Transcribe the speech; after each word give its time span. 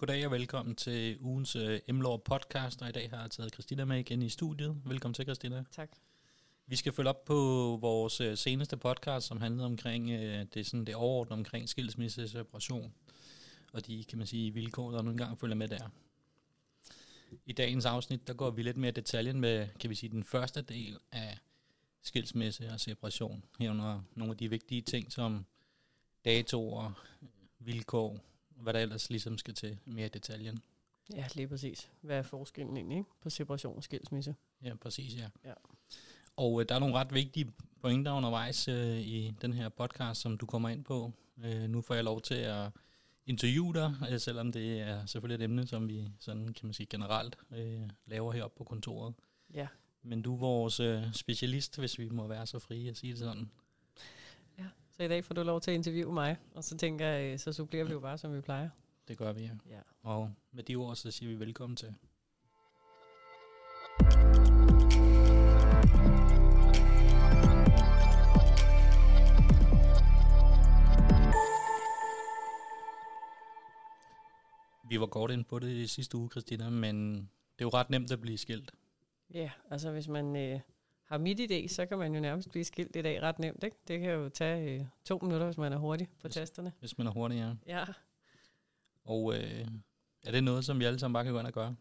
Goddag 0.00 0.26
og 0.26 0.32
velkommen 0.32 0.76
til 0.76 1.18
ugens 1.20 1.56
uh, 1.56 1.62
M-Law 1.88 2.16
podcast, 2.16 2.82
og 2.82 2.88
i 2.88 2.92
dag 2.92 3.10
har 3.10 3.20
jeg 3.20 3.30
taget 3.30 3.52
Christina 3.52 3.84
med 3.84 3.98
igen 3.98 4.22
i 4.22 4.28
studiet. 4.28 4.82
Velkommen 4.84 5.14
til, 5.14 5.24
Christina. 5.24 5.64
Tak. 5.72 5.90
Vi 6.66 6.76
skal 6.76 6.92
følge 6.92 7.08
op 7.08 7.24
på 7.24 7.34
vores 7.80 8.20
uh, 8.20 8.34
seneste 8.34 8.76
podcast, 8.76 9.26
som 9.26 9.40
handlede 9.40 9.66
omkring 9.66 10.04
uh, 10.04 10.46
det, 10.54 10.66
sådan, 10.66 10.84
det 10.84 10.94
overordnede 10.94 11.38
omkring 11.38 11.68
skilsmisse, 11.68 12.28
separation, 12.28 12.94
og 13.72 13.86
de, 13.86 14.04
kan 14.04 14.18
man 14.18 14.26
sige, 14.26 14.54
vilkår, 14.54 14.90
der 14.90 15.02
nu 15.02 15.10
engang 15.10 15.38
følger 15.38 15.56
med 15.56 15.68
der. 15.68 15.88
I 17.46 17.52
dagens 17.52 17.84
afsnit, 17.84 18.26
der 18.26 18.34
går 18.34 18.50
vi 18.50 18.62
lidt 18.62 18.76
mere 18.76 18.88
i 18.88 18.92
detaljen 18.92 19.40
med, 19.40 19.68
kan 19.80 19.90
vi 19.90 19.94
sige, 19.94 20.10
den 20.10 20.24
første 20.24 20.62
del 20.62 20.98
af 21.12 21.38
skilsmisse 22.02 22.70
og 22.72 22.80
separation. 22.80 23.44
Herunder 23.58 24.00
nogle 24.14 24.30
af 24.30 24.36
de 24.36 24.50
vigtige 24.50 24.82
ting 24.82 25.12
som 25.12 25.46
datoer, 26.24 26.92
vilkår, 27.58 28.29
hvad 28.60 28.72
der 28.72 28.80
ellers 28.80 29.10
ligesom 29.10 29.38
skal 29.38 29.54
til 29.54 29.78
mere 29.84 30.06
i 30.06 30.08
detaljen. 30.08 30.58
Ja, 31.14 31.26
lige 31.34 31.48
præcis. 31.48 31.90
Hvad 32.00 32.18
er 32.18 32.22
forskellen 32.22 32.76
egentlig 32.76 32.98
ikke? 32.98 33.10
på 33.20 33.30
separation 33.30 33.76
og 33.76 33.84
skilsmisse? 33.84 34.34
Ja, 34.62 34.74
præcis, 34.74 35.16
ja. 35.16 35.28
ja. 35.44 35.52
Og 36.36 36.60
øh, 36.60 36.68
der 36.68 36.74
er 36.74 36.78
nogle 36.78 36.94
ret 36.94 37.14
vigtige 37.14 37.52
pointer 37.80 38.12
undervejs 38.12 38.68
øh, 38.68 39.00
i 39.00 39.34
den 39.42 39.52
her 39.52 39.68
podcast, 39.68 40.20
som 40.20 40.38
du 40.38 40.46
kommer 40.46 40.68
ind 40.68 40.84
på. 40.84 41.12
Øh, 41.44 41.68
nu 41.70 41.80
får 41.80 41.94
jeg 41.94 42.04
lov 42.04 42.20
til 42.20 42.34
at 42.34 42.70
interviewe 43.26 43.74
dig, 43.74 43.94
øh, 44.10 44.20
selvom 44.20 44.52
det 44.52 44.80
er 44.80 45.06
selvfølgelig 45.06 45.44
et 45.44 45.44
emne, 45.44 45.66
som 45.66 45.88
vi 45.88 46.08
sådan 46.18 46.48
kan 46.48 46.66
man 46.66 46.74
sige 46.74 46.86
generelt 46.86 47.38
øh, 47.52 47.82
laver 48.06 48.32
heroppe 48.32 48.58
på 48.58 48.64
kontoret. 48.64 49.14
Ja. 49.54 49.66
Men 50.02 50.22
du 50.22 50.34
er 50.34 50.38
vores 50.38 50.80
øh, 50.80 51.12
specialist, 51.12 51.78
hvis 51.78 51.98
vi 51.98 52.08
må 52.08 52.26
være 52.26 52.46
så 52.46 52.58
frie 52.58 52.90
at 52.90 52.96
sige 52.96 53.10
det 53.10 53.18
sådan. 53.18 53.50
Så 55.00 55.04
i 55.04 55.08
dag 55.08 55.24
får 55.24 55.34
du 55.34 55.42
lov 55.42 55.60
til 55.60 55.70
at 55.70 55.74
interviewe 55.74 56.12
mig, 56.12 56.36
og 56.54 56.64
så 56.64 56.76
tænker 56.76 57.06
jeg, 57.06 57.32
øh, 57.32 57.38
så 57.38 57.52
supplerer 57.52 57.84
vi 57.84 57.92
jo 57.92 58.00
bare, 58.00 58.18
som 58.18 58.34
vi 58.34 58.40
plejer. 58.40 58.68
Det 59.08 59.18
gør 59.18 59.32
vi, 59.32 59.40
ja. 59.40 59.50
ja. 59.68 59.80
Og 60.02 60.32
med 60.52 60.62
de 60.62 60.76
ord, 60.76 60.96
så 60.96 61.10
siger 61.10 61.32
vi 61.32 61.40
velkommen 61.40 61.76
til. 61.76 61.94
Vi 74.88 75.00
var 75.00 75.06
godt 75.06 75.30
ind 75.30 75.44
på 75.44 75.58
det 75.58 75.70
i 75.70 75.86
sidste 75.86 76.16
uge, 76.16 76.30
Christina, 76.30 76.70
men 76.70 77.14
det 77.14 77.20
er 77.58 77.64
jo 77.64 77.68
ret 77.68 77.90
nemt 77.90 78.12
at 78.12 78.20
blive 78.20 78.38
skilt. 78.38 78.72
Ja, 79.34 79.50
altså 79.70 79.90
hvis 79.90 80.08
man 80.08 80.36
øh, 80.36 80.60
har 81.10 81.18
midt 81.18 81.40
idé, 81.40 81.68
så 81.68 81.86
kan 81.86 81.98
man 81.98 82.14
jo 82.14 82.20
nærmest 82.20 82.50
blive 82.50 82.64
skilt 82.64 82.96
i 82.96 83.02
dag 83.02 83.22
ret 83.22 83.38
nemt. 83.38 83.64
Ikke? 83.64 83.76
Det 83.88 84.00
kan 84.00 84.10
jo 84.10 84.28
tage 84.28 84.74
øh, 84.74 84.84
to 85.04 85.18
minutter, 85.22 85.46
hvis 85.46 85.58
man 85.58 85.72
er 85.72 85.76
hurtig 85.76 86.08
på 86.08 86.14
hvis, 86.28 86.34
tasterne. 86.34 86.72
Hvis 86.80 86.98
man 86.98 87.06
er 87.06 87.10
hurtig, 87.10 87.36
ja. 87.36 87.78
Ja. 87.78 87.84
Og 89.04 89.34
øh, 89.34 89.66
er 90.22 90.30
det 90.30 90.44
noget, 90.44 90.64
som 90.64 90.80
vi 90.80 90.84
alle 90.84 90.98
sammen 90.98 91.12
bare 91.12 91.24
kan 91.24 91.32
gå 91.32 91.38
ind 91.38 91.46
og 91.46 91.52
gøre? 91.52 91.76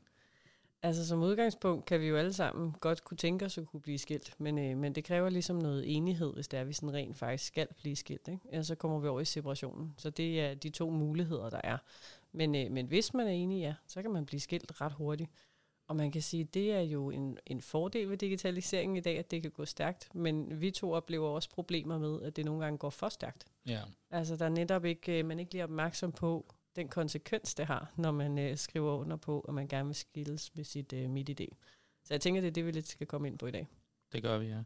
Altså 0.84 1.08
som 1.08 1.22
udgangspunkt 1.22 1.86
kan 1.86 2.02
vi 2.02 2.08
jo 2.08 2.18
alle 2.18 2.34
sammen 2.34 2.72
godt 2.72 3.04
kunne 3.04 3.18
tænke 3.18 3.46
os 3.46 3.58
at 3.58 3.68
kunne 3.68 3.82
blive 3.82 3.98
skilt, 3.98 4.36
men, 4.40 4.58
øh, 4.58 4.78
men 4.78 4.96
det 4.96 5.04
kræver 5.04 5.30
ligesom 5.30 5.56
noget 5.56 5.96
enighed, 5.96 6.34
hvis 6.34 6.48
det 6.48 6.58
er, 6.58 6.62
at 6.62 6.68
vi 6.68 6.74
sådan 6.74 6.94
rent 6.94 7.18
faktisk 7.18 7.46
skal 7.46 7.68
blive 7.78 7.96
skilt. 7.96 8.28
Ikke? 8.28 8.40
Ja, 8.52 8.64
så 8.64 8.76
kommer 8.76 9.00
vi 9.00 9.08
over 9.08 9.22
i 9.22 9.26
separationen. 9.26 9.94
Så 9.98 10.10
det 10.10 10.42
er 10.42 10.54
de 10.54 10.70
to 10.70 10.90
muligheder, 10.90 11.50
der 11.50 11.62
er. 11.64 11.78
Men, 12.32 12.56
øh, 12.56 12.72
men 12.72 12.86
hvis 12.86 13.14
man 13.14 13.28
er 13.28 13.32
enig, 13.32 13.62
ja, 13.62 13.74
så 13.88 14.02
kan 14.02 14.12
man 14.12 14.26
blive 14.26 14.40
skilt 14.40 14.82
ret 14.82 14.94
hurtigt. 14.94 15.30
Og 15.90 15.96
man 15.96 16.12
kan 16.12 16.22
sige, 16.22 16.42
at 16.42 16.54
det 16.54 16.72
er 16.72 16.82
jo 16.82 17.10
en, 17.10 17.38
en 17.46 17.62
fordel 17.62 18.10
ved 18.10 18.18
digitaliseringen 18.18 18.98
i 18.98 19.00
dag, 19.00 19.20
at 19.20 19.32
det 19.32 19.42
kan 19.42 19.52
gå 19.52 19.66
stærkt. 19.66 20.16
Men 20.16 20.62
vi 20.62 20.72
to 20.72 20.92
oplever 20.92 21.30
også 21.30 21.50
problemer 21.50 21.98
med, 21.98 22.22
at 22.22 22.36
det 22.36 22.46
nogle 22.46 22.64
gange 22.64 22.78
går 22.78 22.90
for 22.90 23.10
stærkt. 23.10 23.46
Ja. 23.68 23.82
Altså 24.12 24.36
der 24.36 24.46
er 24.46 24.50
netop 24.50 24.86
ikke, 24.86 25.20
øh, 25.20 25.26
man 25.26 25.40
ikke 25.40 25.52
lige 25.52 25.64
opmærksom 25.64 26.12
på 26.12 26.46
den 26.76 26.88
konsekvens, 26.88 27.56
det 27.56 27.66
har, 27.66 27.94
når 27.96 28.12
man 28.12 28.38
øh, 28.38 28.58
skriver 28.58 28.98
under 28.98 29.18
på, 29.18 29.40
at 29.40 29.54
man 29.54 29.68
gerne 29.68 29.86
vil 29.86 29.96
skilles 29.96 30.56
med 30.56 30.64
sit 30.64 30.94
øh, 30.94 31.10
midt-idé. 31.10 31.48
Så 32.04 32.14
jeg 32.14 32.22
tænker, 32.22 32.42
det 32.42 32.48
er 32.48 32.52
det, 32.52 32.66
vi 32.66 32.72
lidt 32.72 32.88
skal 32.88 33.08
komme 33.08 33.28
ind 33.28 33.38
på 33.38 33.48
i 33.48 33.52
dag. 33.52 33.68
Det 34.14 34.24
gør 34.24 34.38
vi, 34.38 34.46
ja. 34.48 34.64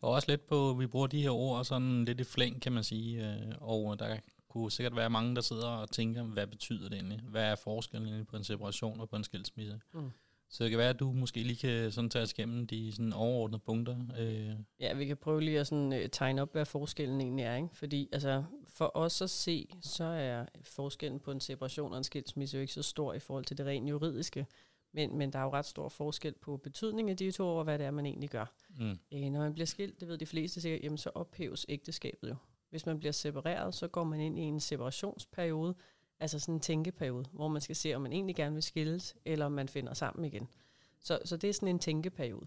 Og 0.00 0.10
også 0.10 0.30
lidt 0.30 0.46
på, 0.46 0.72
vi 0.78 0.86
bruger 0.86 1.06
de 1.06 1.22
her 1.22 1.30
ord 1.30 1.64
sådan 1.64 2.04
lidt 2.04 2.20
i 2.20 2.24
flæng, 2.24 2.62
kan 2.62 2.72
man 2.72 2.84
sige. 2.84 3.34
Øh, 3.34 3.52
og 3.60 3.98
der 3.98 4.18
kunne 4.48 4.70
sikkert 4.70 4.96
være 4.96 5.10
mange, 5.10 5.34
der 5.34 5.40
sidder 5.40 5.68
og 5.68 5.90
tænker, 5.90 6.22
hvad 6.22 6.46
betyder 6.46 6.88
det 6.88 6.96
egentlig? 6.96 7.20
Hvad 7.20 7.44
er 7.44 7.56
forskellen 7.56 8.26
på 8.26 8.36
en 8.36 8.44
separation 8.44 9.00
og 9.00 9.08
på 9.08 9.16
en 9.16 9.24
skilsmisse? 9.24 9.80
Mm. 9.92 10.10
Så 10.54 10.64
det 10.64 10.70
kan 10.70 10.78
være, 10.78 10.90
at 10.90 11.00
du 11.00 11.12
måske 11.12 11.42
lige 11.42 11.56
kan 11.56 11.92
sådan 11.92 12.10
tage 12.10 12.22
os 12.22 12.32
igennem 12.32 12.66
de 12.66 12.92
sådan 12.92 13.12
overordnede 13.12 13.62
punkter. 13.66 13.96
Øh. 14.18 14.50
Ja, 14.80 14.94
vi 14.94 15.06
kan 15.06 15.16
prøve 15.16 15.40
lige 15.40 15.60
at 15.60 15.66
sådan, 15.66 15.92
uh, 15.92 16.10
tegne 16.12 16.42
op, 16.42 16.52
hvad 16.52 16.64
forskellen 16.64 17.20
egentlig 17.20 17.44
er. 17.44 17.56
Ikke? 17.56 17.68
Fordi 17.72 18.08
altså, 18.12 18.44
for 18.66 18.90
os 18.94 19.22
at 19.22 19.30
se, 19.30 19.68
så 19.80 20.04
er 20.04 20.46
forskellen 20.62 21.20
på 21.20 21.30
en 21.30 21.40
separation 21.40 21.92
og 21.92 21.98
en 21.98 22.04
skilsmisse 22.04 22.56
jo 22.56 22.60
ikke 22.60 22.72
så 22.72 22.82
stor 22.82 23.14
i 23.14 23.18
forhold 23.18 23.44
til 23.44 23.58
det 23.58 23.66
rent 23.66 23.90
juridiske. 23.90 24.46
Men, 24.92 25.18
men 25.18 25.32
der 25.32 25.38
er 25.38 25.42
jo 25.42 25.52
ret 25.52 25.66
stor 25.66 25.88
forskel 25.88 26.34
på 26.42 26.56
betydningen 26.56 27.10
af 27.10 27.16
de 27.16 27.30
to 27.30 27.56
og 27.56 27.64
hvad 27.64 27.78
det 27.78 27.86
er, 27.86 27.90
man 27.90 28.06
egentlig 28.06 28.30
gør. 28.30 28.54
Mm. 28.78 28.98
Øh, 29.12 29.30
når 29.30 29.40
man 29.40 29.52
bliver 29.52 29.66
skilt, 29.66 30.00
det 30.00 30.08
ved 30.08 30.18
de 30.18 30.26
fleste 30.26 30.60
sikkert, 30.60 30.84
jamen, 30.84 30.98
så 30.98 31.10
ophæves 31.14 31.66
ægteskabet 31.68 32.28
jo. 32.28 32.36
Hvis 32.70 32.86
man 32.86 32.98
bliver 32.98 33.12
separeret, 33.12 33.74
så 33.74 33.88
går 33.88 34.04
man 34.04 34.20
ind 34.20 34.38
i 34.38 34.42
en 34.42 34.60
separationsperiode, 34.60 35.74
altså 36.24 36.38
sådan 36.38 36.54
en 36.54 36.60
tænkeperiode, 36.60 37.24
hvor 37.32 37.48
man 37.48 37.62
skal 37.62 37.76
se, 37.76 37.94
om 37.94 38.02
man 38.02 38.12
egentlig 38.12 38.36
gerne 38.36 38.54
vil 38.54 38.62
skilles, 38.62 39.16
eller 39.24 39.46
om 39.46 39.52
man 39.52 39.68
finder 39.68 39.94
sammen 39.94 40.24
igen. 40.24 40.48
Så, 41.00 41.18
så 41.24 41.36
det 41.36 41.50
er 41.50 41.54
sådan 41.54 41.68
en 41.68 41.78
tænkeperiode. 41.78 42.46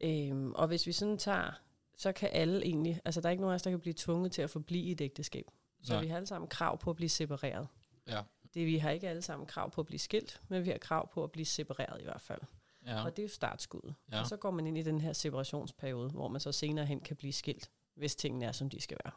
Øhm, 0.00 0.52
og 0.52 0.66
hvis 0.66 0.86
vi 0.86 0.92
sådan 0.92 1.18
tager, 1.18 1.52
så 1.96 2.12
kan 2.12 2.28
alle 2.32 2.66
egentlig, 2.66 3.00
altså 3.04 3.20
der 3.20 3.28
er 3.28 3.30
ikke 3.30 3.40
nogen 3.40 3.52
af 3.52 3.54
os, 3.54 3.62
der 3.62 3.70
kan 3.70 3.80
blive 3.80 3.94
tvunget 3.96 4.32
til 4.32 4.42
at 4.42 4.50
forblive 4.50 4.84
i 4.84 4.92
et 4.92 5.00
ægteskab. 5.00 5.44
Så 5.82 5.92
Nej. 5.92 6.02
vi 6.02 6.08
har 6.08 6.16
alle 6.16 6.26
sammen 6.26 6.48
krav 6.48 6.78
på 6.78 6.90
at 6.90 6.96
blive 6.96 7.08
separeret. 7.08 7.68
Ja. 8.08 8.22
Det, 8.54 8.66
vi 8.66 8.78
har 8.78 8.90
ikke 8.90 9.08
alle 9.08 9.22
sammen 9.22 9.46
krav 9.46 9.70
på 9.70 9.80
at 9.80 9.86
blive 9.86 9.98
skilt, 9.98 10.40
men 10.48 10.64
vi 10.64 10.70
har 10.70 10.78
krav 10.78 11.12
på 11.12 11.24
at 11.24 11.32
blive 11.32 11.46
separeret 11.46 12.00
i 12.00 12.04
hvert 12.04 12.20
fald. 12.20 12.40
Ja. 12.86 13.04
Og 13.04 13.16
det 13.16 13.22
er 13.22 13.24
jo 13.24 13.28
startskuddet. 13.28 13.94
Ja. 14.12 14.20
Og 14.20 14.26
så 14.26 14.36
går 14.36 14.50
man 14.50 14.66
ind 14.66 14.78
i 14.78 14.82
den 14.82 15.00
her 15.00 15.12
separationsperiode, 15.12 16.10
hvor 16.10 16.28
man 16.28 16.40
så 16.40 16.52
senere 16.52 16.86
hen 16.86 17.00
kan 17.00 17.16
blive 17.16 17.32
skilt, 17.32 17.70
hvis 17.94 18.16
tingene 18.16 18.44
er, 18.44 18.52
som 18.52 18.70
de 18.70 18.80
skal 18.80 18.96
være. 19.04 19.12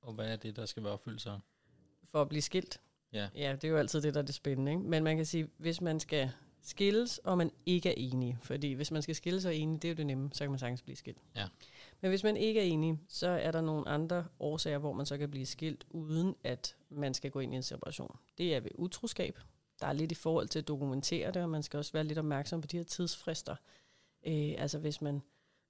Og 0.00 0.12
hvad 0.12 0.32
er 0.32 0.36
det, 0.36 0.56
der 0.56 0.66
skal 0.66 0.84
være 0.84 0.92
opfyldt 0.92 1.22
så? 1.22 1.38
For 2.04 2.22
at 2.22 2.28
blive 2.28 2.42
skilt? 2.42 2.80
Ja. 3.12 3.28
ja, 3.34 3.52
det 3.52 3.64
er 3.64 3.68
jo 3.68 3.76
altid 3.76 4.02
det, 4.02 4.14
der 4.14 4.20
er 4.20 4.24
det 4.24 4.34
spændende. 4.34 4.72
Ikke? 4.72 4.82
Men 4.82 5.04
man 5.04 5.16
kan 5.16 5.26
sige, 5.26 5.48
hvis 5.56 5.80
man 5.80 6.00
skal 6.00 6.30
skilles, 6.62 7.18
og 7.18 7.38
man 7.38 7.50
ikke 7.66 7.88
er 7.88 7.94
enig, 7.96 8.38
fordi 8.42 8.72
hvis 8.72 8.90
man 8.90 9.02
skal 9.02 9.14
skilles 9.14 9.44
og 9.44 9.54
er 9.54 9.56
enig, 9.58 9.82
det 9.82 9.88
er 9.88 9.92
jo 9.92 9.96
det 9.96 10.06
nemme, 10.06 10.30
så 10.32 10.44
kan 10.44 10.50
man 10.50 10.58
sagtens 10.58 10.82
blive 10.82 10.96
skilt. 10.96 11.18
Ja. 11.36 11.46
Men 12.00 12.08
hvis 12.08 12.24
man 12.24 12.36
ikke 12.36 12.60
er 12.60 12.64
enig, 12.64 12.98
så 13.08 13.28
er 13.28 13.50
der 13.50 13.60
nogle 13.60 13.88
andre 13.88 14.24
årsager, 14.40 14.78
hvor 14.78 14.92
man 14.92 15.06
så 15.06 15.18
kan 15.18 15.30
blive 15.30 15.46
skilt, 15.46 15.86
uden 15.90 16.34
at 16.44 16.76
man 16.88 17.14
skal 17.14 17.30
gå 17.30 17.40
ind 17.40 17.52
i 17.52 17.56
en 17.56 17.62
separation. 17.62 18.16
Det 18.38 18.54
er 18.54 18.60
ved 18.60 18.70
utroskab. 18.74 19.38
Der 19.80 19.86
er 19.86 19.92
lidt 19.92 20.12
i 20.12 20.14
forhold 20.14 20.48
til 20.48 20.58
at 20.58 20.68
dokumentere 20.68 21.32
det, 21.32 21.42
og 21.42 21.50
man 21.50 21.62
skal 21.62 21.78
også 21.78 21.92
være 21.92 22.04
lidt 22.04 22.18
opmærksom 22.18 22.60
på 22.60 22.66
de 22.66 22.76
her 22.76 22.84
tidsfrister. 22.84 23.56
Øh, 24.26 24.54
altså 24.58 24.78
hvis 24.78 25.02
man, 25.02 25.22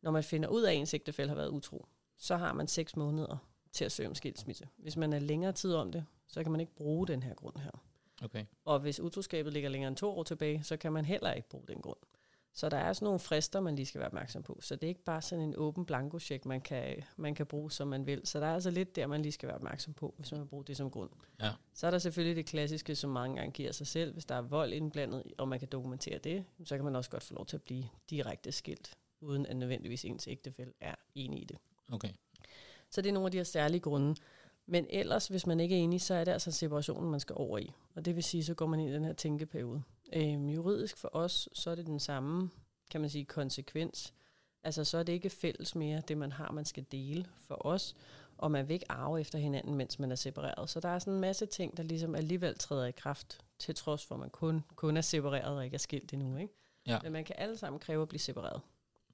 når 0.03 0.10
man 0.10 0.24
finder 0.24 0.48
ud 0.48 0.62
af, 0.62 0.72
at 0.72 0.78
ens 0.78 0.94
ægtefælle 0.94 1.28
har 1.28 1.36
været 1.36 1.48
utro, 1.48 1.86
så 2.18 2.36
har 2.36 2.53
man 2.53 2.66
seks 2.66 2.97
måneder 2.97 3.36
til 3.72 3.84
at 3.84 3.92
søge 3.92 4.08
om 4.08 4.14
skilsmisse. 4.14 4.68
Hvis 4.76 4.97
man 4.97 5.12
er 5.12 5.18
længere 5.18 5.53
tid 5.53 5.74
om 5.74 5.92
det, 5.92 6.04
så 6.28 6.42
kan 6.42 6.53
man 6.53 6.60
ikke 6.60 6.75
bruge 6.75 7.06
den 7.06 7.22
her 7.22 7.34
grund 7.34 7.56
her. 7.59 7.82
Okay. 8.22 8.44
Og 8.64 8.81
hvis 8.81 9.00
utroskabet 9.00 9.53
ligger 9.53 9.69
længere 9.69 9.88
end 9.88 9.97
to 9.97 10.19
år 10.19 10.22
tilbage, 10.22 10.62
så 10.64 10.76
kan 10.76 10.92
man 10.92 11.04
heller 11.04 11.32
ikke 11.32 11.48
bruge 11.48 11.64
den 11.69 11.81
grund. 11.81 11.98
Så 12.56 12.69
der 12.69 12.76
er 12.76 12.92
sådan 12.92 13.06
nogle 13.06 13.19
frister, 13.19 13.60
man 13.60 13.76
lige 13.76 13.87
skal 13.87 13.98
være 13.98 14.06
opmærksom 14.06 14.42
på. 14.42 14.59
Så 14.62 14.76
det 14.76 14.84
er 14.84 14.88
ikke 14.88 15.04
bare 15.04 15.22
sådan 15.22 15.44
en 15.44 15.54
åben 15.56 15.84
blanko 15.84 16.19
man 16.44 16.60
kan, 16.60 17.03
man 17.16 17.34
kan 17.34 17.47
bruge, 17.47 17.72
som 17.72 17.88
man 17.88 18.06
vil. 18.06 18.20
Så 18.25 18.41
der 18.41 18.47
er 18.47 18.54
altså 18.54 18.70
lidt 18.70 18.97
der, 18.97 19.06
man 19.06 19.22
lige 19.22 19.32
skal 19.32 19.47
være 19.47 19.56
opmærksom 19.56 19.94
på, 19.94 20.15
hvis 20.16 20.32
man 20.32 20.41
vil 20.41 20.47
bruge 20.47 20.65
det 20.65 20.76
som 20.76 20.91
grund. 20.91 21.10
Ja. 21.41 21.50
Så 21.75 21.86
er 21.86 21.91
der 21.91 21.98
selvfølgelig 21.98 22.36
det 22.36 22.47
klassiske, 22.47 22.94
som 22.94 23.10
mange 23.10 23.36
gange 23.36 23.53
giver 23.53 23.72
sig 23.72 23.86
selv. 23.86 24.12
Hvis 24.12 24.25
der 24.25 24.34
er 24.34 24.42
vold 24.42 24.72
indblandet, 24.72 25.22
og 25.38 25.48
man 25.48 25.59
kan 25.59 25.69
dokumentere 25.69 26.19
det, 26.19 26.44
så 26.65 26.76
kan 26.76 26.84
man 26.84 26.97
også 26.97 27.10
godt 27.10 27.22
få 27.22 27.34
lov 27.34 27.47
til 27.47 27.56
at 27.56 27.62
blive 27.62 27.84
direkte 28.10 28.53
skilt, 28.53 28.98
uden 29.20 29.47
at 29.47 29.56
nødvendigvis 29.56 30.04
ens 30.04 30.28
ægtefælle 30.28 30.72
er 30.81 30.94
enig 31.15 31.42
i 31.42 31.44
det. 31.44 31.59
Okay. 31.92 32.10
Så 32.91 33.03
det 33.03 33.09
er 33.09 33.12
nogle 33.12 33.26
af 33.26 33.31
de 33.31 33.36
her 33.36 33.44
særlige 33.44 33.81
grunde. 33.81 34.15
Men 34.66 34.87
ellers, 34.91 35.28
hvis 35.28 35.47
man 35.47 35.60
ikke 35.60 35.75
er 35.75 35.81
enig, 35.81 36.00
så 36.00 36.15
er 36.15 36.25
det 36.25 36.32
altså 36.32 36.50
separationen, 36.50 37.10
man 37.10 37.21
skal 37.21 37.34
over 37.38 37.59
i. 37.59 37.72
Og 37.94 38.04
det 38.04 38.16
vil 38.16 38.25
sige, 38.25 38.44
så 38.44 38.54
går 38.54 38.66
man 38.66 38.81
ind 38.81 38.91
i 38.91 38.93
den 38.93 39.04
her 39.04 39.12
tænkeperiode. 39.12 39.82
Øhm, 40.12 40.48
juridisk 40.48 40.97
for 40.97 41.10
os, 41.13 41.48
så 41.53 41.71
er 41.71 41.74
det 41.74 41.86
den 41.86 42.01
samme, 42.01 42.51
kan 42.91 43.01
man 43.01 43.10
sige, 43.10 43.24
konsekvens. 43.24 44.15
Altså, 44.65 44.84
så 44.84 44.98
er 44.98 45.03
det 45.03 45.13
ikke 45.13 45.30
fælles 45.30 45.74
mere, 45.74 46.03
det 46.09 46.18
man 46.18 46.33
har, 46.33 46.53
man 46.53 46.65
skal 46.65 46.84
dele 46.92 47.27
for 47.36 47.66
os. 47.66 47.97
Og 48.39 48.51
man 48.51 48.68
vil 48.68 48.74
ikke 48.74 48.92
arve 48.92 49.21
efter 49.21 49.39
hinanden, 49.39 49.74
mens 49.74 49.98
man 49.98 50.13
er 50.13 50.16
separeret. 50.16 50.71
Så 50.71 50.80
der 50.80 50.89
er 50.89 50.98
sådan 50.98 51.13
en 51.13 51.21
masse 51.21 51.47
ting, 51.47 51.77
der 51.77 51.83
ligesom 51.83 52.15
alligevel 52.15 52.59
træder 52.59 52.86
i 52.86 52.91
kraft, 52.91 53.39
til 53.59 53.74
trods 53.74 54.07
for, 54.07 54.15
at 54.15 54.21
man 54.21 54.30
kun, 54.30 54.65
kun 54.77 54.97
er 54.97 55.01
separeret 55.01 55.57
og 55.57 55.65
ikke 55.65 55.74
er 55.74 55.78
skilt 55.78 56.13
endnu. 56.13 56.36
Ikke? 56.36 56.54
Ja. 56.86 56.98
Men 57.03 57.13
man 57.13 57.24
kan 57.24 57.34
alle 57.39 57.57
sammen 57.57 57.78
kræve 57.78 58.03
at 58.03 58.09
blive 58.09 58.21
separeret. 58.21 58.60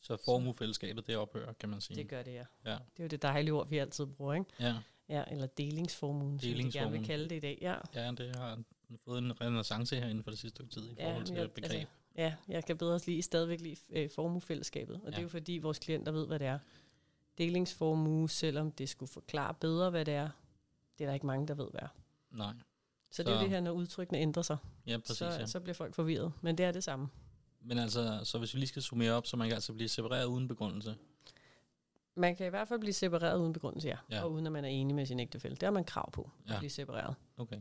Så 0.00 0.16
formuefællesskabet, 0.24 1.06
det 1.06 1.16
ophører, 1.16 1.52
kan 1.52 1.68
man 1.68 1.80
sige. 1.80 1.96
Det 1.96 2.08
gør 2.08 2.22
det, 2.22 2.32
ja. 2.32 2.44
ja. 2.64 2.70
Det 2.70 2.98
er 2.98 3.04
jo 3.04 3.08
det 3.08 3.22
dejlige 3.22 3.52
ord, 3.52 3.68
vi 3.68 3.78
altid 3.78 4.06
bruger, 4.06 4.34
ikke? 4.34 4.46
Ja. 4.60 4.74
Ja, 5.12 5.24
eller 5.30 5.46
delingsformuen, 5.46 6.38
delingsformuen. 6.38 6.72
som 6.72 6.72
de 6.72 6.78
gerne 6.78 6.92
vil 6.92 7.06
kalde 7.06 7.28
det 7.28 7.36
i 7.36 7.40
dag. 7.40 7.58
Ja, 7.60 7.74
ja 7.94 8.10
det 8.10 8.36
har 8.36 8.58
fået 9.04 9.18
en 9.18 9.40
renaissance 9.40 9.96
her 9.96 10.06
inden 10.06 10.24
for 10.24 10.30
det 10.30 10.38
sidste 10.38 10.56
stykke 10.56 10.72
tid 10.72 10.90
i 10.90 10.94
forhold 10.94 11.18
ja, 11.18 11.24
til 11.24 11.36
jeg, 11.36 11.50
begreb. 11.50 11.72
Altså, 11.72 11.86
ja, 12.16 12.34
jeg 12.48 12.64
kan 12.64 12.78
bedre 12.78 13.00
lige 13.06 13.22
stadigvæk 13.22 13.60
lide 13.60 13.76
øh, 13.90 14.10
formuefællesskabet, 14.14 14.96
og 14.96 15.02
ja. 15.04 15.10
det 15.10 15.18
er 15.18 15.22
jo 15.22 15.28
fordi 15.28 15.58
vores 15.58 15.78
klienter 15.78 16.12
ved, 16.12 16.26
hvad 16.26 16.38
det 16.38 16.46
er. 16.46 16.58
Delingsformue, 17.38 18.30
selvom 18.30 18.72
det 18.72 18.88
skulle 18.88 19.12
forklare 19.12 19.54
bedre, 19.54 19.90
hvad 19.90 20.04
det 20.04 20.14
er, 20.14 20.30
det 20.98 21.04
er 21.04 21.08
der 21.08 21.14
ikke 21.14 21.26
mange, 21.26 21.48
der 21.48 21.54
ved, 21.54 21.68
hvad 21.70 21.80
er. 21.82 21.88
Nej. 22.30 22.52
Så, 23.10 23.16
så 23.16 23.22
det 23.22 23.32
er 23.32 23.40
det 23.40 23.48
her, 23.48 23.60
når 23.60 23.70
udtrykkene 23.70 24.18
ændrer 24.18 24.42
sig. 24.42 24.56
Ja, 24.86 24.98
præcis. 24.98 25.16
så, 25.16 25.26
ja. 25.26 25.46
så 25.46 25.60
bliver 25.60 25.74
folk 25.74 25.94
forvirret. 25.94 26.32
Men 26.40 26.58
det 26.58 26.66
er 26.66 26.72
det 26.72 26.84
samme. 26.84 27.08
Men 27.60 27.78
altså, 27.78 28.20
så 28.24 28.38
hvis 28.38 28.54
vi 28.54 28.58
lige 28.58 28.68
skal 28.68 28.82
summere 28.82 29.12
op, 29.12 29.26
så 29.26 29.36
man 29.36 29.48
kan 29.48 29.54
altså 29.54 29.72
blive 29.72 29.88
separeret 29.88 30.24
uden 30.24 30.48
begrundelse. 30.48 30.94
Man 32.14 32.36
kan 32.36 32.46
i 32.46 32.50
hvert 32.50 32.68
fald 32.68 32.80
blive 32.80 32.92
separeret 32.92 33.38
uden 33.40 33.52
begrundelse, 33.52 33.88
ja. 33.88 33.96
Ja. 34.10 34.16
ja. 34.16 34.22
Og 34.22 34.32
uden 34.32 34.46
at 34.46 34.52
man 34.52 34.64
er 34.64 34.68
enig 34.68 34.96
med 34.96 35.06
sin 35.06 35.20
ægtefælle. 35.20 35.54
Det 35.54 35.62
har 35.62 35.70
man 35.70 35.84
krav 35.84 36.10
på, 36.10 36.30
at 36.44 36.50
Ja. 36.52 36.58
blive 36.58 36.70
separeret. 36.70 37.14
Okay. 37.36 37.60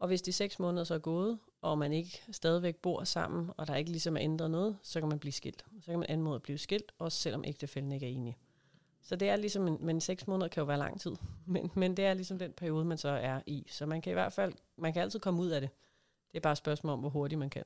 Og 0.00 0.08
hvis 0.08 0.22
de 0.22 0.32
seks 0.32 0.58
måneder 0.58 0.84
så 0.84 0.94
er 0.94 0.98
gået, 0.98 1.38
og 1.60 1.78
man 1.78 1.92
ikke 1.92 2.22
stadigvæk 2.32 2.76
bor 2.76 3.04
sammen, 3.04 3.50
og 3.56 3.66
der 3.66 3.74
ikke 3.74 3.90
ligesom 3.90 4.16
er 4.16 4.20
ændret 4.22 4.50
noget, 4.50 4.78
så 4.82 5.00
kan 5.00 5.08
man 5.08 5.18
blive 5.18 5.32
skilt. 5.32 5.64
Så 5.80 5.90
kan 5.90 5.98
man 5.98 6.06
anmode 6.08 6.34
at 6.34 6.42
blive 6.42 6.58
skilt, 6.58 6.92
også 6.98 7.18
selvom 7.18 7.44
ægtefællen 7.46 7.92
ikke 7.92 8.06
er 8.06 8.10
enig. 8.10 8.36
Så 9.02 9.16
det 9.16 9.28
er 9.28 9.36
ligesom, 9.36 9.68
en, 9.68 9.78
men 9.80 10.00
seks 10.00 10.26
måneder 10.26 10.48
kan 10.48 10.60
jo 10.60 10.64
være 10.64 10.78
lang 10.78 11.00
tid, 11.00 11.16
men, 11.46 11.70
men 11.74 11.96
det 11.96 12.04
er 12.04 12.14
ligesom 12.14 12.38
den 12.38 12.52
periode, 12.52 12.84
man 12.84 12.98
så 12.98 13.08
er 13.08 13.40
i. 13.46 13.66
Så 13.70 13.86
man 13.86 14.00
kan 14.00 14.10
i 14.10 14.14
hvert 14.14 14.32
fald, 14.32 14.52
man 14.76 14.92
kan 14.92 15.02
altid 15.02 15.20
komme 15.20 15.40
ud 15.42 15.48
af 15.48 15.60
det. 15.60 15.70
Det 16.32 16.36
er 16.38 16.42
bare 16.42 16.52
et 16.52 16.58
spørgsmål 16.58 16.92
om, 16.92 17.00
hvor 17.00 17.08
hurtigt 17.08 17.38
man 17.38 17.50
kan. 17.50 17.64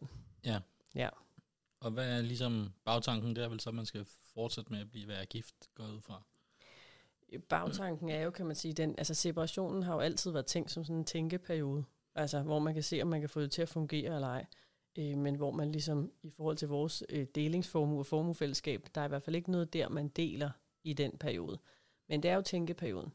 Og 1.80 1.90
hvad 1.90 2.18
er 2.18 2.22
ligesom 2.22 2.72
bagtanken? 2.84 3.36
Det 3.36 3.44
er 3.44 3.48
vel 3.48 3.60
så, 3.60 3.70
at 3.70 3.74
man 3.74 3.86
skal 3.86 4.04
fortsætte 4.34 4.72
med 4.72 4.80
at 4.80 4.90
blive 4.90 5.08
være 5.08 5.26
gift, 5.26 5.54
går 5.74 5.84
ud 5.84 6.00
fra. 6.00 6.22
Bagtanken 7.48 8.08
er 8.08 8.22
jo, 8.22 8.30
kan 8.30 8.46
man 8.46 8.56
sige, 8.56 8.74
den, 8.74 8.94
altså 8.98 9.14
separationen 9.14 9.82
har 9.82 9.94
jo 9.94 10.00
altid 10.00 10.30
været 10.30 10.46
tænkt 10.46 10.70
som 10.70 10.84
sådan 10.84 10.96
en 10.96 11.04
tænkeperiode. 11.04 11.84
Altså, 12.14 12.42
hvor 12.42 12.58
man 12.58 12.74
kan 12.74 12.82
se, 12.82 13.02
om 13.02 13.08
man 13.08 13.20
kan 13.20 13.28
få 13.28 13.40
det 13.40 13.50
til 13.50 13.62
at 13.62 13.68
fungere 13.68 14.14
eller 14.14 14.28
ej. 14.28 14.46
Øh, 14.98 15.18
men 15.18 15.34
hvor 15.34 15.50
man 15.50 15.72
ligesom, 15.72 16.12
i 16.22 16.30
forhold 16.30 16.56
til 16.56 16.68
vores 16.68 17.02
øh, 17.08 17.26
delingsformue 17.34 17.98
og 17.98 18.06
formuefællesskab, 18.06 18.86
der 18.94 19.00
er 19.00 19.04
i 19.04 19.08
hvert 19.08 19.22
fald 19.22 19.36
ikke 19.36 19.50
noget 19.50 19.72
der, 19.72 19.88
man 19.88 20.08
deler 20.08 20.50
i 20.84 20.92
den 20.92 21.18
periode. 21.18 21.58
Men 22.08 22.22
det 22.22 22.30
er 22.30 22.34
jo 22.34 22.42
tænkeperioden. 22.42 23.12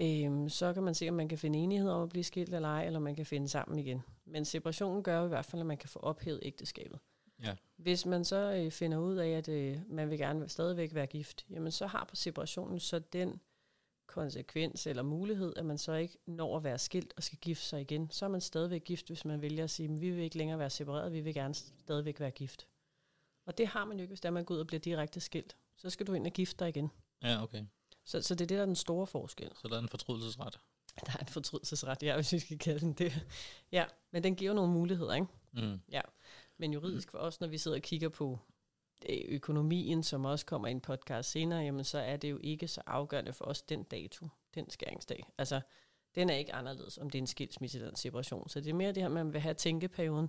Øh, 0.00 0.50
så 0.50 0.72
kan 0.72 0.82
man 0.82 0.94
se, 0.94 1.08
om 1.08 1.14
man 1.14 1.28
kan 1.28 1.38
finde 1.38 1.58
enighed 1.58 1.90
om 1.90 2.02
at 2.02 2.08
blive 2.08 2.24
skilt 2.24 2.54
eller 2.54 2.68
ej, 2.68 2.86
eller 2.86 2.98
man 2.98 3.14
kan 3.14 3.26
finde 3.26 3.48
sammen 3.48 3.78
igen. 3.78 4.02
Men 4.24 4.44
separationen 4.44 5.02
gør 5.02 5.18
jo 5.18 5.24
i 5.24 5.28
hvert 5.28 5.44
fald, 5.44 5.60
at 5.60 5.66
man 5.66 5.78
kan 5.78 5.88
få 5.88 5.98
ophævet 5.98 6.40
ægteskabet. 6.42 6.98
Ja. 7.42 7.54
Hvis 7.76 8.06
man 8.06 8.24
så 8.24 8.52
øh, 8.52 8.70
finder 8.70 8.98
ud 8.98 9.16
af, 9.16 9.28
at 9.28 9.48
øh, 9.48 9.78
man 9.88 10.10
vil 10.10 10.18
gerne 10.18 10.48
stadigvæk 10.48 10.94
være 10.94 11.06
gift, 11.06 11.46
jamen 11.50 11.72
så 11.72 11.86
har 11.86 12.04
på 12.04 12.16
separationen 12.16 12.80
så 12.80 12.98
den 12.98 13.40
konsekvens 14.06 14.86
eller 14.86 15.02
mulighed, 15.02 15.52
at 15.56 15.66
man 15.66 15.78
så 15.78 15.92
ikke 15.92 16.18
når 16.26 16.56
at 16.56 16.64
være 16.64 16.78
skilt 16.78 17.12
og 17.16 17.22
skal 17.22 17.38
gifte 17.38 17.64
sig 17.64 17.80
igen, 17.80 18.10
så 18.10 18.24
er 18.24 18.28
man 18.28 18.40
stadigvæk 18.40 18.84
gift, 18.84 19.06
hvis 19.06 19.24
man 19.24 19.42
vælger 19.42 19.64
at 19.64 19.70
sige, 19.70 19.88
at 19.94 20.00
vi 20.00 20.10
vil 20.10 20.24
ikke 20.24 20.38
længere 20.38 20.58
være 20.58 20.70
separeret, 20.70 21.12
vi 21.12 21.20
vil 21.20 21.34
gerne 21.34 21.54
stadigvæk 21.54 22.20
være 22.20 22.30
gift. 22.30 22.66
Og 23.46 23.58
det 23.58 23.66
har 23.66 23.84
man 23.84 23.96
jo 23.96 24.02
ikke, 24.02 24.10
hvis 24.10 24.20
der 24.20 24.30
man 24.30 24.44
går 24.44 24.54
ud 24.54 24.60
og 24.60 24.66
bliver 24.66 24.80
direkte 24.80 25.20
skilt. 25.20 25.56
Så 25.76 25.90
skal 25.90 26.06
du 26.06 26.12
ind 26.12 26.26
og 26.26 26.32
gifte 26.32 26.64
dig 26.64 26.68
igen. 26.68 26.90
Ja, 27.22 27.42
okay. 27.42 27.64
Så, 28.04 28.22
så 28.22 28.34
det 28.34 28.40
er 28.40 28.46
det, 28.46 28.56
der 28.56 28.62
er 28.62 28.66
den 28.66 28.76
store 28.76 29.06
forskel. 29.06 29.50
Så 29.54 29.68
der 29.68 29.76
er 29.76 29.80
en 29.80 29.88
fortrydelsesret. 29.88 30.60
Der 31.06 31.12
er 31.12 31.18
en 31.18 31.26
fortrydelsesret, 31.26 32.02
ja, 32.02 32.14
hvis 32.14 32.32
vi 32.32 32.38
skal 32.38 32.58
kalde 32.58 32.80
den 32.80 32.92
det. 32.92 33.26
Ja, 33.72 33.84
men 34.10 34.24
den 34.24 34.36
giver 34.36 34.52
nogle 34.52 34.72
muligheder, 34.72 35.14
ikke? 35.14 35.26
Mm. 35.52 35.80
Men 36.60 36.72
juridisk 36.72 37.10
for 37.10 37.18
os, 37.18 37.40
når 37.40 37.48
vi 37.48 37.58
sidder 37.58 37.76
og 37.76 37.82
kigger 37.82 38.08
på 38.08 38.38
øh, 39.08 39.20
økonomien, 39.28 40.02
som 40.02 40.24
også 40.24 40.46
kommer 40.46 40.68
i 40.68 40.70
en 40.70 40.80
podcast 40.80 41.30
senere, 41.30 41.60
jamen 41.60 41.84
så 41.84 41.98
er 41.98 42.16
det 42.16 42.30
jo 42.30 42.38
ikke 42.42 42.68
så 42.68 42.82
afgørende 42.86 43.32
for 43.32 43.44
os 43.44 43.62
den 43.62 43.82
dato, 43.82 44.28
den 44.54 44.70
skæringsdag. 44.70 45.26
Altså, 45.38 45.60
den 46.14 46.30
er 46.30 46.34
ikke 46.34 46.54
anderledes, 46.54 46.98
om 46.98 47.10
det 47.10 47.18
er 47.18 47.22
en 47.22 47.26
skilsmisse 47.26 47.78
eller 47.78 47.90
en 47.90 47.96
separation. 47.96 48.48
Så 48.48 48.60
det 48.60 48.70
er 48.70 48.74
mere 48.74 48.92
det 48.92 49.02
her, 49.02 49.08
man 49.08 49.32
vil 49.32 49.40
have 49.40 49.54
tænkeperioden, 49.54 50.28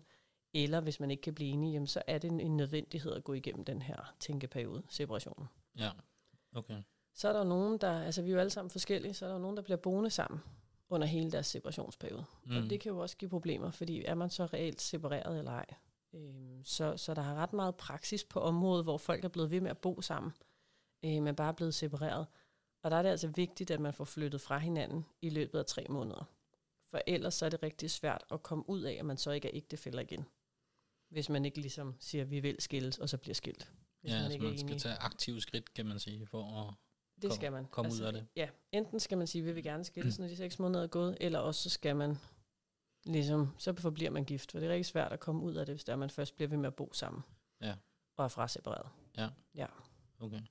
eller 0.54 0.82
hvis 0.82 1.00
man 1.00 1.12
ikke 1.12 1.22
kan 1.22 1.36
blive 1.36 1.50
enige, 1.50 1.74
jamen 1.74 1.88
så 1.88 2.02
er 2.08 2.18
det 2.18 2.32
en, 2.32 2.40
en 2.40 2.58
nødvendighed 2.58 3.14
at 3.14 3.24
gå 3.24 3.34
igennem 3.34 3.66
den 3.66 3.82
her 3.82 4.16
tænkeperiode, 4.20 4.84
separationen. 4.90 5.48
Ja, 5.78 5.90
okay. 6.56 6.84
Så 7.14 7.30
er 7.30 7.34
der 7.34 7.44
nogen, 7.44 7.78
der, 7.78 8.02
altså 8.02 8.22
vi 8.22 8.30
er 8.30 8.34
jo 8.34 8.40
alle 8.40 8.50
sammen 8.50 8.70
forskellige, 8.70 9.14
så 9.14 9.26
er 9.26 9.30
der 9.30 9.40
nogen, 9.40 9.58
der 9.58 9.64
bliver 9.64 9.78
boende 9.78 10.10
sammen 10.10 10.40
under 10.90 11.08
hele 11.08 11.32
deres 11.32 11.48
separationsperiode. 11.48 12.26
Mm. 12.46 12.58
Og 12.58 12.64
det 12.64 12.80
kan 12.80 12.92
jo 12.92 13.00
også 13.00 13.18
give 13.18 13.30
problemer, 13.30 13.72
fordi 13.72 14.04
er 14.06 14.16
man 14.16 14.30
så 14.30 14.46
reelt 14.46 14.82
separeret 14.82 15.38
eller 15.40 15.52
ej? 15.52 15.66
Øhm, 16.14 16.64
så, 16.64 16.98
så 16.98 17.14
der 17.14 17.22
har 17.22 17.36
ret 17.36 17.54
meget 17.54 17.76
praksis 17.76 18.24
på 18.24 18.40
området, 18.40 18.86
hvor 18.86 18.98
folk 18.98 19.24
er 19.26 19.30
blevet 19.30 19.52
ved 19.52 19.62
med 19.62 19.72
at 19.72 19.78
bo 19.78 20.02
sammen, 20.02 20.32
øh, 21.06 21.22
men 21.24 21.36
bare 21.36 21.48
er 21.48 21.52
blevet 21.56 21.74
separeret. 21.74 22.26
Og 22.84 22.92
der 22.92 22.98
er 22.98 23.02
det 23.02 23.10
altså 23.10 23.28
vigtigt, 23.28 23.72
at 23.72 23.80
man 23.80 23.94
får 23.94 24.04
flyttet 24.06 24.42
fra 24.42 24.58
hinanden 24.58 25.06
i 25.22 25.30
løbet 25.30 25.60
af 25.60 25.66
tre 25.66 25.86
måneder. 25.90 26.24
For 26.90 27.02
ellers 27.08 27.34
så 27.34 27.46
er 27.46 27.50
det 27.50 27.64
rigtig 27.64 27.92
svært 27.92 28.24
at 28.32 28.44
komme 28.44 28.70
ud 28.70 28.82
af, 28.82 28.94
at 28.94 29.06
man 29.06 29.18
så 29.18 29.32
ikke 29.32 29.48
er 29.48 29.52
ægtefæller 29.56 30.02
igen. 30.02 30.26
Hvis 31.10 31.30
man 31.30 31.46
ikke 31.46 31.62
ligesom 31.62 31.96
siger, 32.00 32.22
at 32.24 32.32
vi 32.32 32.40
vil 32.40 32.56
skilles, 32.60 32.98
og 32.98 33.10
så 33.10 33.18
bliver 33.18 33.36
skilt. 33.36 33.72
Hvis 34.02 34.12
Ja, 34.12 34.16
man 34.18 34.26
altså 34.26 34.40
man 34.40 34.58
skal 34.58 34.70
enig. 34.70 34.82
tage 34.82 34.96
aktive 34.96 35.42
skridt, 35.42 35.74
kan 35.74 35.86
man 35.86 36.00
sige, 36.00 36.26
for 36.28 36.44
at... 36.68 36.74
Det 37.22 37.30
kom- 37.30 37.36
skal 37.36 37.52
man. 37.52 37.66
komme 37.66 37.92
ud 37.94 38.00
af 38.00 38.14
det. 38.14 38.28
Ja, 38.36 38.50
enten 38.72 39.00
skal 39.00 39.18
man 39.18 39.28
sige, 39.28 39.42
at 39.42 39.46
vi 39.48 39.52
vil 39.52 39.64
gerne 39.64 39.84
skilles, 39.84 40.20
når 40.20 40.28
de 40.28 40.36
seks 40.36 40.60
måneder 40.60 40.84
er 40.84 40.88
gået, 40.88 41.18
eller 41.22 41.40
også 41.40 41.62
så 41.64 41.70
skal 41.70 41.96
man 41.96 42.18
ligesom, 43.06 43.50
så 43.58 43.74
forbliver 43.74 44.12
man 44.12 44.26
gift. 44.26 44.52
For 44.52 44.60
det 44.60 44.68
er 44.68 44.72
rigtig 44.72 44.86
svært 44.86 45.12
at 45.12 45.20
komme 45.20 45.42
ud 45.42 45.56
af 45.56 45.66
det, 45.66 45.76
hvis 45.76 45.84
der 45.84 45.96
man 45.96 46.10
først 46.10 46.36
bliver 46.36 46.50
ved 46.50 46.58
med 46.58 46.68
at 46.68 46.76
bo 46.76 46.94
sammen. 46.94 47.24
Ja. 47.62 47.76
Og 48.18 48.26
er 48.26 48.30
frasepareret. 48.30 48.90
Okay. 50.20 50.42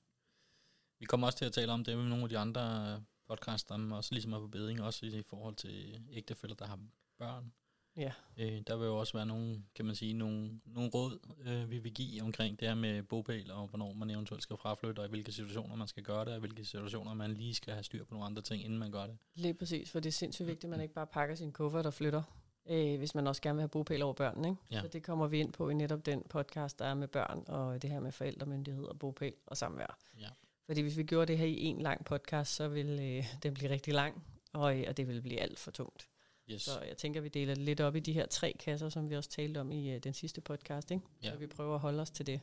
Vi 0.99 1.05
kommer 1.05 1.27
også 1.27 1.37
til 1.37 1.45
at 1.45 1.53
tale 1.53 1.71
om 1.71 1.83
det 1.83 1.97
med 1.97 2.05
nogle 2.05 2.23
af 2.23 2.29
de 2.29 2.37
andre 2.37 2.93
øh, 2.93 3.01
podcasts, 3.27 3.63
der 3.63 3.95
også 3.95 4.13
ligesom 4.13 4.33
er 4.33 4.39
på 4.39 4.47
beding, 4.47 4.81
også 4.81 5.05
i 5.05 5.23
forhold 5.23 5.55
til 5.55 6.01
ægtefælder, 6.11 6.55
der 6.55 6.65
har 6.65 6.79
børn. 7.17 7.53
Ja. 7.97 8.11
Øh, 8.37 8.61
der 8.67 8.75
vil 8.77 8.85
jo 8.85 8.97
også 8.97 9.13
være 9.13 9.25
nogle, 9.25 9.63
kan 9.75 9.85
man 9.85 9.95
sige, 9.95 10.13
nogle, 10.13 10.59
nogle 10.65 10.89
råd, 10.89 11.19
øh, 11.39 11.71
vi 11.71 11.77
vil 11.77 11.93
give 11.93 12.23
omkring 12.23 12.59
det 12.59 12.67
her 12.67 12.75
med 12.75 13.03
bopæl, 13.03 13.51
og 13.51 13.67
hvornår 13.67 13.93
man 13.93 14.09
eventuelt 14.09 14.43
skal 14.43 14.57
fraflytte, 14.57 14.99
og 14.99 15.05
i 15.05 15.09
hvilke 15.09 15.31
situationer 15.31 15.75
man 15.75 15.87
skal 15.87 16.03
gøre 16.03 16.25
det, 16.25 16.27
og 16.27 16.37
i 16.37 16.39
hvilke 16.39 16.65
situationer 16.65 17.13
man 17.13 17.33
lige 17.33 17.53
skal 17.53 17.73
have 17.73 17.83
styr 17.83 18.03
på 18.03 18.13
nogle 18.13 18.25
andre 18.25 18.41
ting, 18.41 18.63
inden 18.63 18.79
man 18.79 18.91
gør 18.91 19.07
det. 19.07 19.17
Lige 19.33 19.53
præcis, 19.53 19.91
for 19.91 19.99
det 19.99 20.09
er 20.09 20.13
sindssygt 20.13 20.47
vigtigt, 20.47 20.63
at 20.63 20.69
man 20.69 20.81
ikke 20.81 20.93
bare 20.93 21.07
pakker 21.07 21.35
sin 21.35 21.51
kuffert 21.51 21.85
og 21.85 21.93
flytter, 21.93 22.23
øh, 22.69 22.97
hvis 22.97 23.15
man 23.15 23.27
også 23.27 23.41
gerne 23.41 23.55
vil 23.55 23.61
have 23.61 23.69
bopæl 23.69 24.01
over 24.01 24.13
børnene. 24.13 24.47
Ikke? 24.47 24.61
Ja. 24.71 24.81
Så 24.81 24.87
det 24.87 25.03
kommer 25.03 25.27
vi 25.27 25.39
ind 25.39 25.53
på 25.53 25.69
i 25.69 25.73
netop 25.73 26.05
den 26.05 26.23
podcast, 26.29 26.79
der 26.79 26.85
er 26.85 26.93
med 26.93 27.07
børn, 27.07 27.43
og 27.47 27.81
det 27.81 27.89
her 27.89 27.99
med 27.99 28.11
forældremyndighed 28.11 28.83
og 28.83 28.99
bopæl 28.99 29.33
og 29.45 29.57
samvær. 29.57 29.97
Ja. 30.19 30.27
Fordi 30.65 30.81
hvis 30.81 30.97
vi 30.97 31.03
gjorde 31.03 31.25
det 31.25 31.37
her 31.37 31.45
i 31.45 31.57
en 31.63 31.81
lang 31.81 32.05
podcast, 32.05 32.55
så 32.55 32.67
ville 32.67 33.03
øh, 33.03 33.25
den 33.43 33.53
blive 33.53 33.69
rigtig 33.69 33.93
lang, 33.93 34.23
og, 34.53 34.79
øh, 34.79 34.85
og 34.87 34.97
det 34.97 35.07
ville 35.07 35.21
blive 35.21 35.39
alt 35.39 35.59
for 35.59 35.71
tungt. 35.71 36.07
Yes. 36.51 36.61
Så 36.61 36.79
jeg 36.87 36.97
tænker, 36.97 37.21
vi 37.21 37.27
deler 37.29 37.53
det 37.55 37.63
lidt 37.63 37.81
op 37.81 37.95
i 37.95 37.99
de 37.99 38.13
her 38.13 38.25
tre 38.25 38.55
kasser, 38.59 38.89
som 38.89 39.09
vi 39.09 39.15
også 39.15 39.29
talte 39.29 39.57
om 39.59 39.71
i 39.71 39.95
uh, 39.95 39.97
den 40.03 40.13
sidste 40.13 40.41
podcast, 40.41 40.91
ikke? 40.91 41.03
Ja. 41.23 41.29
Så 41.31 41.37
vi 41.37 41.47
prøver 41.47 41.73
at 41.75 41.79
holde 41.81 42.01
os 42.01 42.09
til 42.11 42.27
det. 42.27 42.39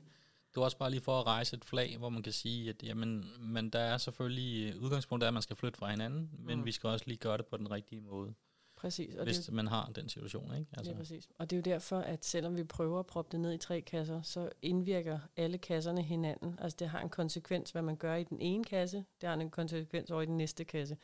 Det 0.54 0.56
er 0.60 0.64
også 0.64 0.78
bare 0.78 0.90
lige 0.90 1.00
for 1.00 1.20
at 1.20 1.26
rejse 1.26 1.56
et 1.56 1.64
flag, 1.64 1.96
hvor 1.98 2.08
man 2.08 2.22
kan 2.22 2.32
sige, 2.32 2.68
at 2.68 2.82
jamen, 2.82 3.24
men 3.40 3.70
der 3.70 3.78
er 3.78 3.98
selvfølgelig 3.98 4.74
øh, 4.74 4.82
udgangspunktet, 4.82 5.26
er, 5.26 5.28
at 5.28 5.34
man 5.34 5.42
skal 5.42 5.56
flytte 5.56 5.78
fra 5.78 5.90
hinanden, 5.90 6.30
men 6.38 6.58
Mm. 6.58 6.64
vi 6.64 6.72
skal 6.72 6.88
også 6.88 7.04
lige 7.08 7.16
gøre 7.18 7.38
det 7.38 7.46
på 7.46 7.56
den 7.56 7.70
rigtige 7.70 8.00
måde, 8.00 8.34
Præcis. 8.78 9.14
Og 9.14 9.24
hvis 9.24 9.38
det, 9.38 9.54
man 9.54 9.66
har 9.66 9.90
den 9.94 10.08
situation. 10.08 10.54
Ikke? 10.54 10.70
altså. 10.72 10.90
det 10.90 10.96
er 10.96 10.98
præcis. 10.98 11.28
Og 11.38 11.50
det 11.50 11.56
er 11.56 11.58
jo 11.58 11.74
derfor, 11.74 11.98
at 11.98 12.24
selvom 12.24 12.56
vi 12.56 12.64
prøver 12.64 12.98
at 12.98 13.06
proppe 13.06 13.32
det 13.32 13.40
ned 13.40 13.52
i 13.52 13.58
tre 13.58 13.80
kasser, 13.80 14.22
så 14.22 14.50
indvirker 14.62 15.18
alle 15.36 15.58
kasserne 15.58 16.02
hinanden. 16.02 16.58
Altså 16.58 16.76
det 16.78 16.88
har 16.88 17.00
en 17.00 17.08
konsekvens, 17.08 17.70
hvad 17.70 17.82
man 17.82 17.96
gør 17.96 18.14
i 18.14 18.24
den 18.24 18.40
ene 18.40 18.64
kasse, 18.64 19.04
det 19.20 19.28
har 19.28 19.36
en 19.36 19.50
konsekvens 19.50 20.10
over 20.10 20.22
i 20.22 20.26
den 20.26 20.36
næste 20.36 20.64
kasse. 20.64 20.96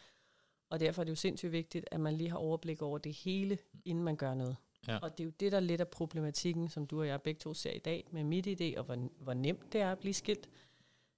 Og 0.71 0.81
derfor 0.81 1.03
er 1.03 1.05
det 1.05 1.11
jo 1.11 1.17
sindssygt 1.17 1.53
vigtigt, 1.53 1.87
at 1.91 2.01
man 2.01 2.15
lige 2.15 2.31
har 2.31 2.37
overblik 2.37 2.83
over 2.83 2.99
det 2.99 3.13
hele, 3.13 3.59
inden 3.85 4.05
man 4.05 4.17
gør 4.17 4.35
noget. 4.35 4.57
Ja. 4.89 4.99
Og 4.99 5.19
det 5.19 5.21
er 5.21 5.25
jo 5.25 5.33
det, 5.41 5.53
der 5.53 5.61
lidt 5.61 5.81
af 5.81 5.89
problematikken, 5.89 6.69
som 6.69 6.87
du 6.87 7.01
og 7.01 7.07
jeg 7.07 7.23
begge 7.23 7.39
to 7.39 7.55
ser 7.55 7.71
i 7.71 7.79
dag, 7.79 8.07
med 8.11 8.25
mit 8.25 8.47
idé, 8.47 8.79
og 8.79 8.85
hvor, 8.85 9.09
hvor 9.21 9.35
nemt 9.35 9.73
det 9.73 9.81
er 9.81 9.93
at 9.93 9.99
blive 9.99 10.15
skilt. 10.15 10.49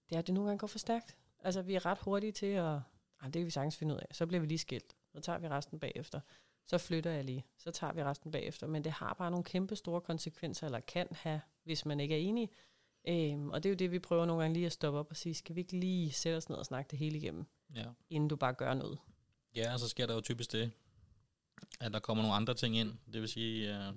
Det 0.08 0.14
er, 0.14 0.18
at 0.18 0.26
det 0.26 0.34
nogle 0.34 0.48
gange 0.48 0.58
går 0.58 0.66
for 0.66 0.78
stærkt. 0.78 1.16
Altså, 1.38 1.62
vi 1.62 1.74
er 1.74 1.86
ret 1.86 1.98
hurtige 1.98 2.32
til 2.32 2.46
at, 2.46 2.64
ah, 2.64 3.24
det 3.24 3.32
kan 3.32 3.44
vi 3.44 3.50
sagtens 3.50 3.76
finde 3.76 3.94
ud 3.94 3.98
af. 3.98 4.06
Så 4.12 4.26
bliver 4.26 4.40
vi 4.40 4.46
lige 4.46 4.58
skilt. 4.58 4.96
Så 5.12 5.20
tager 5.20 5.38
vi 5.38 5.48
resten 5.48 5.78
bagefter. 5.78 6.20
Så 6.66 6.78
flytter 6.78 7.10
jeg 7.10 7.24
lige. 7.24 7.44
Så 7.58 7.70
tager 7.70 7.92
vi 7.92 8.04
resten 8.04 8.30
bagefter. 8.32 8.66
Men 8.66 8.84
det 8.84 8.92
har 8.92 9.14
bare 9.14 9.30
nogle 9.30 9.44
kæmpe 9.44 9.76
store 9.76 10.00
konsekvenser, 10.00 10.66
eller 10.66 10.80
kan 10.80 11.06
have, 11.12 11.40
hvis 11.64 11.84
man 11.86 12.00
ikke 12.00 12.14
er 12.14 12.18
enig. 12.18 12.50
Øhm, 13.08 13.50
og 13.50 13.62
det 13.62 13.68
er 13.68 13.72
jo 13.72 13.76
det, 13.76 13.90
vi 13.92 13.98
prøver 13.98 14.26
nogle 14.26 14.42
gange 14.42 14.54
lige 14.54 14.66
at 14.66 14.72
stoppe 14.72 14.98
op 14.98 15.10
og 15.10 15.16
sige, 15.16 15.34
skal 15.34 15.54
vi 15.56 15.60
ikke 15.60 15.76
lige 15.78 16.12
sætte 16.12 16.36
os 16.36 16.48
ned 16.48 16.56
og 16.56 16.66
snakke 16.66 16.90
det 16.90 16.98
hele 16.98 17.18
igennem, 17.18 17.44
Ja. 17.74 17.84
inden 18.10 18.28
du 18.28 18.36
bare 18.36 18.54
gør 18.54 18.74
noget. 18.74 18.98
Ja, 19.56 19.72
og 19.72 19.78
så 19.80 19.88
sker 19.88 20.06
der 20.06 20.14
jo 20.14 20.20
typisk 20.20 20.52
det, 20.52 20.70
at 21.80 21.92
der 21.92 21.98
kommer 21.98 22.22
nogle 22.22 22.36
andre 22.36 22.54
ting 22.54 22.76
ind. 22.78 22.92
Det 23.12 23.20
vil 23.20 23.28
sige, 23.28 23.68
øh, 23.68 23.84
det 23.84 23.90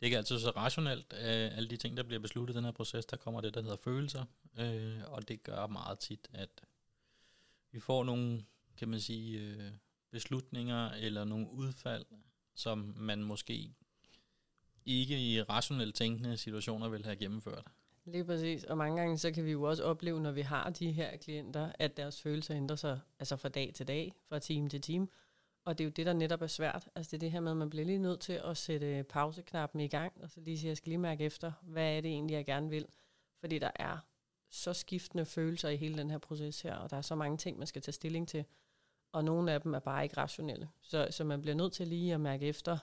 er 0.00 0.04
ikke 0.04 0.16
altid 0.16 0.38
så 0.38 0.50
rationelt, 0.50 1.12
øh, 1.12 1.56
alle 1.56 1.68
de 1.68 1.76
ting, 1.76 1.96
der 1.96 2.02
bliver 2.02 2.20
besluttet 2.20 2.54
i 2.54 2.56
den 2.56 2.64
her 2.64 2.72
proces. 2.72 3.06
Der 3.06 3.16
kommer 3.16 3.40
det, 3.40 3.54
der 3.54 3.62
hedder 3.62 3.76
følelser, 3.76 4.24
øh, 4.58 5.00
og 5.06 5.28
det 5.28 5.42
gør 5.42 5.66
meget 5.66 5.98
tit, 5.98 6.28
at 6.32 6.60
vi 7.72 7.80
får 7.80 8.04
nogle, 8.04 8.44
kan 8.76 8.88
man 8.88 9.00
sige, 9.00 9.38
øh, 9.40 9.72
beslutninger 10.12 10.90
eller 10.90 11.24
nogle 11.24 11.50
udfald, 11.52 12.04
som 12.54 12.94
man 12.96 13.22
måske 13.22 13.74
ikke 14.86 15.18
i 15.18 15.42
rationelt 15.42 15.94
tænkende 15.94 16.36
situationer 16.36 16.88
vil 16.88 17.04
have 17.04 17.16
gennemført. 17.16 17.66
Lige 18.04 18.24
præcis. 18.24 18.64
Og 18.64 18.78
mange 18.78 19.00
gange 19.00 19.18
så 19.18 19.32
kan 19.32 19.44
vi 19.44 19.50
jo 19.50 19.62
også 19.62 19.84
opleve, 19.84 20.20
når 20.20 20.32
vi 20.32 20.40
har 20.40 20.70
de 20.70 20.92
her 20.92 21.16
klienter, 21.16 21.72
at 21.78 21.96
deres 21.96 22.22
følelser 22.22 22.56
ændrer 22.56 22.76
sig 22.76 23.00
altså 23.18 23.36
fra 23.36 23.48
dag 23.48 23.72
til 23.74 23.88
dag, 23.88 24.12
fra 24.28 24.38
time 24.38 24.68
til 24.68 24.80
time. 24.80 25.08
Og 25.64 25.78
det 25.78 25.84
er 25.84 25.86
jo 25.86 25.92
det, 25.96 26.06
der 26.06 26.12
netop 26.12 26.42
er 26.42 26.46
svært. 26.46 26.88
Altså 26.94 27.10
det 27.10 27.16
er 27.16 27.20
det 27.20 27.32
her 27.32 27.40
med, 27.40 27.50
at 27.50 27.56
man 27.56 27.70
bliver 27.70 27.86
lige 27.86 27.98
nødt 27.98 28.20
til 28.20 28.40
at 28.44 28.56
sætte 28.56 29.04
pauseknappen 29.08 29.80
i 29.80 29.88
gang, 29.88 30.12
og 30.22 30.30
så 30.30 30.40
lige 30.40 30.58
sige, 30.58 30.68
jeg 30.68 30.76
skal 30.76 30.90
lige 30.90 30.98
mærke 30.98 31.24
efter, 31.24 31.52
hvad 31.62 31.96
er 31.96 32.00
det 32.00 32.10
egentlig, 32.10 32.34
jeg 32.34 32.46
gerne 32.46 32.70
vil. 32.70 32.86
Fordi 33.40 33.58
der 33.58 33.70
er 33.74 33.98
så 34.50 34.72
skiftende 34.72 35.24
følelser 35.24 35.68
i 35.68 35.76
hele 35.76 35.98
den 35.98 36.10
her 36.10 36.18
proces 36.18 36.62
her, 36.62 36.74
og 36.74 36.90
der 36.90 36.96
er 36.96 37.02
så 37.02 37.14
mange 37.14 37.36
ting, 37.36 37.58
man 37.58 37.66
skal 37.66 37.82
tage 37.82 37.92
stilling 37.92 38.28
til. 38.28 38.44
Og 39.12 39.24
nogle 39.24 39.52
af 39.52 39.60
dem 39.60 39.74
er 39.74 39.78
bare 39.78 40.02
ikke 40.02 40.16
rationelle. 40.16 40.68
Så, 40.80 41.08
så 41.10 41.24
man 41.24 41.42
bliver 41.42 41.54
nødt 41.54 41.72
til 41.72 41.88
lige 41.88 42.14
at 42.14 42.20
mærke 42.20 42.46
efter, 42.46 42.78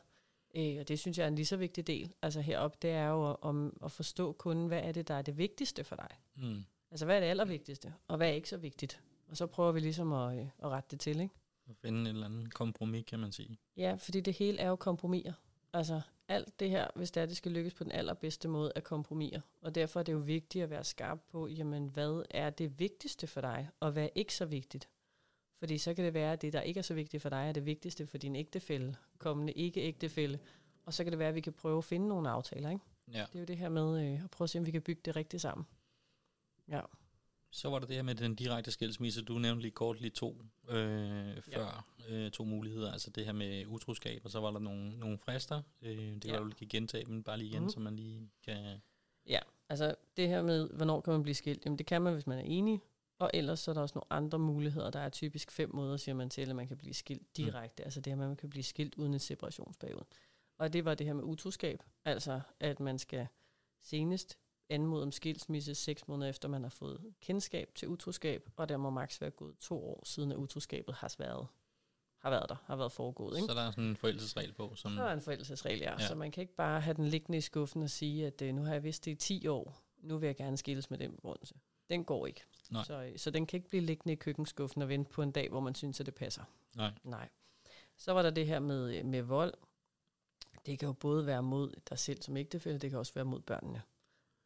Øh, 0.55 0.77
og 0.79 0.88
det 0.88 1.00
synes 1.00 1.17
jeg 1.17 1.24
er 1.24 1.27
en 1.27 1.36
lige 1.36 1.45
så 1.45 1.57
vigtig 1.57 1.88
del. 1.88 2.12
Altså 2.21 2.41
heroppe, 2.41 2.77
det 2.81 2.91
er 2.91 3.07
jo 3.07 3.38
om 3.41 3.77
at 3.83 3.91
forstå 3.91 4.31
kunden, 4.31 4.67
hvad 4.67 4.81
er 4.83 4.91
det, 4.91 5.07
der 5.07 5.13
er 5.13 5.21
det 5.21 5.38
vigtigste 5.38 5.83
for 5.83 5.95
dig? 5.95 6.09
Mm. 6.36 6.63
Altså 6.91 7.05
hvad 7.05 7.15
er 7.15 7.19
det 7.19 7.27
allervigtigste, 7.27 7.93
og 8.07 8.17
hvad 8.17 8.27
er 8.29 8.33
ikke 8.33 8.50
så 8.50 8.57
vigtigt? 8.57 9.01
Og 9.27 9.38
så 9.38 9.48
prøver 9.48 9.71
vi 9.71 9.79
ligesom 9.79 10.13
at, 10.13 10.39
øh, 10.39 10.45
at 10.59 10.69
rette 10.69 10.88
det 10.91 11.00
til, 11.00 11.19
ikke? 11.19 11.33
At 11.69 11.75
finde 11.81 12.01
et 12.01 12.07
eller 12.07 12.25
andet 12.25 12.53
kompromis, 12.53 13.05
kan 13.07 13.19
man 13.19 13.31
sige. 13.31 13.59
Ja, 13.77 13.95
fordi 14.00 14.21
det 14.21 14.33
hele 14.33 14.59
er 14.59 14.67
jo 14.67 14.75
kompromiser. 14.75 15.33
Altså 15.74 16.01
alt 16.27 16.59
det 16.59 16.69
her, 16.69 16.88
hvis 16.95 17.12
det 17.12 17.21
er, 17.24 17.25
det 17.25 17.38
skal 17.38 17.51
lykkes 17.51 17.74
på 17.74 17.83
den 17.83 17.91
allerbedste 17.91 18.48
måde, 18.48 18.71
er 18.75 18.79
kompromiser. 18.79 19.41
Og 19.62 19.75
derfor 19.75 20.00
er 20.00 20.03
det 20.03 20.13
jo 20.13 20.17
vigtigt 20.17 20.63
at 20.63 20.69
være 20.69 20.83
skarp 20.83 21.19
på, 21.31 21.48
jamen 21.48 21.88
hvad 21.88 22.24
er 22.29 22.50
det 22.50 22.79
vigtigste 22.79 23.27
for 23.27 23.41
dig, 23.41 23.69
og 23.79 23.91
hvad 23.91 24.03
er 24.03 24.09
ikke 24.15 24.33
så 24.33 24.45
vigtigt? 24.45 24.89
Fordi 25.59 25.77
så 25.77 25.93
kan 25.93 26.05
det 26.05 26.13
være, 26.13 26.33
at 26.33 26.41
det, 26.41 26.53
der 26.53 26.61
ikke 26.61 26.77
er 26.77 26.81
så 26.81 26.93
vigtigt 26.93 27.21
for 27.21 27.29
dig, 27.29 27.37
er 27.47 27.51
det 27.51 27.65
vigtigste 27.65 28.07
for 28.07 28.17
din 28.17 28.35
ægtefælle, 28.35 28.95
kommende 29.17 29.53
ikke-ægtefælle. 29.53 30.39
Og 30.85 30.93
så 30.93 31.03
kan 31.03 31.11
det 31.11 31.19
være, 31.19 31.29
at 31.29 31.35
vi 31.35 31.41
kan 31.41 31.53
prøve 31.53 31.77
at 31.77 31.83
finde 31.83 32.07
nogle 32.07 32.29
aftaler, 32.29 32.69
ikke? 32.69 32.83
Ja. 33.13 33.25
Det 33.31 33.35
er 33.35 33.39
jo 33.39 33.45
det 33.45 33.57
her 33.57 33.69
med 33.69 34.05
øh, 34.13 34.23
at 34.23 34.29
prøve 34.31 34.45
at 34.45 34.49
se, 34.49 34.59
om 34.59 34.65
vi 34.65 34.71
kan 34.71 34.81
bygge 34.81 35.01
det 35.05 35.15
rigtigt 35.15 35.41
sammen. 35.41 35.67
Ja. 36.67 36.81
Så 37.51 37.69
var 37.69 37.79
der 37.79 37.87
det 37.87 37.95
her 37.95 38.03
med 38.03 38.15
den 38.15 38.35
direkte 38.35 38.71
skilsmisse. 38.71 39.21
Du 39.21 39.37
nævnte 39.37 39.61
lige 39.61 39.71
kort 39.71 40.01
lige 40.01 40.11
to 40.11 40.41
øh, 40.69 41.41
før, 41.41 41.85
ja. 42.09 42.15
øh, 42.15 42.31
to 42.31 42.43
muligheder. 42.43 42.91
Altså 42.91 43.09
det 43.09 43.25
her 43.25 43.33
med 43.33 43.65
utroskab, 43.65 44.21
og 44.25 44.31
så 44.31 44.39
var 44.39 44.51
der 44.51 44.59
nogle, 44.59 44.99
nogle 44.99 45.17
frister. 45.17 45.61
Øh, 45.81 45.97
det 45.97 46.21
kan 46.21 46.31
Ja. 46.33 46.39
du 46.39 46.45
lige 46.45 46.67
gentage 46.69 47.05
dem 47.05 47.23
bare 47.23 47.37
lige 47.37 47.49
igen, 47.49 47.63
mm. 47.63 47.69
så 47.69 47.79
man 47.79 47.95
lige 47.95 48.29
kan... 48.43 48.81
Ja, 49.27 49.39
altså 49.69 49.95
det 50.17 50.27
her 50.27 50.41
med, 50.41 50.69
hvornår 50.69 51.01
kan 51.01 51.13
man 51.13 51.23
blive 51.23 51.35
skilt, 51.35 51.65
jamen 51.65 51.77
det 51.77 51.85
kan 51.85 52.01
man, 52.01 52.13
hvis 52.13 52.27
man 52.27 52.37
er 52.37 52.43
enig, 52.45 52.81
og 53.19 53.31
ellers 53.33 53.59
så 53.59 53.71
er 53.71 53.73
der 53.73 53.81
også 53.81 53.95
nogle 53.95 54.13
andre 54.13 54.39
muligheder. 54.39 54.89
Der 54.89 54.99
er 54.99 55.09
typisk 55.09 55.51
fem 55.51 55.75
måder, 55.75 55.97
siger 55.97 56.15
man 56.15 56.29
til, 56.29 56.49
at 56.49 56.55
man 56.55 56.67
kan 56.67 56.77
blive 56.77 56.93
skilt 56.93 57.38
direkte. 57.38 57.83
Mm. 57.83 57.88
Altså 57.88 58.01
det 58.01 58.11
her 58.11 58.17
med, 58.17 58.25
at 58.25 58.29
man 58.29 58.38
kan 58.38 58.49
blive 58.49 58.63
skilt 58.63 58.95
uden 58.95 59.13
en 59.13 59.19
separationsperiode. 59.19 60.05
Og 60.57 60.73
det 60.73 60.85
var 60.85 60.95
det 60.95 61.07
her 61.07 61.13
med 61.13 61.23
utroskab, 61.23 61.83
altså 62.05 62.41
at 62.59 62.79
man 62.79 62.99
skal 62.99 63.27
senest 63.81 64.38
anmode 64.69 65.03
om 65.03 65.11
skilsmisse 65.11 65.75
seks 65.75 66.07
måneder 66.07 66.29
efter, 66.29 66.47
man 66.47 66.63
har 66.63 66.69
fået 66.69 67.13
kendskab 67.21 67.71
til 67.75 67.88
utroskab, 67.88 68.49
og 68.55 68.69
der 68.69 68.77
må 68.77 68.89
maks 68.89 69.21
være 69.21 69.29
gået 69.29 69.57
to 69.57 69.85
år 69.85 70.05
siden, 70.05 70.31
at 70.31 70.38
utroskabet 70.38 70.95
har 70.95 71.15
været, 71.17 71.47
har 72.17 72.29
været 72.29 72.49
der, 72.49 72.55
har 72.65 72.75
været 72.75 72.91
foregået. 72.91 73.38
Ikke? 73.38 73.47
Så 73.47 73.53
der 73.53 73.61
er 73.61 73.71
sådan 73.71 73.83
en 73.83 73.95
forældelsesregel 73.95 74.53
på, 74.53 74.75
som... 74.75 74.91
Der 74.91 75.03
er 75.03 75.13
en 75.13 75.21
forældelsesregel, 75.21 75.79
ja. 75.79 75.91
ja. 75.91 75.95
Ja. 75.99 76.07
Så 76.07 76.15
man 76.15 76.31
kan 76.31 76.41
ikke 76.41 76.55
bare 76.55 76.81
have 76.81 76.93
den 76.93 77.05
liggende 77.05 77.38
i 77.38 77.41
skuffen 77.41 77.83
og 77.83 77.89
sige, 77.89 78.27
at 78.27 78.41
øh, 78.41 78.53
nu 78.55 78.63
har 78.63 78.73
jeg 78.73 78.83
vidst 78.83 79.05
det 79.05 79.11
i 79.11 79.15
10 79.15 79.47
år, 79.47 79.77
nu 79.97 80.17
vil 80.17 80.27
jeg 80.27 80.35
gerne 80.35 80.57
skilles 80.57 80.89
med 80.89 80.97
den 80.97 81.15
begrundelse. 81.15 81.55
Den 81.89 82.05
går 82.05 82.27
ikke. 82.27 82.41
Nej. 82.69 82.83
Så, 82.83 82.93
øh, 83.03 83.17
så 83.17 83.31
den 83.31 83.45
kan 83.45 83.57
ikke 83.57 83.69
blive 83.69 83.83
liggende 83.83 84.13
i 84.13 84.15
køkkenskuffen 84.15 84.81
og 84.81 84.89
vente 84.89 85.11
på 85.11 85.21
en 85.21 85.31
dag, 85.31 85.49
hvor 85.49 85.59
man 85.59 85.75
synes, 85.75 85.99
at 85.99 86.05
det 86.05 86.15
passer. 86.15 86.43
Nej. 86.75 86.91
Nej. 87.03 87.29
Så 87.97 88.11
var 88.13 88.21
der 88.21 88.29
det 88.29 88.47
her 88.47 88.59
med, 88.59 88.95
øh, 88.97 89.05
med 89.05 89.21
vold. 89.21 89.53
Det 90.65 90.79
kan 90.79 90.88
jo 90.88 90.93
både 90.93 91.25
være 91.25 91.43
mod 91.43 91.73
dig 91.89 91.99
selv 91.99 92.21
som 92.21 92.38
ægtefælle, 92.38 92.79
det 92.79 92.89
kan 92.89 92.99
også 92.99 93.13
være 93.13 93.25
mod 93.25 93.39
børnene. 93.41 93.81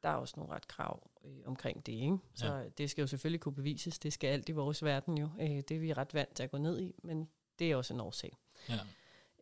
Der 0.03 0.10
er 0.10 0.13
også 0.15 0.34
nogle 0.38 0.53
ret 0.53 0.68
krav 0.68 1.10
øh, 1.24 1.38
omkring 1.46 1.86
det, 1.86 1.92
ikke? 1.94 2.18
Så 2.36 2.53
Ja. 2.56 2.70
det 2.70 2.89
skal 2.89 3.01
jo 3.01 3.08
selvfølgelig 3.08 3.42
kunne 3.42 3.56
bevises. 3.56 4.00
Det 4.00 4.13
skal 4.13 4.27
alt 4.27 4.50
i 4.50 4.51
vores 4.51 4.84
verden 4.84 5.18
jo. 5.18 5.30
Øh, 5.42 5.48
det 5.50 5.72
er 5.72 5.80
vi 5.80 5.94
ret 5.94 6.13
vant 6.13 6.36
til 6.36 6.44
at 6.44 6.51
gå 6.51 6.58
ned 6.58 6.82
i, 6.82 6.96
men 7.03 7.30
det 7.60 7.72
er 7.72 7.75
også 7.75 7.94
en 7.94 8.00
årsag. 8.00 8.38
Ja. 8.70 8.80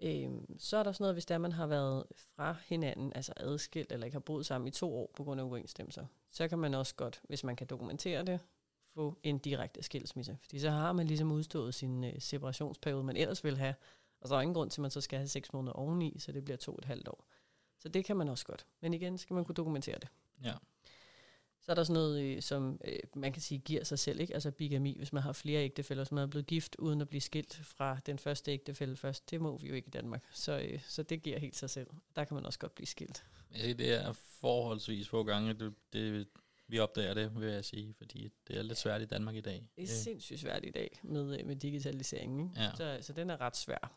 Øhm, 0.04 0.60
så 0.60 0.78
er 0.78 0.84
der 0.84 0.92
sådan 0.92 1.04
noget, 1.04 1.16
hvis 1.16 1.26
der 1.26 1.38
man 1.38 1.52
har 1.52 1.68
været 1.68 2.04
fra 2.36 2.56
hinanden, 2.66 3.14
altså 3.16 3.34
adskilt, 3.38 3.92
eller 3.92 4.06
ikke 4.06 4.16
har 4.16 4.20
boet 4.20 4.46
sammen 4.46 4.68
i 4.68 4.72
to 4.72 4.96
år 4.96 5.12
på 5.16 5.24
grund 5.24 5.40
af 5.42 5.44
uoverensstemmelser, 5.46 6.06
så 6.30 6.48
kan 6.48 6.60
man 6.60 6.74
også 6.74 6.96
godt, 6.96 7.22
hvis 7.24 7.44
man 7.44 7.56
kan 7.56 7.68
dokumentere 7.68 8.24
det, 8.26 8.40
få 8.94 9.18
en 9.24 9.38
direkte 9.38 9.84
skilsmisse. 9.84 10.38
Fordi 10.42 10.60
så 10.60 10.70
har 10.70 10.92
man 10.92 11.08
ligesom 11.08 11.32
udstået 11.32 11.74
sin 11.74 12.04
øh, 12.04 12.14
separationsperiode, 12.20 13.04
man 13.04 13.18
ellers 13.18 13.44
vil 13.44 13.58
have, 13.58 13.74
og 14.22 14.28
så 14.28 14.34
er 14.34 14.38
der 14.38 14.42
ingen 14.42 14.56
grund 14.56 14.70
til, 14.70 14.80
at 14.80 14.82
man 14.82 14.92
så 14.92 15.02
skal 15.02 15.20
have 15.20 15.28
seks 15.28 15.54
måneder 15.54 15.74
oveni, 15.74 16.16
så 16.20 16.32
det 16.32 16.44
bliver 16.44 16.58
to 16.58 16.72
og 16.72 16.78
et 16.78 16.86
halvt 16.86 17.08
år. 17.08 17.26
Så 17.80 17.90
det 17.90 18.06
kan 18.06 18.18
man 18.18 18.30
også 18.30 18.46
godt. 18.46 18.66
Men 18.82 18.94
igen 18.94 19.18
skal 19.18 19.34
man 19.34 19.46
kunne 19.46 19.56
dokumentere 19.56 20.00
det. 20.00 20.08
Ja. 20.44 20.54
Så 21.62 21.72
er 21.72 21.76
der 21.76 21.84
sådan 21.84 21.94
noget, 21.94 22.24
øh, 22.24 22.42
som 22.42 22.80
øh, 22.86 23.00
man 23.16 23.34
kan 23.34 23.42
sige 23.42 23.60
giver 23.60 23.84
sig 23.84 24.00
selv, 24.00 24.20
ikke? 24.20 24.34
Altså 24.34 24.52
bigami, 24.52 24.96
hvis 24.98 25.14
man 25.14 25.24
har 25.24 25.34
flere 25.34 25.64
ægtefælder, 25.64 26.04
som 26.04 26.18
er 26.18 26.26
blevet 26.26 26.48
gift 26.48 26.76
uden 26.80 27.02
at 27.02 27.10
blive 27.10 27.22
skilt 27.22 27.56
fra 27.64 28.00
den 28.06 28.20
første 28.20 28.52
ægtefælle 28.52 28.96
først. 28.96 29.32
Det 29.32 29.42
må 29.42 29.58
vi 29.58 29.68
jo 29.68 29.74
ikke 29.74 29.88
i 29.88 29.92
Danmark. 29.92 30.24
Så, 30.34 30.60
øh, 30.60 30.80
så 30.88 31.04
det 31.04 31.22
giver 31.22 31.40
helt 31.40 31.56
sig 31.56 31.70
selv. 31.70 31.88
Der 32.16 32.24
kan 32.24 32.36
man 32.36 32.46
også 32.46 32.60
godt 32.60 32.76
blive 32.76 32.88
skilt. 32.88 33.24
Jeg 33.52 33.62
siger, 33.62 33.74
det 33.74 33.94
er 33.94 34.14
forholdsvis 34.14 35.10
få 35.10 35.24
gange, 35.24 35.54
det, 35.54 35.74
det, 35.94 36.28
vi 36.72 36.80
opdager 36.80 37.14
det, 37.14 37.42
vil 37.42 37.50
jeg 37.50 37.66
sige, 37.66 37.94
fordi 37.98 38.32
det 38.48 38.58
er 38.58 38.62
lidt 38.62 38.78
svært 38.78 39.02
i 39.02 39.06
Danmark 39.06 39.36
i 39.36 39.42
dag. 39.42 39.54
Det 39.76 39.82
er 39.82 39.82
Øh, 39.82 39.88
sindssygt 39.88 40.40
svært 40.40 40.66
i 40.66 40.72
dag 40.72 41.00
med, 41.04 41.40
øh, 41.40 41.46
med 41.48 41.56
digitaliseringen. 41.56 42.40
Ikke? 42.40 42.62
Ja. 42.62 42.72
Så, 42.76 42.98
så 43.02 43.14
den 43.14 43.30
er 43.30 43.42
ret 43.42 43.58
svær. 43.58 43.92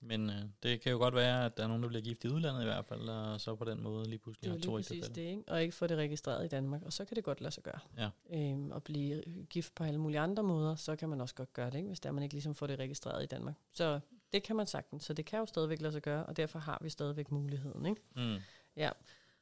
Men 0.00 0.30
øh, 0.30 0.36
det 0.62 0.80
kan 0.80 0.92
jo 0.92 0.98
godt 0.98 1.14
være, 1.14 1.44
at 1.44 1.56
der 1.56 1.62
er 1.62 1.66
nogen, 1.68 1.82
der 1.82 1.88
bliver 1.88 2.02
gift 2.02 2.24
i 2.24 2.28
udlandet 2.28 2.60
i 2.60 2.64
hvert 2.64 2.84
fald, 2.84 3.08
og 3.08 3.40
så 3.40 3.54
på 3.54 3.64
den 3.64 3.82
måde 3.82 4.08
lige 4.08 4.18
pludselig 4.18 4.48
er 4.48 4.52
har 4.52 4.60
to 4.60 4.78
ægtefæller. 4.78 5.08
det, 5.08 5.22
ikke? 5.22 5.42
Og 5.46 5.62
ikke 5.62 5.74
få 5.74 5.86
det 5.86 5.96
registreret 5.96 6.44
i 6.44 6.48
Danmark. 6.48 6.82
Og 6.82 6.92
så 6.92 7.04
kan 7.04 7.16
det 7.16 7.24
godt 7.24 7.40
lade 7.40 7.54
sig 7.54 7.62
gøre. 7.62 7.78
Ja. 7.98 8.10
Øhm, 8.30 8.70
og 8.70 8.82
blive 8.82 9.22
gift 9.50 9.74
på 9.74 9.84
alle 9.84 9.98
mulige 10.00 10.20
andre 10.20 10.42
måder, 10.42 10.74
så 10.74 10.96
kan 10.96 11.08
man 11.08 11.20
også 11.20 11.34
godt 11.34 11.52
gøre 11.52 11.70
det, 11.70 11.76
ikke? 11.76 11.86
hvis 11.88 12.00
der 12.00 12.12
man 12.12 12.22
ikke 12.22 12.34
ligesom 12.34 12.54
får 12.54 12.66
det 12.66 12.78
registreret 12.78 13.22
i 13.22 13.26
Danmark. 13.26 13.54
Så 13.72 14.00
det 14.32 14.42
kan 14.42 14.56
man 14.56 14.66
sagtens. 14.66 15.04
Så 15.04 15.12
det 15.12 15.24
kan 15.24 15.38
jo 15.38 15.46
stadigvæk 15.46 15.80
lade 15.80 15.92
sig 15.92 16.02
gøre, 16.02 16.26
og 16.26 16.36
derfor 16.36 16.58
har 16.58 16.78
vi 16.82 16.88
stadigvæk 16.90 17.30
muligheden. 17.30 17.86
Ikke? 17.86 18.02
Mm. 18.16 18.36
Ja, 18.76 18.90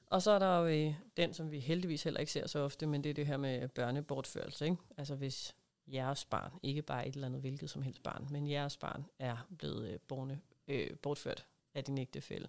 og 0.06 0.22
så 0.22 0.30
er 0.30 0.38
der 0.38 0.58
jo 0.58 0.66
øh, 0.66 0.94
den, 1.16 1.34
som 1.34 1.50
vi 1.50 1.58
heldigvis 1.58 2.02
heller 2.02 2.20
ikke 2.20 2.32
ser 2.32 2.46
så 2.46 2.58
ofte, 2.58 2.86
men 2.86 3.04
det 3.04 3.10
er 3.10 3.14
det 3.14 3.26
her 3.26 3.36
med 3.36 3.68
børnebortførelse. 3.68 4.64
Ikke? 4.64 4.76
Altså 4.96 5.14
hvis 5.14 5.56
jeres 5.86 6.25
barn, 6.25 6.52
ikke 6.62 6.82
bare 6.82 7.08
et 7.08 7.14
eller 7.14 7.26
andet 7.26 7.40
hvilket 7.40 7.70
som 7.70 7.82
helst 7.82 8.02
barn, 8.02 8.26
men 8.30 8.48
jeres 8.50 8.76
barn 8.76 9.04
er 9.18 9.48
blevet 9.58 9.88
øh, 9.88 9.98
borne, 10.08 10.40
øh, 10.68 10.96
bortført 10.96 11.46
af 11.75 11.84
din 11.84 11.98
ægtefælle, 11.98 12.48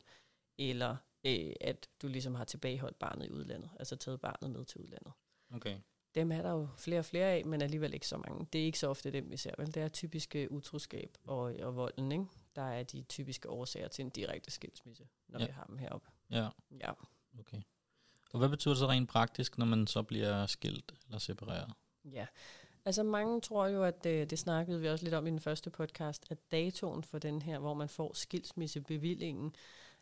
eller 0.58 0.96
øh, 1.24 1.54
at 1.62 1.90
du 2.02 2.08
ligesom 2.08 2.36
har 2.36 2.44
tilbageholdt 2.44 3.00
barnet 3.00 3.26
i 3.26 3.32
udlandet, 3.32 3.70
altså 3.80 3.96
taget 3.96 4.22
barnet 4.22 4.52
med 4.52 4.66
til 4.66 4.82
udlandet. 4.82 5.12
Okay. 5.54 5.80
Dem 6.16 6.32
er 6.32 6.42
der 6.42 6.52
jo 6.52 6.68
flere 6.78 7.00
og 7.00 7.06
flere 7.06 7.28
af, 7.28 7.46
men 7.46 7.62
alligevel 7.62 7.94
ikke 7.94 8.08
så 8.08 8.18
mange. 8.18 8.48
Det 8.54 8.62
er 8.62 8.66
ikke 8.66 8.80
så 8.80 8.88
ofte 8.88 9.12
dem, 9.12 9.32
vi 9.32 9.38
ser. 9.38 9.52
Vel? 9.58 9.68
Det 9.68 9.84
er 9.84 9.88
typisk 9.88 10.36
øh, 10.36 10.52
utroskab 10.52 11.18
og, 11.24 11.40
og 11.40 11.76
volden, 11.76 12.12
ikke? 12.12 12.26
der 12.56 12.62
er 12.62 12.84
de 12.84 13.04
typiske 13.04 13.50
årsager 13.50 13.88
til 13.88 14.06
en 14.06 14.10
direkte 14.10 14.52
skilsmisse, 14.52 15.08
når 15.28 15.40
ja. 15.40 15.46
vi 15.46 15.52
har 15.52 15.64
dem 15.64 15.78
heroppe. 15.78 16.10
Ja, 16.30 16.50
Ja. 16.80 16.92
Okay. 17.40 17.62
Og 18.34 18.40
hvad 18.40 18.50
betyder 18.50 18.74
det 18.74 18.80
så 18.80 18.88
rent 18.88 19.10
praktisk, 19.10 19.58
når 19.58 19.66
man 19.66 19.88
så 19.88 20.04
bliver 20.04 20.46
skilt 20.46 20.94
eller 21.06 21.20
separeret? 21.20 21.74
Ja, 22.06 22.28
altså 22.86 23.04
mange 23.04 23.42
tror 23.42 23.68
jo, 23.68 23.84
at 23.84 24.04
det, 24.04 24.30
det 24.30 24.40
snakkede 24.40 24.82
vi 24.82 24.90
også 24.90 25.06
lidt 25.06 25.16
om 25.16 25.28
i 25.28 25.30
den 25.30 25.40
første 25.40 25.70
podcast, 25.70 26.26
at 26.30 26.52
datoen 26.52 27.04
for 27.04 27.20
den 27.20 27.42
her, 27.42 27.60
hvor 27.60 27.74
man 27.74 27.90
får 27.90 28.14
skilsmissebevillingen, 28.14 29.56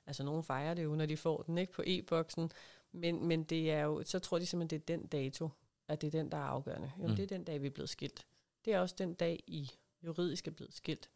altså 0.05 0.23
nogen 0.23 0.43
fejrer 0.43 0.73
det 0.73 0.83
jo, 0.83 0.95
når 0.95 1.05
de 1.05 1.17
får 1.17 1.41
den 1.41 1.57
ikke 1.57 1.73
på 1.73 1.83
e-boksen, 1.85 2.51
men, 2.91 3.27
men 3.27 3.43
det 3.43 3.71
er 3.71 3.81
jo, 3.81 4.03
så 4.05 4.19
tror 4.19 4.39
de 4.39 4.45
simpelthen, 4.45 4.79
det 4.79 4.89
er 4.89 4.97
den 4.97 5.07
dato, 5.07 5.49
at 5.87 6.01
det 6.01 6.07
er 6.07 6.11
den, 6.11 6.31
der 6.31 6.37
er 6.37 6.41
afgørende. 6.41 6.91
Jo, 7.01 7.07
mm. 7.07 7.15
det 7.15 7.23
er 7.23 7.27
den 7.27 7.43
dag, 7.43 7.61
vi 7.61 7.67
er 7.67 7.71
blevet 7.71 7.89
skilt. 7.89 8.25
Det 8.65 8.73
er 8.73 8.79
også 8.79 8.95
den 8.97 9.13
dag, 9.13 9.43
I 9.47 9.71
juridisk 10.05 10.47
er 10.47 10.51
blevet 10.51 10.73
skilt. 10.73 11.09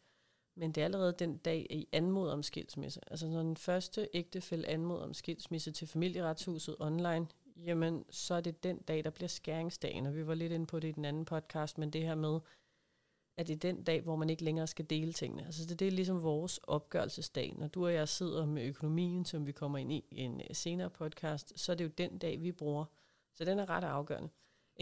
Men 0.54 0.72
det 0.72 0.80
er 0.80 0.84
allerede 0.84 1.12
den 1.12 1.36
dag, 1.36 1.66
I 1.70 1.88
anmoder 1.92 2.32
om 2.32 2.42
skilsmisse. 2.42 3.00
Altså 3.06 3.28
når 3.28 3.42
den 3.42 3.56
første 3.56 4.08
ægtefælle 4.14 4.68
anmoder 4.68 5.02
om 5.02 5.14
skilsmisse 5.14 5.72
til 5.72 5.88
familieretshuset 5.88 6.76
online, 6.80 7.26
jamen 7.56 8.04
så 8.10 8.34
er 8.34 8.40
det 8.40 8.62
den 8.62 8.78
dag, 8.78 9.04
der 9.04 9.10
bliver 9.10 9.28
skæringsdagen. 9.28 10.06
Og 10.06 10.14
vi 10.14 10.26
var 10.26 10.34
lidt 10.34 10.52
inde 10.52 10.66
på 10.66 10.80
det 10.80 10.88
i 10.88 10.92
den 10.92 11.04
anden 11.04 11.24
podcast, 11.24 11.78
men 11.78 11.90
det 11.90 12.02
her 12.02 12.14
med, 12.14 12.40
at 13.36 13.48
det 13.48 13.54
er 13.54 13.58
den 13.58 13.82
dag, 13.82 14.00
hvor 14.00 14.16
man 14.16 14.30
ikke 14.30 14.44
længere 14.44 14.66
skal 14.66 14.84
dele 14.90 15.12
tingene. 15.12 15.44
Altså 15.44 15.66
det, 15.66 15.78
det 15.78 15.86
er 15.86 15.92
ligesom 15.92 16.22
vores 16.22 16.58
opgørelsesdag. 16.62 17.54
Når 17.58 17.66
du 17.66 17.84
og 17.84 17.94
jeg 17.94 18.08
sidder 18.08 18.46
med 18.46 18.66
økonomien, 18.66 19.24
som 19.24 19.46
vi 19.46 19.52
kommer 19.52 19.78
ind 19.78 19.92
i 19.92 20.04
i 20.10 20.20
en 20.20 20.40
øh, 20.40 20.46
senere 20.52 20.90
podcast, 20.90 21.52
så 21.60 21.72
er 21.72 21.76
det 21.76 21.84
jo 21.84 21.90
den 21.98 22.18
dag, 22.18 22.42
vi 22.42 22.52
bruger. 22.52 22.84
Så 23.34 23.44
den 23.44 23.58
er 23.58 23.70
ret 23.70 23.84
afgørende. 23.84 24.28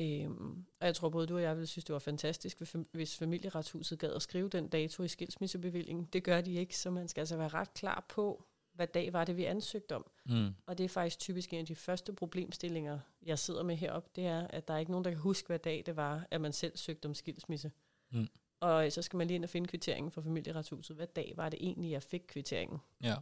Øhm, 0.00 0.64
og 0.80 0.86
jeg 0.86 0.94
tror 0.94 1.08
både 1.08 1.26
du 1.26 1.34
og 1.34 1.42
jeg 1.42 1.56
ville 1.56 1.66
synes, 1.66 1.84
det 1.84 1.92
var 1.92 1.98
fantastisk, 1.98 2.58
hvis 2.58 2.74
fam- 2.76 2.88
hvis 2.92 3.16
familieretshuset 3.16 3.98
gad 3.98 4.12
at 4.12 4.22
skrive 4.22 4.48
den 4.48 4.68
dato 4.68 5.02
i 5.02 5.08
skilsmissebevillingen. 5.08 6.08
Det 6.12 6.24
gør 6.24 6.40
de 6.40 6.52
ikke, 6.54 6.78
så 6.78 6.90
man 6.90 7.08
skal 7.08 7.20
altså 7.20 7.36
være 7.36 7.48
ret 7.48 7.74
klar 7.74 8.06
på, 8.08 8.44
hvad 8.72 8.86
dag 8.86 9.12
var 9.12 9.24
det, 9.24 9.36
vi 9.36 9.44
ansøgte 9.44 9.96
om. 9.96 10.10
Mm. 10.26 10.54
Og 10.66 10.78
det 10.78 10.84
er 10.84 10.88
faktisk 10.88 11.18
typisk 11.18 11.52
en 11.52 11.58
af 11.58 11.66
de 11.66 11.74
første 11.74 12.12
problemstillinger, 12.12 12.98
jeg 13.22 13.38
sidder 13.38 13.62
med 13.62 13.76
heroppe, 13.76 14.10
det 14.16 14.26
er, 14.26 14.46
at 14.46 14.68
der 14.68 14.74
er 14.74 14.78
ikke 14.78 14.90
nogen, 14.90 15.04
der 15.04 15.10
kan 15.10 15.20
huske, 15.20 15.46
hvad 15.46 15.58
dag 15.58 15.82
det 15.86 15.96
var, 15.96 16.26
at 16.30 16.40
man 16.40 16.52
selv 16.52 16.76
søgte 16.76 17.06
om 17.06 17.14
skilsmisse. 17.14 17.72
Mm. 18.12 18.28
Og 18.60 18.92
så 18.92 19.02
skal 19.02 19.16
man 19.16 19.26
lige 19.26 19.34
ind 19.34 19.44
og 19.44 19.50
finde 19.50 19.68
kvitteringen 19.68 20.10
fra 20.10 20.22
familieretshuset. 20.22 20.96
Hvad 20.96 21.06
dag 21.06 21.32
var 21.36 21.48
det 21.48 21.58
egentlig, 21.62 21.90
jeg 21.90 22.02
fik 22.02 22.22
kvitteringen? 22.28 22.78
Ja. 23.02 23.16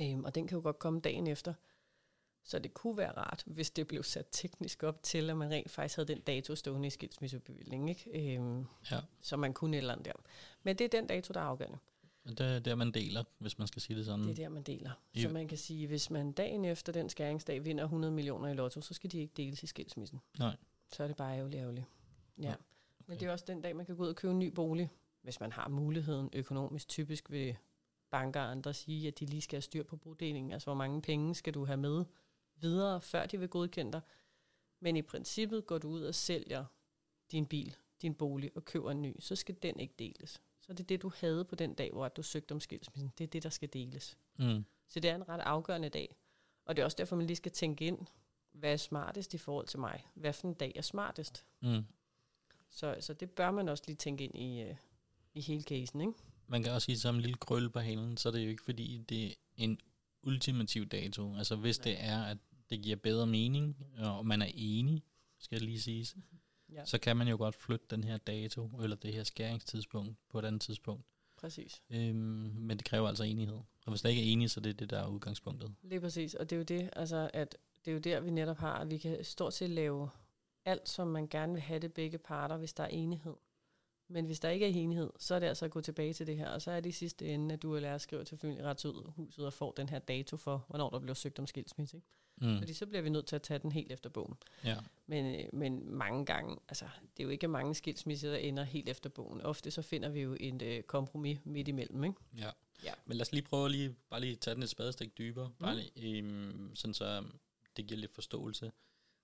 Øhm, 0.00 0.24
og 0.24 0.34
den 0.34 0.46
kan 0.46 0.56
jo 0.56 0.62
godt 0.62 0.78
komme 0.78 1.00
dagen 1.00 1.26
efter. 1.26 1.54
Så 2.44 2.58
det 2.58 2.74
kunne 2.74 2.96
være 2.96 3.12
rart, 3.12 3.42
hvis 3.46 3.70
det 3.70 3.88
blev 3.88 4.02
sat 4.02 4.26
teknisk 4.30 4.82
op 4.82 5.02
til, 5.02 5.30
at 5.30 5.36
man 5.36 5.50
rent 5.50 5.70
faktisk 5.70 5.96
havde 5.96 6.08
den 6.08 6.20
dato 6.20 6.54
stående 6.54 6.86
i 6.86 6.90
skilsmissebevillingen. 6.90 7.88
Ikke? 7.88 8.34
Øhm, 8.36 8.66
Ja. 8.90 9.00
Så 9.20 9.36
man 9.36 9.52
kunne 9.54 9.76
et 9.76 9.78
eller 9.78 9.92
andet 9.92 10.06
der. 10.06 10.12
Men 10.62 10.76
det 10.78 10.84
er 10.84 10.88
den 10.88 11.06
dato, 11.06 11.32
der 11.32 11.40
er 11.40 11.44
afgørende. 11.44 11.78
Det 12.28 12.40
er 12.40 12.58
der, 12.58 12.74
man 12.74 12.90
deler, 12.92 13.24
hvis 13.38 13.58
man 13.58 13.68
skal 13.68 13.82
sige 13.82 13.96
det 13.96 14.06
sådan. 14.06 14.24
Det 14.24 14.30
er 14.30 14.34
der, 14.34 14.48
man 14.48 14.62
deler. 14.62 14.90
Så 15.16 15.28
man 15.28 15.48
kan 15.48 15.58
sige, 15.58 15.86
hvis 15.86 16.10
man 16.10 16.32
dagen 16.32 16.64
efter 16.64 16.92
den 16.92 17.08
skæringsdag 17.08 17.64
vinder 17.64 17.84
100 17.84 18.12
millioner 18.14 18.48
i 18.48 18.54
lotto, 18.54 18.80
så 18.80 18.94
skal 18.94 19.12
de 19.12 19.18
ikke 19.20 19.32
deles 19.36 19.62
i 19.62 19.66
skilsmissen. 19.66 20.20
Nej. 20.38 20.56
Så 20.92 21.02
er 21.02 21.06
det 21.06 21.16
bare 21.16 21.36
ærgerligt, 21.36 21.60
ærgerligt. 21.60 21.86
Ja. 22.38 22.42
Ja, 22.44 22.54
Okay. 23.00 23.10
Men 23.10 23.20
det 23.20 23.28
er 23.28 23.32
også 23.32 23.44
den 23.48 23.60
dag, 23.62 23.76
man 23.76 23.86
kan 23.86 23.96
gå 23.96 24.02
ud 24.02 24.08
og 24.08 24.16
købe 24.16 24.32
en 24.32 24.38
ny 24.38 24.46
bolig, 24.48 24.90
hvis 25.22 25.40
man 25.40 25.52
har 25.52 25.68
muligheden 25.68 26.30
økonomisk. 26.32 26.88
Typisk 26.88 27.30
vil 27.30 27.56
banker 28.10 28.40
og 28.40 28.50
andre 28.50 28.74
sige, 28.74 29.08
at 29.08 29.18
de 29.20 29.26
lige 29.26 29.40
skal 29.40 29.56
have 29.56 29.62
styr 29.62 29.82
på 29.82 29.96
bodelingen. 29.96 30.52
Altså, 30.52 30.66
hvor 30.66 30.74
mange 30.74 31.02
penge 31.02 31.34
skal 31.34 31.54
du 31.54 31.64
have 31.64 31.76
med 31.76 32.04
videre, 32.56 33.00
før 33.00 33.26
de 33.26 33.38
vil 33.38 33.48
godkende 33.48 33.92
dig. 33.92 34.00
Men 34.80 34.96
i 34.96 35.02
princippet 35.02 35.66
går 35.66 35.78
du 35.78 35.88
ud 35.88 36.02
og 36.02 36.14
sælger 36.14 36.64
din 37.32 37.46
bil, 37.46 37.76
din 38.02 38.14
bolig 38.14 38.50
og 38.54 38.64
køber 38.64 38.90
en 38.90 39.02
ny, 39.02 39.16
så 39.20 39.36
skal 39.36 39.56
den 39.62 39.80
ikke 39.80 39.94
deles. 39.98 40.40
Så 40.60 40.72
det 40.72 40.80
er 40.80 40.86
det, 40.86 41.02
du 41.02 41.12
havde 41.16 41.44
på 41.44 41.54
den 41.54 41.74
dag, 41.74 41.92
hvor 41.92 42.08
du 42.08 42.22
søgte 42.22 42.52
om 42.52 42.60
skilsmissen. 42.60 43.12
Det 43.18 43.24
er 43.24 43.28
det, 43.28 43.42
der 43.42 43.48
skal 43.48 43.68
deles. 43.72 44.18
Mm. 44.38 44.64
Så 44.88 45.00
det 45.00 45.10
er 45.10 45.14
en 45.14 45.28
ret 45.28 45.40
afgørende 45.40 45.88
dag. 45.88 46.16
Og 46.64 46.76
det 46.76 46.82
er 46.82 46.84
også 46.84 46.96
derfor, 46.96 47.16
man 47.16 47.26
lige 47.26 47.36
skal 47.36 47.52
tænke 47.52 47.84
ind, 47.84 47.98
hvad 48.52 48.72
er 48.72 48.76
smartest 48.76 49.34
i 49.34 49.38
forhold 49.38 49.66
til 49.66 49.78
mig? 49.78 50.06
Hvad 50.14 50.32
for 50.32 50.48
en 50.48 50.54
dag 50.54 50.72
er 50.76 50.82
smartest? 50.82 51.44
Mm. 51.60 51.84
Så, 52.70 52.96
så 53.00 53.14
det 53.14 53.30
bør 53.30 53.50
man 53.50 53.68
også 53.68 53.84
lige 53.86 53.96
tænke 53.96 54.24
ind 54.24 54.38
i, 54.38 54.60
øh, 54.62 54.76
i 55.34 55.40
hele 55.40 55.62
casen, 55.62 56.00
ikke? 56.00 56.12
Man 56.46 56.62
kan 56.62 56.72
også 56.72 56.84
sige, 56.84 56.98
som 56.98 57.14
en 57.14 57.20
lille 57.20 57.36
krølle 57.36 57.70
på 57.70 57.80
halen, 57.80 58.16
så 58.16 58.28
er 58.28 58.32
det 58.32 58.44
jo 58.44 58.48
ikke 58.48 58.62
fordi, 58.62 58.98
det 59.08 59.26
er 59.26 59.34
en 59.56 59.78
ultimativ 60.22 60.86
dato. 60.86 61.36
Altså 61.36 61.56
hvis 61.56 61.78
Nej. 61.78 61.84
det 61.84 62.04
er, 62.04 62.22
at 62.22 62.38
det 62.70 62.82
giver 62.82 62.96
bedre 62.96 63.26
mening, 63.26 63.76
og 63.98 64.26
man 64.26 64.42
er 64.42 64.50
enig, 64.54 65.02
skal 65.38 65.56
jeg 65.56 65.62
lige 65.62 65.80
sige, 65.80 66.06
ja. 66.72 66.84
så 66.84 66.98
kan 66.98 67.16
man 67.16 67.28
jo 67.28 67.36
godt 67.36 67.54
flytte 67.54 67.86
den 67.90 68.04
her 68.04 68.16
dato, 68.16 68.80
eller 68.82 68.96
det 68.96 69.14
her 69.14 69.24
skæringstidspunkt 69.24 70.16
på 70.30 70.38
et 70.38 70.44
andet 70.44 70.60
tidspunkt. 70.60 71.06
Præcis. 71.36 71.82
Øhm, 71.90 72.16
men 72.54 72.76
det 72.76 72.84
kræver 72.84 73.08
altså 73.08 73.24
enighed. 73.24 73.56
Og 73.86 73.90
hvis 73.90 74.02
der 74.02 74.08
ikke 74.08 74.22
er 74.22 74.32
enige, 74.32 74.48
så 74.48 74.60
det 74.60 74.70
er 74.70 74.74
det, 74.74 74.90
der 74.90 74.98
er 74.98 75.06
udgangspunktet. 75.06 75.74
Lige 75.82 76.00
præcis, 76.00 76.34
og 76.34 76.50
det 76.50 76.56
er 76.56 76.58
jo 76.58 76.64
det, 76.64 76.90
altså, 76.92 77.30
at 77.34 77.56
det 77.84 77.90
er 77.90 77.92
jo 77.92 78.00
der, 78.00 78.20
vi 78.20 78.30
netop 78.30 78.56
har, 78.56 78.74
at 78.74 78.90
vi 78.90 78.98
kan 78.98 79.24
stort 79.24 79.54
set 79.54 79.70
lave 79.70 80.10
alt, 80.64 80.88
som 80.88 81.08
man 81.08 81.28
gerne 81.28 81.52
vil 81.52 81.62
have 81.62 81.78
det 81.78 81.92
begge 81.92 82.18
parter, 82.18 82.56
hvis 82.56 82.72
der 82.72 82.84
er 82.84 82.88
enighed. 82.88 83.34
Men 84.12 84.24
hvis 84.24 84.40
der 84.40 84.48
ikke 84.48 84.66
er 84.66 84.70
enighed, 84.70 85.10
så 85.18 85.34
er 85.34 85.38
det 85.38 85.46
altså 85.46 85.64
at 85.64 85.70
gå 85.70 85.80
tilbage 85.80 86.12
til 86.12 86.26
det 86.26 86.36
her, 86.36 86.48
og 86.48 86.62
så 86.62 86.70
er 86.70 86.80
det 86.80 86.90
i 86.90 86.92
sidste 86.92 87.26
ende, 87.26 87.52
at 87.52 87.62
du 87.62 87.76
eller 87.76 87.90
jeg 87.90 88.00
skriver 88.00 88.24
til 88.24 88.38
familieretshuset 88.38 89.46
og 89.46 89.52
får 89.52 89.72
den 89.72 89.88
her 89.88 89.98
dato 89.98 90.36
for, 90.36 90.64
hvornår 90.68 90.90
der 90.90 90.98
bliver 90.98 91.14
søgt 91.14 91.38
om 91.38 91.46
skilsmisse. 91.46 91.96
Ikke? 91.96 92.06
Mm. 92.36 92.58
Fordi 92.58 92.72
så 92.72 92.86
bliver 92.86 93.02
vi 93.02 93.08
nødt 93.08 93.26
til 93.26 93.36
at 93.36 93.42
tage 93.42 93.58
den 93.58 93.72
helt 93.72 93.92
efter 93.92 94.10
bogen. 94.10 94.34
Ja. 94.64 94.76
Men, 95.06 95.34
øh, 95.34 95.44
men 95.52 95.92
mange 95.92 96.26
gange, 96.26 96.56
altså 96.68 96.84
det 97.02 97.22
er 97.22 97.24
jo 97.24 97.30
ikke 97.30 97.48
mange 97.48 97.74
skilsmisser, 97.74 98.30
der 98.30 98.36
ender 98.36 98.64
helt 98.64 98.88
efter 98.88 99.10
bogen. 99.10 99.40
Ofte 99.40 99.70
så 99.70 99.82
finder 99.82 100.08
vi 100.08 100.20
jo 100.20 100.36
en 100.40 100.62
øh, 100.62 100.82
kompromis 100.82 101.38
midt 101.44 101.68
imellem. 101.68 102.04
Ikke? 102.04 102.16
Ja. 102.38 102.50
ja. 102.84 102.92
Men 103.06 103.16
lad 103.16 103.22
os 103.22 103.32
lige 103.32 103.42
prøve 103.42 103.64
at 103.64 103.70
lige, 103.70 103.96
bare 104.10 104.20
lige 104.20 104.36
tage 104.36 104.54
den 104.54 104.62
et 104.62 104.68
spadestik 104.68 105.18
dybere, 105.18 105.48
mm. 105.48 105.54
bare 105.64 105.76
lige, 105.76 106.22
um, 106.22 106.70
sådan 106.74 106.94
så 106.94 107.24
det 107.76 107.86
giver 107.86 108.00
lidt 108.00 108.14
forståelse. 108.14 108.72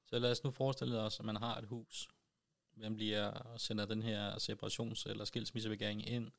Så 0.07 0.19
lad 0.19 0.31
os 0.31 0.45
nu 0.45 0.51
forestille 0.51 1.01
os, 1.01 1.21
at 1.21 1.27
man 1.27 1.37
har 1.37 1.59
et 1.59 1.65
hus. 1.65 2.09
Man 2.81 2.95
bliver 2.95 3.55
sender 3.57 3.85
den 3.87 4.03
her 4.03 4.33
separations- 4.33 5.11
eller 5.11 5.25
skilsmissebegæring 5.25 6.09
ind 6.09 6.31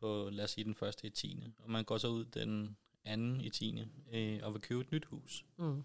på, 0.00 0.28
lad 0.32 0.44
os 0.44 0.50
sige, 0.50 0.64
den 0.64 0.74
første 0.74 1.06
i 1.06 1.10
10. 1.10 1.46
Og 1.58 1.70
man 1.70 1.84
går 1.84 1.98
så 1.98 2.08
ud 2.08 2.24
den 2.24 2.76
anden 3.04 3.40
i 3.40 3.50
10. 3.50 3.80
Øh, 4.12 4.40
og 4.42 4.52
vil 4.52 4.62
købe 4.62 4.80
et 4.80 4.92
nyt 4.92 5.04
hus. 5.04 5.44
Mm. 5.56 5.84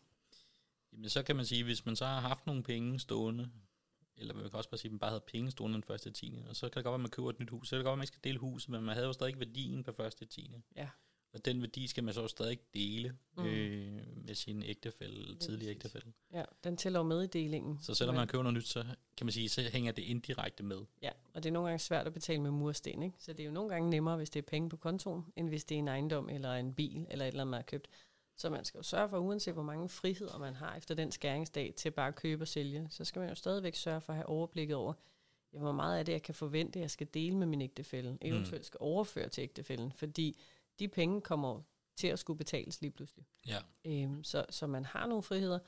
Jamen 0.93 1.09
så 1.09 1.23
kan 1.23 1.35
man 1.35 1.45
sige, 1.45 1.63
hvis 1.63 1.85
man 1.85 1.95
så 1.95 2.05
har 2.05 2.19
haft 2.19 2.45
nogle 2.47 2.63
penge 2.63 2.99
stående, 2.99 3.49
eller 4.17 4.33
man 4.33 4.43
kan 4.43 4.53
også 4.53 4.69
bare 4.69 4.77
sige, 4.77 4.89
at 4.89 4.93
man 4.93 4.99
bare 4.99 5.09
havde 5.09 5.23
penge 5.27 5.51
stående 5.51 5.75
den 5.75 5.83
første 5.83 6.09
i 6.09 6.13
10. 6.13 6.43
Og 6.49 6.55
så 6.55 6.69
kan 6.69 6.75
det 6.75 6.83
godt 6.83 6.91
være, 6.91 6.93
at 6.93 6.99
man 6.99 7.09
køber 7.09 7.29
et 7.29 7.39
nyt 7.39 7.49
hus. 7.49 7.67
Så 7.67 7.75
kan 7.75 7.77
det 7.77 7.83
godt 7.83 7.89
være, 7.89 7.93
at 7.93 7.97
man 7.97 8.03
ikke 8.03 8.13
skal 8.13 8.23
dele 8.23 8.39
huset, 8.39 8.69
men 8.69 8.83
man 8.83 8.93
havde 8.95 9.07
jo 9.07 9.13
stadig 9.13 9.39
værdien 9.39 9.83
på 9.83 9.91
første 9.91 10.25
i 10.25 10.27
10. 10.27 10.51
Ja. 10.75 10.89
Og 11.33 11.45
den 11.45 11.61
værdi 11.61 11.87
skal 11.87 12.03
man 12.03 12.13
så 12.13 12.27
stadig 12.27 12.59
dele 12.73 13.15
mm. 13.37 13.45
øh, 13.45 14.01
med 14.25 14.35
sin 14.35 14.63
ægtefælle, 14.63 15.35
tidligere 15.35 15.71
ægtefælle. 15.71 16.13
Ja, 16.33 16.43
den 16.63 16.77
tæller 16.77 17.03
med 17.03 17.23
i 17.23 17.27
delingen. 17.27 17.79
Så 17.81 17.93
selvom 17.93 18.15
man 18.15 18.27
køber 18.27 18.43
noget 18.43 18.57
nyt, 18.57 18.67
så 18.67 18.85
kan 19.17 19.25
man 19.25 19.31
sige, 19.31 19.49
så 19.49 19.61
hænger 19.61 19.91
det 19.91 20.01
indirekte 20.01 20.63
med. 20.63 20.77
Ja, 21.01 21.11
og 21.33 21.43
det 21.43 21.49
er 21.49 21.53
nogle 21.53 21.67
gange 21.67 21.79
svært 21.79 22.07
at 22.07 22.13
betale 22.13 22.41
med 22.41 22.51
mursten, 22.51 23.03
ikke? 23.03 23.15
Så 23.19 23.33
det 23.33 23.39
er 23.39 23.45
jo 23.45 23.51
nogle 23.51 23.69
gange 23.69 23.89
nemmere, 23.89 24.17
hvis 24.17 24.29
det 24.29 24.39
er 24.39 24.47
penge 24.47 24.69
på 24.69 24.77
kontoen, 24.77 25.25
end 25.35 25.49
hvis 25.49 25.65
det 25.65 25.75
er 25.75 25.79
en 25.79 25.87
ejendom 25.87 26.29
eller 26.29 26.53
en 26.53 26.73
bil 26.73 27.07
eller 27.09 27.25
et 27.25 27.27
eller 27.27 27.41
andet, 27.41 27.51
man 27.51 27.57
har 27.57 27.63
købt. 27.63 27.87
Så 28.35 28.49
man 28.49 28.65
skal 28.65 28.77
jo 28.77 28.83
sørge 28.83 29.09
for, 29.09 29.17
uanset 29.17 29.53
hvor 29.53 29.63
mange 29.63 29.89
friheder 29.89 30.37
man 30.37 30.55
har 30.55 30.75
efter 30.75 30.95
den 30.95 31.11
skæringsdag 31.11 31.73
til 31.77 31.91
bare 31.91 32.07
at 32.07 32.15
købe 32.15 32.43
og 32.43 32.47
sælge, 32.47 32.87
så 32.89 33.05
skal 33.05 33.19
man 33.19 33.29
jo 33.29 33.35
stadigvæk 33.35 33.75
sørge 33.75 34.01
for 34.01 34.13
at 34.13 34.17
have 34.17 34.25
overblikket 34.25 34.75
over, 34.75 34.93
ja, 35.53 35.59
hvor 35.59 35.71
meget 35.71 35.99
af 35.99 36.05
det, 36.05 36.13
jeg 36.13 36.21
kan 36.21 36.35
forvente, 36.35 36.79
jeg 36.79 36.91
skal 36.91 37.07
dele 37.13 37.37
med 37.37 37.47
min 37.47 37.61
ægtefælle, 37.61 38.17
eventuelt 38.21 38.65
skal 38.65 38.77
overføre 38.81 39.29
til 39.29 39.41
ægtefællen, 39.41 39.91
fordi 39.91 40.39
de 40.79 40.87
penge 40.87 41.21
kommer 41.21 41.61
til 41.95 42.07
at 42.07 42.19
skulle 42.19 42.37
betales 42.37 42.81
lige 42.81 42.91
pludselig. 42.91 43.25
Ja. 43.47 43.59
Øhm, 43.85 44.23
så, 44.23 44.45
så 44.49 44.67
man 44.67 44.85
har 44.85 45.07
nogle 45.07 45.23
friheder, 45.23 45.59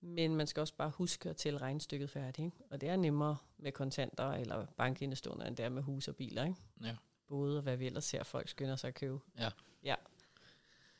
men 0.00 0.36
man 0.36 0.46
skal 0.46 0.60
også 0.60 0.74
bare 0.74 0.90
huske 0.90 1.30
at 1.30 1.36
tælle 1.36 1.58
regnstykket 1.58 2.10
færdigt. 2.10 2.44
Ikke? 2.44 2.56
Og 2.70 2.80
det 2.80 2.88
er 2.88 2.96
nemmere 2.96 3.36
med 3.58 3.72
kontanter 3.72 4.32
eller 4.32 4.66
bankindestående, 4.66 5.46
end 5.46 5.56
det 5.56 5.64
er 5.64 5.68
med 5.68 5.82
hus 5.82 6.08
og 6.08 6.16
biler. 6.16 6.44
Ikke? 6.44 6.56
Ja. 6.82 6.96
Både 7.28 7.56
og 7.56 7.62
hvad 7.62 7.76
vi 7.76 7.86
ellers 7.86 8.04
ser, 8.04 8.22
folk 8.22 8.48
skynder 8.48 8.76
sig 8.76 8.88
at 8.88 8.94
købe. 8.94 9.20
Ja. 9.38 9.50
ja. 9.84 9.94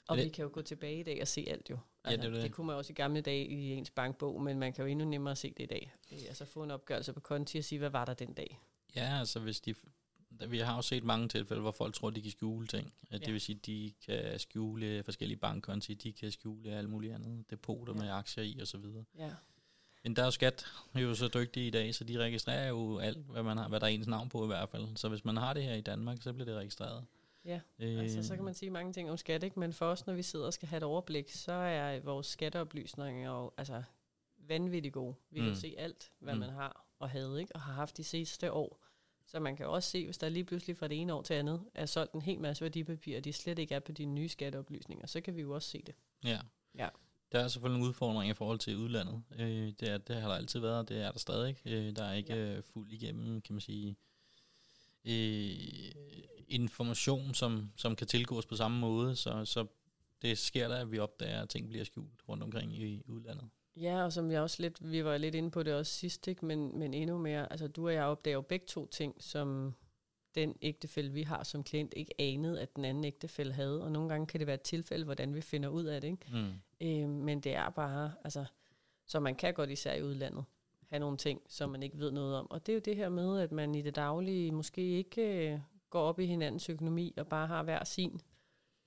Og 0.09 0.17
det, 0.17 0.25
vi 0.25 0.31
kan 0.31 0.43
jo 0.43 0.51
gå 0.53 0.63
tilbage 0.63 1.01
i 1.01 1.03
dag 1.03 1.21
og 1.21 1.29
se 1.29 1.45
alt 1.49 1.71
jo. 1.71 1.79
Altså, 2.05 2.21
ja, 2.21 2.27
det, 2.27 2.35
det. 2.35 2.43
det 2.43 2.53
kunne 2.53 2.67
man 2.67 2.77
også 2.77 2.93
i 2.93 2.95
gamle 2.95 3.21
dage 3.21 3.47
i 3.47 3.73
ens 3.73 3.91
bankbog, 3.91 4.43
men 4.43 4.59
man 4.59 4.73
kan 4.73 4.85
jo 4.85 4.91
endnu 4.91 5.05
nemmere 5.05 5.37
se 5.37 5.55
det 5.57 5.63
i 5.63 5.67
dag. 5.67 5.95
Altså 6.11 6.45
få 6.45 6.63
en 6.63 6.71
opgørelse 6.71 7.13
på 7.13 7.21
konti 7.21 7.59
og 7.59 7.65
sige, 7.65 7.79
hvad 7.79 7.91
var 7.91 8.05
der 8.05 8.15
den 8.15 8.33
dag? 8.33 8.61
Ja, 8.97 9.19
altså 9.19 9.41
hvis 9.41 9.61
de 9.61 9.75
vi 10.49 10.59
har 10.59 10.77
jo 10.77 10.83
set 10.83 11.05
mange 11.05 11.29
tilfælde, 11.29 11.63
hvor 11.63 11.71
folk 11.71 11.95
tror, 11.95 12.11
de 12.11 12.23
kan 12.23 12.31
skjule 12.31 12.67
ting. 12.67 12.95
Ja. 13.13 13.19
Det 13.19 13.33
vil 13.33 13.41
sige, 13.41 13.61
de 13.67 13.93
kan 14.07 14.39
skjule 14.39 15.03
forskellige 15.03 15.39
bankkonti, 15.39 15.95
de 15.95 16.13
kan 16.13 16.31
skjule 16.31 16.71
alt 16.71 16.91
muligt 16.91 17.15
andet, 17.15 17.51
depoter 17.51 17.93
ja. 17.95 18.01
med 18.01 18.11
aktier 18.11 18.45
i 18.45 18.59
osv. 18.63 18.85
Ja. 19.19 19.31
Men 20.05 20.17
der 20.17 20.23
er 20.23 20.27
jo 20.27 20.31
skat 20.31 20.67
er 20.95 21.01
jo 21.01 21.15
så 21.15 21.29
dygtige 21.29 21.67
i 21.67 21.71
dag, 21.71 21.95
så 21.95 22.05
de 22.05 22.19
registrerer 22.19 22.69
jo 22.69 22.99
alt, 22.99 23.19
hvad, 23.19 23.43
man 23.43 23.57
har, 23.57 23.69
hvad 23.69 23.81
der 23.81 23.87
er 23.87 23.91
ens 23.91 24.07
navn 24.07 24.29
på 24.29 24.45
i 24.45 24.47
hvert 24.47 24.69
fald. 24.69 24.97
Så 24.97 25.09
hvis 25.09 25.25
man 25.25 25.37
har 25.37 25.53
det 25.53 25.63
her 25.63 25.75
i 25.75 25.81
Danmark, 25.81 26.19
så 26.21 26.33
bliver 26.33 26.45
det 26.45 26.55
registreret. 26.55 27.05
Ja, 27.45 27.61
øh, 27.79 27.99
altså 27.99 28.23
så 28.23 28.35
kan 28.35 28.45
man 28.45 28.55
sige 28.55 28.71
mange 28.71 28.93
ting 28.93 29.11
om 29.11 29.17
skat, 29.17 29.43
ikke? 29.43 29.61
men 29.61 29.73
for 29.73 29.87
os, 29.87 30.07
når 30.07 30.15
vi 30.15 30.23
sidder 30.23 30.47
og 30.47 30.53
skal 30.53 30.69
have 30.69 30.77
et 30.77 30.83
overblik, 30.83 31.31
så 31.31 31.53
er 31.53 32.01
vores 32.01 32.27
skatteoplysninger 32.27 33.31
jo 33.31 33.53
altså 33.57 33.83
vanvittigt 34.39 34.95
gode. 34.95 35.15
Vi 35.31 35.41
mm. 35.41 35.47
kan 35.47 35.57
se 35.57 35.75
alt, 35.79 36.13
hvad 36.19 36.35
mm. 36.35 36.41
man 36.41 36.51
har 36.51 36.87
og 36.99 37.11
havde, 37.11 37.41
ikke? 37.41 37.55
og 37.55 37.61
har 37.61 37.73
haft 37.73 37.97
de 37.97 38.05
sidste 38.05 38.53
år. 38.53 38.85
Så 39.27 39.41
man 39.41 39.57
kan 39.57 39.67
også 39.67 39.91
se, 39.91 40.05
hvis 40.05 40.19
der 40.19 40.29
lige 40.29 40.45
pludselig 40.45 40.77
fra 40.77 40.89
det 40.89 41.01
ene 41.01 41.15
år 41.15 41.23
til 41.23 41.35
andet 41.35 41.65
er 41.75 41.87
solgt 41.87 42.13
en 42.13 42.23
hel 42.23 42.41
masse 42.41 42.63
værdipapirer, 42.63 43.19
og 43.19 43.25
de 43.25 43.33
slet 43.33 43.59
ikke 43.59 43.75
er 43.75 43.81
på 43.81 43.93
de 43.93 44.05
nye 44.05 44.29
skatteoplysninger, 44.29 45.07
så 45.07 45.21
kan 45.21 45.37
vi 45.37 45.41
jo 45.41 45.55
også 45.55 45.69
se 45.69 45.83
det. 45.87 45.95
Ja. 46.25 46.39
ja. 46.75 46.89
Der 47.33 47.41
er 47.41 47.49
selvfølgelig 47.49 47.83
en 47.83 47.89
udfordring 47.89 48.31
i 48.31 48.35
forhold 48.35 48.59
til 48.59 48.77
udlandet. 48.77 49.23
Øh, 49.39 49.73
det, 49.81 49.83
er, 49.83 49.99
det 49.99 50.17
har 50.17 50.29
der 50.29 50.37
altid 50.37 50.61
været, 50.61 50.79
og 50.79 50.89
det 50.89 51.03
er 51.03 51.13
der 51.13 51.19
stadig. 51.19 51.57
Øh, 51.65 51.97
der 51.97 52.05
er 52.05 52.13
ikke 52.13 52.35
ja. 52.35 52.57
Øh, 52.57 52.63
fuld 52.63 52.93
igennem, 52.93 53.41
kan 53.41 53.55
man 53.55 53.61
sige, 53.61 53.97
øh, 55.05 55.93
information, 56.49 57.35
som, 57.35 57.73
som 57.77 57.97
kan 57.97 58.07
tilgås 58.07 58.47
på 58.47 58.57
samme 58.57 58.79
måde. 58.79 59.17
Så, 59.17 59.45
så 59.45 59.67
det 60.23 60.39
sker 60.39 60.69
der, 60.69 60.77
at 60.77 60.91
vi 60.91 60.99
opdager, 60.99 61.43
at 61.43 61.49
ting 61.49 61.69
bliver 61.69 61.85
skjult 61.85 62.29
rundt 62.29 62.43
omkring 62.43 62.77
i 62.77 63.03
udlandet. 63.07 63.49
Ja, 63.77 64.05
og 64.05 64.13
som 64.13 64.31
jeg 64.31 64.41
også 64.41 64.63
lidt, 64.63 64.91
vi 64.91 65.05
var 65.05 65.17
lidt 65.17 65.35
inde 65.35 65.51
på 65.51 65.63
det 65.63 65.75
også 65.75 65.93
sidst, 65.93 66.29
ikke? 66.29 66.47
Men, 66.47 66.79
men 66.79 66.95
endnu 66.95 67.19
mere, 67.19 67.53
altså 67.53 67.69
du 67.69 67.87
og 67.87 67.95
jeg 67.95 68.05
opdager 68.05 68.35
jo 68.35 68.41
begge 68.41 68.67
to 68.67 68.87
ting, 68.87 69.15
som 69.19 69.75
den 70.35 70.57
ægtefælde, 70.63 71.13
vi 71.13 71.23
har 71.23 71.43
som 71.43 71.65
klient, 71.65 71.95
ikke 71.97 72.15
anede, 72.19 72.61
at 72.61 72.77
den 72.77 72.85
anden 72.85 73.05
ægtefælde 73.05 73.53
havde. 73.53 73.83
Og 73.83 73.93
nogle 73.93 74.09
gange 74.09 74.27
kan 74.27 74.41
det 74.41 74.47
være 74.47 74.55
et 74.55 74.63
tilfælde, 74.63 75.05
hvordan 75.05 75.35
vi 75.35 75.41
finder 75.41 75.69
ud 75.69 75.85
af 75.85 76.01
det. 76.01 76.09
Ikke? 76.09 76.27
Mm. 76.33 76.53
Øh, 76.87 77.09
men 77.09 77.41
det 77.41 77.55
er 77.55 77.71
bare, 77.71 78.13
altså, 78.25 78.45
så 79.07 79.21
man 79.21 79.35
kan 79.35 79.55
godt 79.55 79.71
især 79.71 79.95
i 79.95 80.03
udlandet 80.03 80.45
have 80.89 81.01
nogle 81.01 81.17
ting, 81.17 81.41
som 81.49 81.71
man 81.71 81.83
ikke 81.83 81.99
ved 81.99 82.11
noget 82.11 82.37
om. 82.37 82.51
Og 82.51 82.67
det 82.67 82.73
er 82.73 82.77
jo 82.77 82.83
det 82.85 82.97
her 82.97 83.09
med, 83.09 83.41
at 83.41 83.53
man 83.53 83.75
i 83.75 83.83
det 83.83 83.97
daglige 83.97 84.53
måske 84.53 84.83
ikke 84.83 85.53
øh, 85.53 85.61
går 85.91 86.01
op 86.01 86.21
i 86.21 86.27
hinandens 86.27 86.69
økonomi 86.69 87.15
og 87.17 87.27
bare 87.27 87.47
har 87.47 87.63
hver 87.63 87.85
sin 87.85 88.21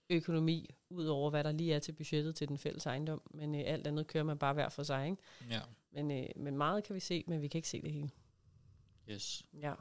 økonomi, 0.09 0.75
ud 0.89 1.05
over 1.05 1.29
hvad 1.29 1.43
der 1.43 1.51
lige 1.51 1.73
er 1.73 1.79
til 1.79 1.91
budgettet 1.91 2.35
til 2.35 2.47
den 2.47 2.57
fælles 2.57 2.85
ejendom. 2.85 3.21
Men 3.31 3.55
øh, 3.55 3.61
alt 3.65 3.87
andet 3.87 4.07
kører 4.07 4.23
man 4.23 4.37
bare 4.37 4.53
hver 4.53 4.69
for 4.69 4.83
sig. 4.83 5.05
Ikke? 5.05 5.21
Ja. 5.49 5.61
Men, 5.91 6.11
øh, 6.11 6.25
men 6.35 6.57
meget 6.57 6.83
kan 6.83 6.95
vi 6.95 6.99
se, 6.99 7.23
men 7.27 7.41
vi 7.41 7.47
kan 7.47 7.57
ikke 7.57 7.69
se 7.69 7.81
det 7.81 7.91
hele. 7.91 8.09
Yes. 9.09 9.43
Ja. 9.61 9.73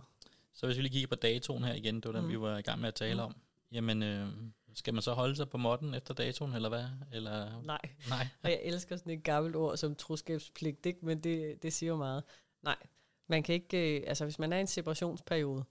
Så 0.52 0.66
hvis 0.66 0.76
vi 0.76 0.82
lige 0.82 0.92
kigger 0.92 1.08
på 1.08 1.14
datoen 1.14 1.64
her 1.64 1.74
igen, 1.74 1.94
det 1.94 2.04
var 2.04 2.12
den, 2.12 2.22
mm. 2.22 2.28
vi 2.28 2.40
var 2.40 2.58
i 2.58 2.62
gang 2.62 2.80
med 2.80 2.88
at 2.88 2.94
tale 2.94 3.14
mm. 3.14 3.20
om. 3.20 3.36
Jamen, 3.72 4.02
øh, 4.02 4.28
skal 4.74 4.94
man 4.94 5.02
så 5.02 5.12
holde 5.12 5.36
sig 5.36 5.48
på 5.48 5.58
modden 5.58 5.94
efter 5.94 6.14
datoen, 6.14 6.52
eller 6.52 6.68
hvad? 6.68 6.84
Eller? 7.12 7.62
Nej. 7.62 7.80
Nej. 8.08 8.26
Og 8.42 8.50
jeg 8.50 8.60
elsker 8.62 8.96
sådan 8.96 9.12
et 9.12 9.24
gammelt 9.24 9.56
ord 9.56 9.76
som 9.76 9.94
troskabspligt, 9.94 10.86
ikke? 10.86 11.06
men 11.06 11.18
det, 11.18 11.62
det 11.62 11.72
siger 11.72 11.90
jo 11.90 11.96
meget. 11.96 12.24
Nej, 12.62 12.76
man 13.26 13.42
kan 13.42 13.54
ikke, 13.54 13.96
øh, 13.96 14.04
altså 14.06 14.24
hvis 14.24 14.38
man 14.38 14.52
er 14.52 14.56
i 14.56 14.60
en 14.60 14.66
separationsperiode, 14.66 15.64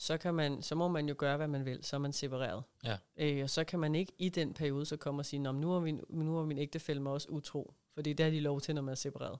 så, 0.00 0.18
kan 0.18 0.34
man, 0.34 0.62
så 0.62 0.74
må 0.74 0.88
man 0.88 1.08
jo 1.08 1.14
gøre, 1.18 1.36
hvad 1.36 1.48
man 1.48 1.64
vil, 1.64 1.84
så 1.84 1.96
er 1.96 2.00
man 2.00 2.12
separeret. 2.12 2.62
Ja. 2.84 2.96
Øh, 3.16 3.42
og 3.42 3.50
så 3.50 3.64
kan 3.64 3.78
man 3.78 3.94
ikke 3.94 4.12
i 4.18 4.28
den 4.28 4.54
periode 4.54 4.86
så 4.86 4.96
komme 4.96 5.20
og 5.20 5.26
sige, 5.26 5.40
nu 5.40 5.72
er, 5.72 5.80
min, 5.80 6.00
nu 6.08 6.38
er 6.38 6.44
min 6.44 6.58
ægtefælle 6.58 7.02
mig 7.02 7.12
også 7.12 7.28
utro, 7.28 7.74
fordi 7.94 8.12
det 8.12 8.26
er 8.26 8.30
de 8.30 8.40
lov 8.40 8.60
til, 8.60 8.74
når 8.74 8.82
man 8.82 8.92
er 8.92 8.96
separeret. 8.96 9.38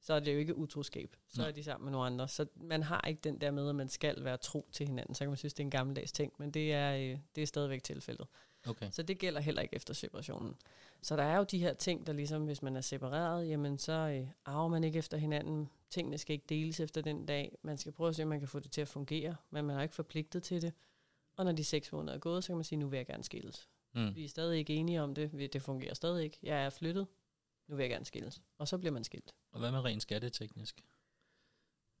Så 0.00 0.14
er 0.14 0.20
det 0.20 0.34
jo 0.34 0.38
ikke 0.38 0.56
utroskab. 0.56 1.16
Så 1.28 1.40
Nej. 1.40 1.48
er 1.48 1.52
de 1.52 1.64
sammen 1.64 1.84
med 1.84 1.92
nogle 1.92 2.06
andre. 2.06 2.28
Så 2.28 2.46
man 2.56 2.82
har 2.82 3.00
ikke 3.08 3.20
den 3.24 3.40
der 3.40 3.50
med, 3.50 3.68
at 3.68 3.74
man 3.74 3.88
skal 3.88 4.24
være 4.24 4.36
tro 4.36 4.68
til 4.72 4.86
hinanden. 4.86 5.14
Så 5.14 5.18
kan 5.18 5.28
man 5.28 5.36
synes, 5.36 5.54
det 5.54 5.62
er 5.62 5.66
en 5.66 5.70
gammeldags 5.70 6.12
ting, 6.12 6.32
men 6.38 6.50
det 6.50 6.72
er, 6.72 6.94
øh, 6.94 7.18
det 7.34 7.42
er 7.42 7.46
stadigvæk 7.46 7.82
tilfældet. 7.82 8.26
Okay. 8.66 8.88
Så 8.90 9.02
det 9.02 9.18
gælder 9.18 9.40
heller 9.40 9.62
ikke 9.62 9.76
efter 9.76 9.94
separationen. 9.94 10.56
Så 11.02 11.16
der 11.16 11.22
er 11.22 11.36
jo 11.36 11.44
de 11.44 11.58
her 11.58 11.74
ting, 11.74 12.06
der 12.06 12.12
ligesom, 12.12 12.44
hvis 12.44 12.62
man 12.62 12.76
er 12.76 12.80
separeret, 12.80 13.48
jamen 13.48 13.78
så 13.78 13.92
øh, 13.92 14.28
arver 14.44 14.68
man 14.68 14.84
ikke 14.84 14.98
efter 14.98 15.16
hinanden. 15.16 15.68
Tingene 15.92 16.18
skal 16.18 16.34
ikke 16.34 16.46
deles 16.48 16.80
efter 16.80 17.00
den 17.00 17.26
dag. 17.26 17.58
Man 17.62 17.78
skal 17.78 17.92
prøve 17.92 18.08
at 18.08 18.16
se, 18.16 18.22
om 18.22 18.28
man 18.28 18.38
kan 18.38 18.48
få 18.48 18.60
det 18.60 18.70
til 18.70 18.80
at 18.80 18.88
fungere, 18.88 19.36
men 19.50 19.64
man 19.64 19.76
er 19.76 19.82
ikke 19.82 19.94
forpligtet 19.94 20.42
til 20.42 20.62
det. 20.62 20.72
Og 21.36 21.44
når 21.44 21.52
de 21.52 21.64
seks 21.64 21.92
måneder 21.92 22.14
er 22.14 22.18
gået, 22.18 22.44
så 22.44 22.48
kan 22.48 22.56
man 22.56 22.64
sige, 22.64 22.78
nu 22.78 22.88
vil 22.88 22.96
jeg 22.96 23.06
gerne 23.06 23.24
skilles. 23.24 23.68
Mm. 23.94 24.14
Vi 24.14 24.24
er 24.24 24.28
stadig 24.28 24.58
ikke 24.58 24.74
enige 24.74 25.02
om 25.02 25.14
det. 25.14 25.52
Det 25.52 25.62
fungerer 25.62 25.94
stadig 25.94 26.24
ikke. 26.24 26.38
Jeg 26.42 26.64
er 26.64 26.70
flyttet. 26.70 27.06
Nu 27.68 27.76
vil 27.76 27.82
jeg 27.82 27.90
gerne 27.90 28.04
skilles. 28.04 28.42
Og 28.58 28.68
så 28.68 28.78
bliver 28.78 28.92
man 28.92 29.04
skilt. 29.04 29.34
Og 29.50 29.58
hvad 29.58 29.70
med 29.70 29.84
rent 29.84 30.02
skatteteknisk? 30.02 30.84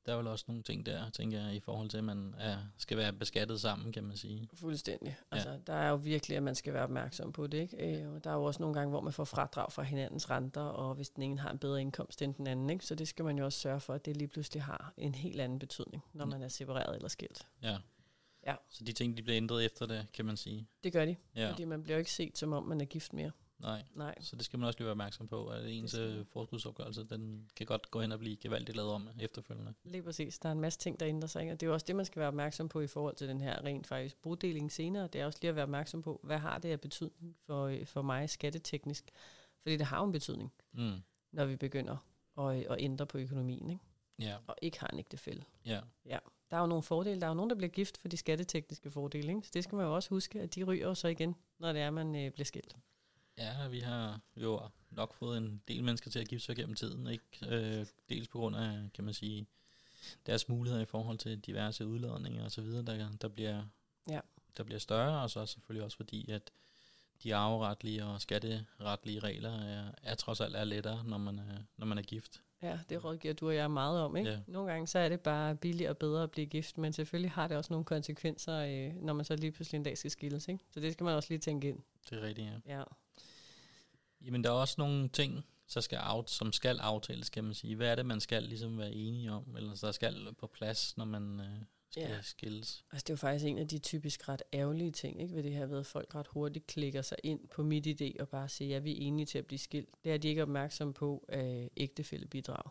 Der 0.06 0.12
er 0.12 0.16
vel 0.16 0.26
også 0.26 0.44
nogle 0.48 0.62
ting 0.62 0.86
der, 0.86 1.10
tænker 1.10 1.40
jeg, 1.40 1.54
i 1.54 1.60
forhold 1.60 1.88
til, 1.88 1.98
at 1.98 2.04
man 2.04 2.34
er, 2.38 2.58
skal 2.78 2.96
være 2.96 3.12
beskattet 3.12 3.60
sammen, 3.60 3.92
kan 3.92 4.04
man 4.04 4.16
sige. 4.16 4.48
Fuldstændig. 4.54 5.08
Ja. 5.08 5.36
Altså, 5.36 5.58
der 5.66 5.72
er 5.72 5.88
jo 5.88 5.96
virkelig, 5.96 6.36
at 6.36 6.42
man 6.42 6.54
skal 6.54 6.72
være 6.72 6.82
opmærksom 6.82 7.32
på 7.32 7.46
det. 7.46 7.58
Ikke? 7.60 8.02
Øh, 8.04 8.12
og 8.12 8.24
der 8.24 8.30
er 8.30 8.34
jo 8.34 8.44
også 8.44 8.62
nogle 8.62 8.74
gange, 8.74 8.90
hvor 8.90 9.00
man 9.00 9.12
får 9.12 9.24
fradrag 9.24 9.72
fra 9.72 9.82
hinandens 9.82 10.30
renter, 10.30 10.60
og 10.60 10.94
hvis 10.94 11.10
den 11.10 11.22
ene 11.22 11.38
har 11.40 11.50
en 11.50 11.58
bedre 11.58 11.80
indkomst 11.80 12.22
end 12.22 12.34
den 12.34 12.46
anden. 12.46 12.70
Ikke? 12.70 12.86
Så 12.86 12.94
det 12.94 13.08
skal 13.08 13.24
man 13.24 13.38
jo 13.38 13.44
også 13.44 13.58
sørge 13.58 13.80
for, 13.80 13.94
at 13.94 14.04
det 14.04 14.16
lige 14.16 14.28
pludselig 14.28 14.62
har 14.62 14.92
en 14.96 15.14
helt 15.14 15.40
anden 15.40 15.58
betydning, 15.58 16.04
når 16.12 16.24
Mm. 16.24 16.30
man 16.30 16.42
er 16.42 16.48
separeret 16.48 16.96
eller 16.96 17.08
skilt. 17.08 17.46
Ja. 17.62 17.76
Ja. 18.46 18.54
Så 18.68 18.84
de 18.84 18.92
ting, 18.92 19.16
de 19.16 19.22
bliver 19.22 19.36
ændret 19.36 19.64
efter 19.64 19.86
det, 19.86 20.06
kan 20.12 20.24
man 20.24 20.36
sige. 20.36 20.66
Det 20.84 20.92
gør 20.92 21.04
de, 21.04 21.16
Ja. 21.36 21.50
fordi 21.50 21.64
man 21.64 21.82
bliver 21.82 21.96
jo 21.96 21.98
ikke 21.98 22.12
set, 22.12 22.38
som 22.38 22.52
om 22.52 22.64
man 22.64 22.80
er 22.80 22.84
gift 22.84 23.12
mere. 23.12 23.30
Nej. 23.62 23.84
Nej. 23.94 24.14
Så 24.20 24.36
det 24.36 24.44
skal 24.44 24.58
man 24.58 24.66
også 24.66 24.78
lige 24.78 24.84
være 24.86 24.90
opmærksom 24.90 25.26
på, 25.28 25.46
at 25.48 25.70
ens 25.70 25.94
øh, 25.94 26.24
forskudsopgørelse, 26.26 27.04
den 27.04 27.50
kan 27.56 27.66
godt 27.66 27.90
gå 27.90 28.00
hen 28.00 28.12
og 28.12 28.18
blive 28.18 28.36
gevaldigt 28.36 28.76
lavet 28.76 28.90
om 28.92 29.08
efterfølgende. 29.20 29.74
Lige 29.84 30.02
præcis. 30.02 30.38
Der 30.38 30.48
er 30.48 30.52
en 30.52 30.60
masse 30.60 30.78
ting, 30.78 31.00
der 31.00 31.08
ændrer 31.08 31.28
sig. 31.28 31.42
ikke? 31.42 31.52
Og 31.52 31.60
det 31.60 31.66
er 31.66 31.68
jo 31.68 31.74
også 31.74 31.86
det, 31.86 31.96
man 31.96 32.04
skal 32.04 32.20
være 32.20 32.28
opmærksom 32.28 32.68
på 32.68 32.80
i 32.80 32.86
forhold 32.86 33.16
til 33.16 33.28
den 33.28 33.40
her 33.40 33.64
rent 33.64 33.86
faktisk 33.86 34.16
bodeling 34.22 34.72
senere. 34.72 35.06
Det 35.08 35.20
er 35.20 35.26
også 35.26 35.38
lige 35.42 35.48
at 35.48 35.54
være 35.56 35.62
opmærksom 35.62 36.02
på, 36.02 36.20
hvad 36.22 36.38
har 36.38 36.58
det 36.58 36.68
af 36.68 36.80
betydning 36.80 37.36
for, 37.46 37.64
øh, 37.66 37.86
for 37.86 38.02
mig 38.02 38.30
skatteteknisk? 38.30 39.10
Fordi 39.62 39.76
det 39.76 39.86
har 39.86 39.98
jo 39.98 40.04
en 40.04 40.12
betydning, 40.12 40.52
Mm. 40.72 41.00
når 41.32 41.44
vi 41.44 41.56
begynder 41.56 41.96
at, 42.38 42.56
øh, 42.56 42.64
at 42.70 42.76
ændre 42.78 43.06
på 43.06 43.18
økonomien, 43.18 43.70
ikke? 43.70 43.82
Ja, 44.18 44.36
og 44.46 44.56
ikke 44.62 44.80
har 44.80 44.88
en 44.88 44.98
ægtefælle. 44.98 45.44
ja. 46.06 46.18
Der 46.50 46.56
er 46.58 46.60
jo 46.60 46.66
nogle 46.66 46.82
fordele. 46.82 47.20
Der 47.20 47.26
er 47.26 47.30
jo 47.30 47.34
nogen, 47.34 47.50
der 47.50 47.56
bliver 47.56 47.70
gift 47.70 47.96
for 47.96 48.08
de 48.08 48.16
skattetekniske 48.16 48.90
fordele. 48.90 49.28
Ikke? 49.28 49.40
Så 49.44 49.50
det 49.54 49.64
skal 49.64 49.76
man 49.76 49.84
jo 49.86 49.94
også 49.94 50.08
huske, 50.08 50.40
at 50.40 50.54
de 50.54 50.62
ryger 50.64 50.94
så 50.94 51.08
igen, 51.08 51.34
når 51.58 51.72
det 51.72 51.82
er, 51.82 51.90
man 51.90 52.14
øh, 52.16 52.30
bliver 52.32 52.44
skilt. 52.44 52.76
Ja, 53.38 53.68
vi 53.68 53.80
har 53.80 54.20
jo 54.36 54.60
nok 54.90 55.14
fået 55.14 55.38
en 55.38 55.62
del 55.68 55.84
mennesker 55.84 56.10
til 56.10 56.18
at 56.18 56.28
gifte 56.28 56.46
sig 56.46 56.56
gennem 56.56 56.74
tiden, 56.74 57.06
ikke? 57.06 57.24
Øh, 57.48 57.86
dels 58.08 58.28
på 58.28 58.38
grund 58.38 58.56
af, 58.56 58.78
kan 58.94 59.04
man 59.04 59.14
sige, 59.14 59.46
deres 60.26 60.48
muligheder 60.48 60.82
i 60.82 60.86
forhold 60.86 61.18
til 61.18 61.38
diverse 61.40 61.86
udladninger 61.86 62.44
og 62.44 62.50
så 62.50 62.62
videre, 62.62 62.82
der, 62.82 63.08
der, 63.20 63.28
bliver, 63.28 63.64
Ja. 64.08 64.20
der 64.56 64.62
bliver 64.64 64.78
større, 64.78 65.22
og 65.22 65.30
så 65.30 65.46
selvfølgelig 65.46 65.84
også 65.84 65.96
fordi, 65.96 66.30
at 66.30 66.50
de 67.22 67.34
arveretlige 67.34 68.04
og 68.04 68.20
skatteretlige 68.20 69.20
regler 69.20 69.58
er, 69.62 69.92
er 70.02 70.14
trods 70.14 70.40
alt 70.40 70.56
er 70.56 70.64
lettere, 70.64 71.04
når 71.04 71.18
man 71.18 71.38
er, 71.38 71.58
når 71.76 71.86
man 71.86 71.98
er 71.98 72.02
gift. 72.02 72.42
Ja, 72.62 72.78
det 72.88 73.04
rådgiver 73.04 73.34
du 73.34 73.46
og 73.48 73.54
jeg 73.54 73.70
meget 73.70 74.00
om. 74.00 74.16
Ikke? 74.16 74.30
Ja. 74.30 74.38
Nogle 74.46 74.70
gange 74.72 74.86
så 74.86 74.98
er 74.98 75.08
det 75.08 75.20
bare 75.20 75.56
billigere 75.56 75.90
og 75.92 75.98
bedre 75.98 76.22
at 76.22 76.30
blive 76.30 76.46
gift, 76.46 76.78
men 76.78 76.92
selvfølgelig 76.92 77.30
har 77.30 77.48
det 77.48 77.56
også 77.56 77.72
nogle 77.72 77.84
konsekvenser, 77.84 78.56
øh, 78.58 79.02
når 79.02 79.12
man 79.12 79.24
så 79.24 79.36
lige 79.36 79.52
pludselig 79.52 79.78
en 79.78 79.82
dag 79.84 79.98
skal 79.98 80.10
skilles. 80.10 80.48
Ikke? 80.48 80.64
Så 80.70 80.80
det 80.80 80.92
skal 80.92 81.04
man 81.04 81.14
også 81.14 81.28
lige 81.30 81.38
tænke 81.38 81.68
ind. 81.68 81.78
Det 82.10 82.18
er 82.18 82.22
rigtigt, 82.22 82.48
ja. 82.66 82.78
Ja. 82.78 82.82
Jamen, 84.24 84.44
der 84.44 84.50
er 84.50 84.54
også 84.54 84.74
nogle 84.78 85.08
ting, 85.08 85.44
så 85.66 85.80
skal 85.80 85.98
out, 86.02 86.30
som 86.30 86.52
skal 86.52 86.78
aftales, 86.78 87.30
kan 87.30 87.44
man 87.44 87.54
sige. 87.54 87.76
Hvad 87.76 87.88
er 87.88 87.94
det, 87.94 88.06
man 88.06 88.20
skal 88.20 88.42
ligesom 88.42 88.78
være 88.78 88.92
enige 88.92 89.32
om, 89.32 89.56
eller 89.56 89.74
der 89.74 89.92
skal 89.92 90.34
på 90.38 90.46
plads, 90.46 90.96
når 90.96 91.04
man 91.04 91.40
øh, 91.40 91.46
skal 91.90 92.02
Ja. 92.02 92.22
skilles? 92.22 92.84
Altså, 92.92 93.04
det 93.04 93.10
er 93.10 93.14
jo 93.14 93.16
faktisk 93.16 93.44
en 93.46 93.58
af 93.58 93.68
de 93.68 93.78
typisk 93.78 94.28
ret 94.28 94.42
ærgerlige 94.52 94.90
ting, 94.90 95.22
ikke? 95.22 95.34
ved 95.34 95.42
det 95.42 95.52
her 95.52 95.66
ved, 95.66 95.78
at 95.78 95.86
folk 95.86 96.14
ret 96.14 96.26
hurtigt 96.26 96.66
klikker 96.66 97.02
sig 97.02 97.18
ind 97.22 97.48
på 97.48 97.62
mit 97.62 97.86
idé 97.86 98.20
og 98.20 98.28
bare 98.28 98.48
siger, 98.48 98.68
ja, 98.68 98.78
vi 98.78 98.92
er 98.92 98.96
enige 99.06 99.26
til 99.26 99.38
at 99.38 99.46
blive 99.46 99.58
skilt. 99.58 99.88
Det 100.04 100.12
er 100.12 100.16
de 100.18 100.28
ikke 100.28 100.42
opmærksom 100.42 100.92
på 100.92 101.24
af 101.28 101.70
ægtefællebidrag. 101.76 102.70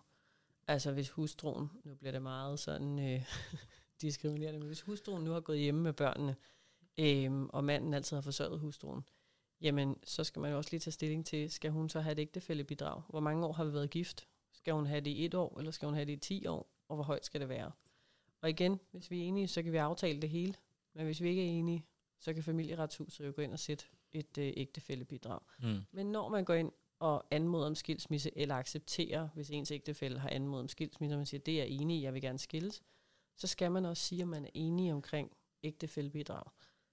Altså 0.68 0.92
hvis 0.92 1.10
hustruen, 1.10 1.70
nu 1.84 1.96
bliver 1.96 2.12
det 2.12 2.22
meget 2.22 2.60
sådan 2.60 3.00
øh, 3.00 3.26
diskriminerende, 4.02 4.60
men 4.60 4.68
hvis 4.68 4.82
hustruen 4.82 5.24
nu 5.24 5.32
har 5.32 5.40
gået 5.40 5.60
hjemme 5.60 5.82
med 5.82 5.94
børnene, 5.94 6.36
øh, 6.98 7.42
og 7.42 7.64
manden 7.64 7.94
altid 7.94 8.18
har 8.18 8.22
forsørget 8.22 8.60
hustruen, 8.60 9.04
jamen 9.62 9.96
så 10.04 10.24
skal 10.24 10.40
man 10.40 10.52
jo 10.52 10.58
også 10.58 10.72
lige 10.72 10.80
tage 10.80 10.92
stilling 10.92 11.26
til, 11.26 11.52
skal 11.52 11.72
hun 11.72 11.90
så 11.90 12.00
have 12.00 12.12
et 12.12 12.20
ægtefællebidrag? 12.20 13.02
Hvor 13.10 13.20
mange 13.20 13.46
år 13.46 13.54
har 13.54 13.64
vi 13.64 13.74
været 13.74 13.90
gift? 13.90 14.28
Skal 14.54 14.74
hun 14.74 14.86
have 14.86 15.02
det 15.02 15.12
i 15.12 15.26
et 15.26 15.34
år, 15.34 15.60
eller 15.60 15.72
skal 15.72 15.86
hun 15.86 15.96
have 15.96 16.06
det 16.06 16.14
i 16.14 16.18
10 16.18 16.48
år? 16.48 16.72
Og 16.88 16.96
hvor 16.96 17.04
højt 17.04 17.26
skal 17.26 17.42
det 17.42 17.50
være? 17.50 17.72
Og 18.42 18.50
igen, 18.50 18.80
hvis 18.92 19.12
vi 19.12 19.22
er 19.22 19.24
enige, 19.24 19.48
så 19.48 19.64
kan 19.64 19.72
vi 19.72 19.78
aftale 19.78 20.22
det 20.22 20.30
hele. 20.30 20.54
Men 20.94 21.06
hvis 21.06 21.22
vi 21.22 21.30
ikke 21.30 21.46
er 21.46 21.50
enige, 21.50 21.86
så 22.20 22.34
kan 22.34 22.44
familieretshuset 22.44 23.26
jo 23.26 23.34
gå 23.36 23.42
ind 23.42 23.54
og 23.54 23.60
sætte 23.60 23.86
et 24.12 24.38
øh, 24.38 24.54
ægtefællebidrag. 24.58 25.40
Mm. 25.60 25.82
Men 25.92 26.06
når 26.06 26.30
man 26.30 26.46
går 26.46 26.54
ind 26.54 26.72
og 27.00 27.26
anmoder 27.32 27.66
om 27.68 27.76
skilsmisse, 27.76 28.38
eller 28.38 28.56
accepterer, 28.56 29.30
hvis 29.34 29.50
ens 29.50 29.72
ægtefælle 29.72 30.20
har 30.20 30.30
anmodet 30.30 30.62
om 30.62 30.68
skilsmisse, 30.68 31.14
og 31.14 31.18
man 31.18 31.26
siger, 31.26 31.42
det 31.42 31.54
er 31.54 31.58
jeg 31.58 31.68
enig 31.68 31.98
i, 32.00 32.04
jeg 32.04 32.14
vil 32.14 32.22
gerne 32.22 32.40
skilles, 32.40 32.82
så 33.36 33.48
skal 33.48 33.72
man 33.72 33.86
også 33.86 34.04
sige, 34.04 34.22
at 34.22 34.28
man 34.28 34.46
er 34.46 34.50
enig 34.54 34.94
omkring 34.94 35.32
ægtefællebidrag. 35.64 36.44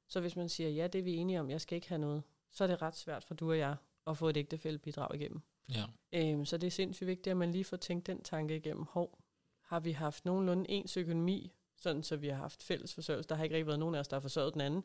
Så 0.07 0.21
hvis 0.21 0.37
man 0.37 0.49
siger, 0.49 0.71
ja, 0.71 0.87
det 0.87 0.99
er 0.99 1.03
vi 1.03 1.15
enige 1.15 1.41
om, 1.41 1.51
jeg 1.51 1.61
skal 1.61 1.77
ikke 1.77 1.89
have 1.89 1.99
noget, 1.99 2.23
så 2.51 2.65
er 2.65 2.69
det 2.69 2.83
ret 2.83 2.97
svært 2.97 3.25
for 3.25 3.35
du 3.35 3.51
og 3.51 3.59
jeg 3.59 3.77
at 4.07 4.17
få 4.17 4.29
et 4.29 4.37
ægtefællebidrag 4.37 5.15
igennem. 5.15 5.41
Ja. 5.75 5.85
Øhm, 6.13 6.45
så 6.45 6.57
det 6.57 6.67
er 6.67 6.71
sindssygt 6.71 7.07
vigtigt, 7.07 7.31
at 7.31 7.37
man 7.37 7.53
lige 7.53 7.65
får 7.65 7.77
tænkt 7.77 8.07
den 8.07 8.23
tanke 8.23 8.57
igennem. 8.57 8.87
Hov, 8.91 9.19
har 9.61 9.81
vi 9.81 9.93
haft 9.93 10.25
nogenlunde 10.25 10.71
ens 10.71 10.97
økonomi, 10.97 11.53
sådan 11.77 12.03
så 12.03 12.17
vi 12.17 12.29
har 12.29 12.37
haft 12.37 12.63
fælles 12.63 12.95
forsørgelse? 12.95 13.29
Der 13.29 13.35
har 13.35 13.45
ikke 13.45 13.57
rigtig 13.57 13.67
været 13.67 13.79
nogen 13.79 13.95
af 13.95 14.01
os, 14.01 14.09
der 14.09 14.17
har 14.17 14.21
forsørget 14.21 14.53
den 14.53 14.61
anden. 14.61 14.85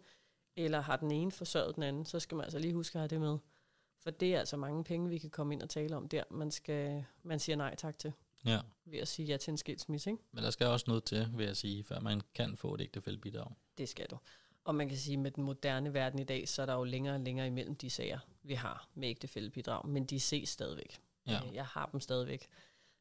Eller 0.55 0.81
har 0.81 0.97
den 0.97 1.11
ene 1.11 1.31
forsørget 1.31 1.75
den 1.75 1.83
anden? 1.83 2.05
Så 2.05 2.19
skal 2.19 2.35
man 2.35 2.43
altså 2.43 2.59
lige 2.59 2.73
huske 2.73 2.95
at 2.95 2.99
have 2.99 3.07
det 3.07 3.21
med. 3.21 3.37
For 3.99 4.09
det 4.09 4.35
er 4.35 4.39
altså 4.39 4.57
mange 4.57 4.83
penge, 4.83 5.09
vi 5.09 5.17
kan 5.17 5.29
komme 5.29 5.53
ind 5.53 5.61
og 5.61 5.69
tale 5.69 5.95
om 5.95 6.09
der. 6.09 6.23
Man, 6.31 6.51
skal, 6.51 7.05
man 7.23 7.39
siger 7.39 7.55
nej 7.55 7.75
tak 7.75 7.99
til, 7.99 8.13
ja. 8.45 8.59
ved 8.85 8.99
at 8.99 9.07
sige 9.07 9.25
ja 9.25 9.37
til 9.37 9.51
en 9.51 9.57
skilsmisse. 9.57 10.09
Ikke? 10.09 10.23
Men 10.31 10.43
der 10.43 10.49
skal 10.49 10.67
også 10.67 10.85
noget 10.87 11.03
til, 11.03 11.29
vil 11.33 11.45
jeg 11.45 11.57
sige, 11.57 11.83
før 11.83 11.99
man 11.99 12.21
kan 12.35 12.57
få 12.57 12.73
et 12.73 12.81
ægtefællebidrag. 12.81 13.51
Det 13.77 13.89
skal 13.89 14.05
du. 14.11 14.17
Og 14.63 14.75
man 14.75 14.89
kan 14.89 14.97
sige, 14.97 15.13
at 15.13 15.19
med 15.19 15.31
den 15.31 15.43
moderne 15.43 15.93
verden 15.93 16.19
i 16.19 16.23
dag, 16.23 16.47
så 16.49 16.61
er 16.61 16.65
der 16.65 16.73
jo 16.73 16.83
længere 16.83 17.15
og 17.15 17.19
længere 17.21 17.47
imellem 17.47 17.75
de 17.75 17.89
sager, 17.89 18.19
vi 18.43 18.53
har 18.53 18.87
med 18.93 19.09
ægtefællebidrag. 19.09 19.87
Men 19.87 20.05
de 20.05 20.19
ses 20.19 20.49
stadigvæk. 20.49 20.99
Ja. 21.27 21.39
Øh, 21.47 21.55
Jeg 21.55 21.65
har 21.65 21.85
dem 21.91 21.99
stadigvæk. 21.99 22.47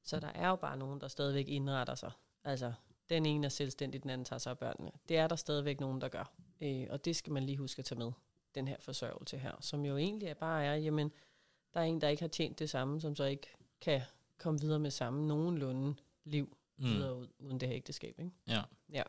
Så 0.02 0.20
der 0.20 0.28
er 0.28 0.48
jo 0.48 0.56
bare 0.56 0.76
nogen, 0.76 1.00
der 1.00 1.08
stadigvæk 1.08 1.48
indretter 1.48 1.94
sig. 1.94 2.12
Altså, 2.44 2.72
den 3.10 3.26
ene 3.26 3.44
er 3.44 3.48
selvstændig, 3.48 4.02
den 4.02 4.10
anden 4.10 4.24
tager 4.24 4.38
sig 4.38 4.50
af 4.50 4.58
børnene. 4.58 4.90
Det 5.08 5.16
er 5.16 5.26
der 5.28 5.36
stadigvæk 5.36 5.80
nogen, 5.80 6.00
der 6.00 6.08
gør. 6.08 6.32
Øh, 6.60 6.86
og 6.90 7.04
det 7.04 7.16
skal 7.16 7.32
man 7.32 7.42
lige 7.42 7.58
huske 7.58 7.78
at 7.78 7.84
tage 7.84 7.98
med, 7.98 8.12
den 8.54 8.68
her 8.68 8.76
forsørgelse 8.80 9.38
her. 9.38 9.52
Som 9.60 9.84
jo 9.84 9.96
egentlig 9.96 10.28
er 10.28 10.34
bare 10.34 10.64
er, 10.64 10.74
jamen, 10.74 11.12
der 11.74 11.80
er 11.80 11.84
en, 11.84 12.00
der 12.00 12.08
ikke 12.08 12.22
har 12.22 12.28
tjent 12.28 12.58
det 12.58 12.70
samme, 12.70 13.00
som 13.00 13.16
så 13.16 13.24
ikke 13.24 13.46
kan 13.80 14.00
komme 14.38 14.60
videre 14.60 14.78
med 14.78 14.90
samme 14.90 15.26
nogenlunde 15.26 15.94
liv 16.24 16.56
Mm. 16.76 16.84
videre 16.84 17.16
ud, 17.16 17.28
uden 17.38 17.60
det 17.60 17.68
her 17.68 17.76
ægteskab. 17.76 18.18
Ikke? 18.18 18.30
Ja. 18.48 18.62
Ja. 18.92 19.02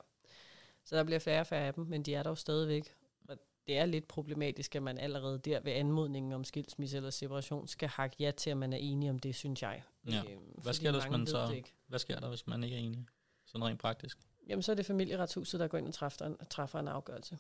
Så 0.86 0.96
der 0.96 1.04
bliver 1.04 1.20
færre 1.20 1.40
og 1.40 1.48
færre 1.48 1.68
af 1.68 1.74
dem, 1.74 1.86
men 1.86 2.04
de 2.04 2.16
er 2.16 2.24
der 2.24 2.30
jo 2.30 2.36
stadigvæk. 2.36 2.96
Og 3.30 3.38
det 3.68 3.78
er 3.78 3.86
lidt 3.86 4.08
problematisk, 4.08 4.76
at 4.76 4.84
man 4.84 4.98
allerede 4.98 5.40
der 5.40 5.60
ved 5.60 5.72
anmodningen 5.72 6.32
om 6.32 6.44
skilsmisse 6.44 6.98
eller 6.98 7.10
separation 7.10 7.68
skal 7.68 7.90
hakke 7.90 8.16
ja 8.20 8.32
til, 8.32 8.50
at 8.50 8.58
man 8.58 8.74
er 8.74 8.78
enig 8.78 9.10
om 9.10 9.20
det, 9.20 9.36
synes 9.36 9.62
jeg. 9.62 9.84
Ja. 10.10 10.24
Øhm, 10.32 10.42
Hvad 10.42 10.74
sker 10.74 10.92
der, 10.92 11.00
hvis 11.00 11.12
man 11.12 11.28
så-. 11.28 11.64
Hvad 11.88 12.00
sker 12.00 12.20
der, 12.20 12.30
hvis 12.30 12.48
man 12.48 12.64
ikke 12.64 12.76
er 12.76 12.80
enig? 12.80 13.06
Sådan 13.46 13.66
rent 13.68 13.80
praktisk. 13.80 14.18
Jamen, 14.48 14.64
så 14.64 14.72
er 14.72 14.76
det 14.76 14.86
familieretshuset, 14.86 15.60
der 15.60 15.68
går 15.68 15.78
ind 15.78 15.88
og 15.88 15.94
træffer 15.94 16.26
en, 16.26 16.38
træffer 16.50 16.80
en 16.80 16.88
afgørelse. 16.88 17.38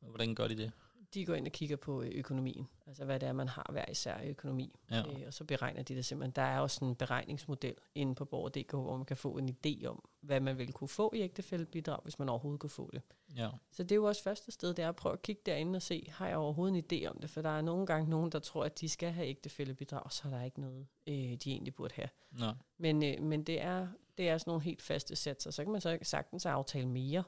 Hvordan 0.00 0.34
gør 0.34 0.48
de 0.48 0.56
det? 0.56 0.72
De 1.14 1.26
går 1.26 1.34
ind 1.34 1.46
og 1.46 1.52
kigger 1.52 1.76
på 1.76 2.02
øh, 2.02 2.10
økonomien, 2.14 2.68
altså 2.86 3.04
hvad 3.04 3.20
det 3.20 3.28
er, 3.28 3.32
man 3.32 3.48
har 3.48 3.66
hver 3.72 3.84
især 3.90 4.20
i 4.20 4.28
økonomi. 4.28 4.74
Ja. 4.90 4.98
Øh, 4.98 5.22
og 5.26 5.34
så 5.34 5.44
beregner 5.44 5.82
de 5.82 5.94
det 5.94 6.04
simpelthen. 6.04 6.32
Der 6.36 6.42
er 6.42 6.60
også 6.60 6.84
en 6.84 6.94
beregningsmodel 6.94 7.74
inde 7.94 8.14
på 8.14 8.24
Borger.dk, 8.24 8.70
hvor 8.70 8.96
man 8.96 9.06
kan 9.06 9.16
få 9.16 9.38
en 9.38 9.48
idé 9.48 9.86
om, 9.86 10.08
hvad 10.20 10.40
man 10.40 10.58
vil 10.58 10.72
kunne 10.72 10.88
få 10.88 11.12
i 11.14 11.20
ægtefældebidrag, 11.20 12.00
hvis 12.02 12.18
man 12.18 12.28
overhovedet 12.28 12.60
kunne 12.60 12.70
få 12.70 12.90
det. 12.92 13.02
Ja. 13.36 13.50
Så 13.72 13.82
det 13.82 13.92
er 13.92 13.96
jo 13.96 14.04
også 14.04 14.22
første 14.22 14.52
sted, 14.52 14.74
det 14.74 14.82
er 14.84 14.88
at 14.88 14.96
prøve 14.96 15.12
at 15.12 15.22
kigge 15.22 15.42
derinde 15.46 15.76
og 15.76 15.82
se, 15.82 16.06
har 16.10 16.28
jeg 16.28 16.36
overhovedet 16.36 16.76
en 16.76 16.84
idé 16.84 17.06
om 17.06 17.18
det? 17.20 17.30
For 17.30 17.42
der 17.42 17.48
er 17.50 17.62
nogle 17.62 17.86
gange 17.86 18.10
nogen, 18.10 18.32
der 18.32 18.38
tror, 18.38 18.64
at 18.64 18.80
de 18.80 18.88
skal 18.88 19.12
have 19.12 19.26
ægtefællebidrag, 19.26 20.02
og 20.04 20.12
så 20.12 20.22
er 20.24 20.30
der 20.30 20.42
ikke 20.42 20.60
noget, 20.60 20.86
øh, 21.06 21.14
de 21.14 21.50
egentlig 21.50 21.74
burde 21.74 21.94
have. 21.94 22.08
Nå. 22.30 22.52
Men, 22.78 23.02
øh, 23.02 23.22
men 23.22 23.44
det, 23.44 23.60
er, 23.60 23.88
det 24.18 24.28
er 24.28 24.38
sådan 24.38 24.50
nogle 24.50 24.64
helt 24.64 24.82
faste 24.82 25.16
satser. 25.16 25.50
Så 25.50 25.64
kan 25.64 25.72
man 25.72 25.80
så 25.80 25.98
sagtens 26.02 26.46
aftale 26.46 26.88
mere 26.88 27.24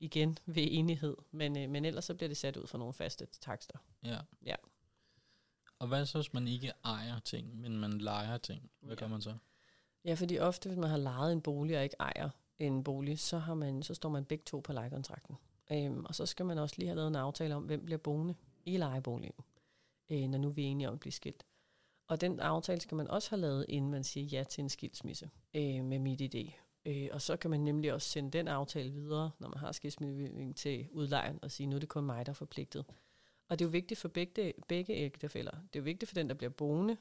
igen 0.00 0.38
ved 0.46 0.66
enighed. 0.70 1.16
Men, 1.30 1.58
øh, 1.58 1.70
men 1.70 1.84
ellers 1.84 2.04
så 2.04 2.14
bliver 2.14 2.28
det 2.28 2.36
sat 2.36 2.56
ud 2.56 2.66
for 2.66 2.78
nogle 2.78 2.94
faste 2.94 3.26
takster. 3.26 3.78
Ja. 4.04 4.18
Ja. 4.46 4.54
Og 5.78 5.88
hvad 5.88 6.06
så, 6.06 6.18
hvis 6.18 6.32
man 6.32 6.48
ikke 6.48 6.72
ejer 6.84 7.18
ting, 7.18 7.60
men 7.60 7.76
man 7.78 7.98
leger 7.98 8.38
ting? 8.38 8.70
Hvad 8.80 8.96
Ja. 8.96 9.00
gør 9.00 9.08
man 9.08 9.20
så? 9.20 9.34
Ja, 10.04 10.14
fordi 10.14 10.38
ofte, 10.38 10.68
hvis 10.68 10.78
man 10.78 10.90
har 10.90 10.96
lejet 10.96 11.32
en 11.32 11.40
bolig 11.40 11.76
og 11.76 11.82
ikke 11.84 11.96
ejer 12.00 12.30
en 12.58 12.84
bolig, 12.84 13.18
så, 13.18 13.38
har 13.38 13.54
man, 13.54 13.82
så 13.82 13.94
står 13.94 14.08
man 14.08 14.24
begge 14.24 14.44
to 14.44 14.60
på 14.60 14.72
lejekontrakten. 14.72 15.36
Øhm, 15.72 16.04
og 16.04 16.14
så 16.14 16.26
skal 16.26 16.46
man 16.46 16.58
også 16.58 16.74
lige 16.78 16.86
have 16.88 16.96
lavet 16.96 17.08
en 17.08 17.16
aftale 17.16 17.54
om, 17.54 17.62
hvem 17.62 17.84
bliver 17.84 17.98
boende 17.98 18.34
i 18.64 18.76
lejeboligen, 18.76 19.34
øh, 20.10 20.28
når 20.28 20.38
nu 20.38 20.50
vi 20.50 20.62
er 20.62 20.66
enige 20.66 20.88
om 20.88 20.94
at 20.94 21.00
blive 21.00 21.12
skilt. 21.12 21.44
Og 22.08 22.20
den 22.20 22.40
aftale 22.40 22.80
skal 22.80 22.96
man 22.96 23.08
også 23.08 23.30
have 23.30 23.40
lavet, 23.40 23.66
inden 23.68 23.90
man 23.90 24.04
siger 24.04 24.26
ja 24.26 24.44
til 24.44 24.62
en 24.62 24.68
skilsmisse 24.68 25.30
øh, 25.54 25.84
med 25.84 25.98
mit 25.98 26.34
idé. 26.34 26.52
Øh, 26.88 27.08
og 27.12 27.22
så 27.22 27.36
kan 27.36 27.50
man 27.50 27.60
nemlig 27.60 27.92
også 27.92 28.08
sende 28.08 28.30
den 28.30 28.48
aftale 28.48 28.92
videre, 28.92 29.30
når 29.38 29.48
man 29.48 29.58
har 29.58 29.72
skilsmissebevilling 29.72 30.56
til 30.56 30.88
udlejeren, 30.92 31.38
og 31.42 31.50
sige, 31.50 31.66
nu 31.66 31.76
er 31.76 31.80
det 31.80 31.88
kun 31.88 32.04
mig, 32.04 32.26
der 32.26 32.30
er 32.30 32.34
forpligtet. 32.34 32.84
Og 33.48 33.58
det 33.58 33.64
er 33.64 33.68
jo 33.68 33.70
vigtigt 33.70 34.00
for 34.00 34.08
begge, 34.08 34.54
begge 34.68 34.92
ægtefælder. 34.94 35.50
Det 35.50 35.76
er 35.76 35.80
jo 35.80 35.84
vigtigt 35.84 36.08
for 36.08 36.14
den, 36.14 36.28
der 36.28 36.34
bliver 36.34 36.50
boende, 36.50 36.96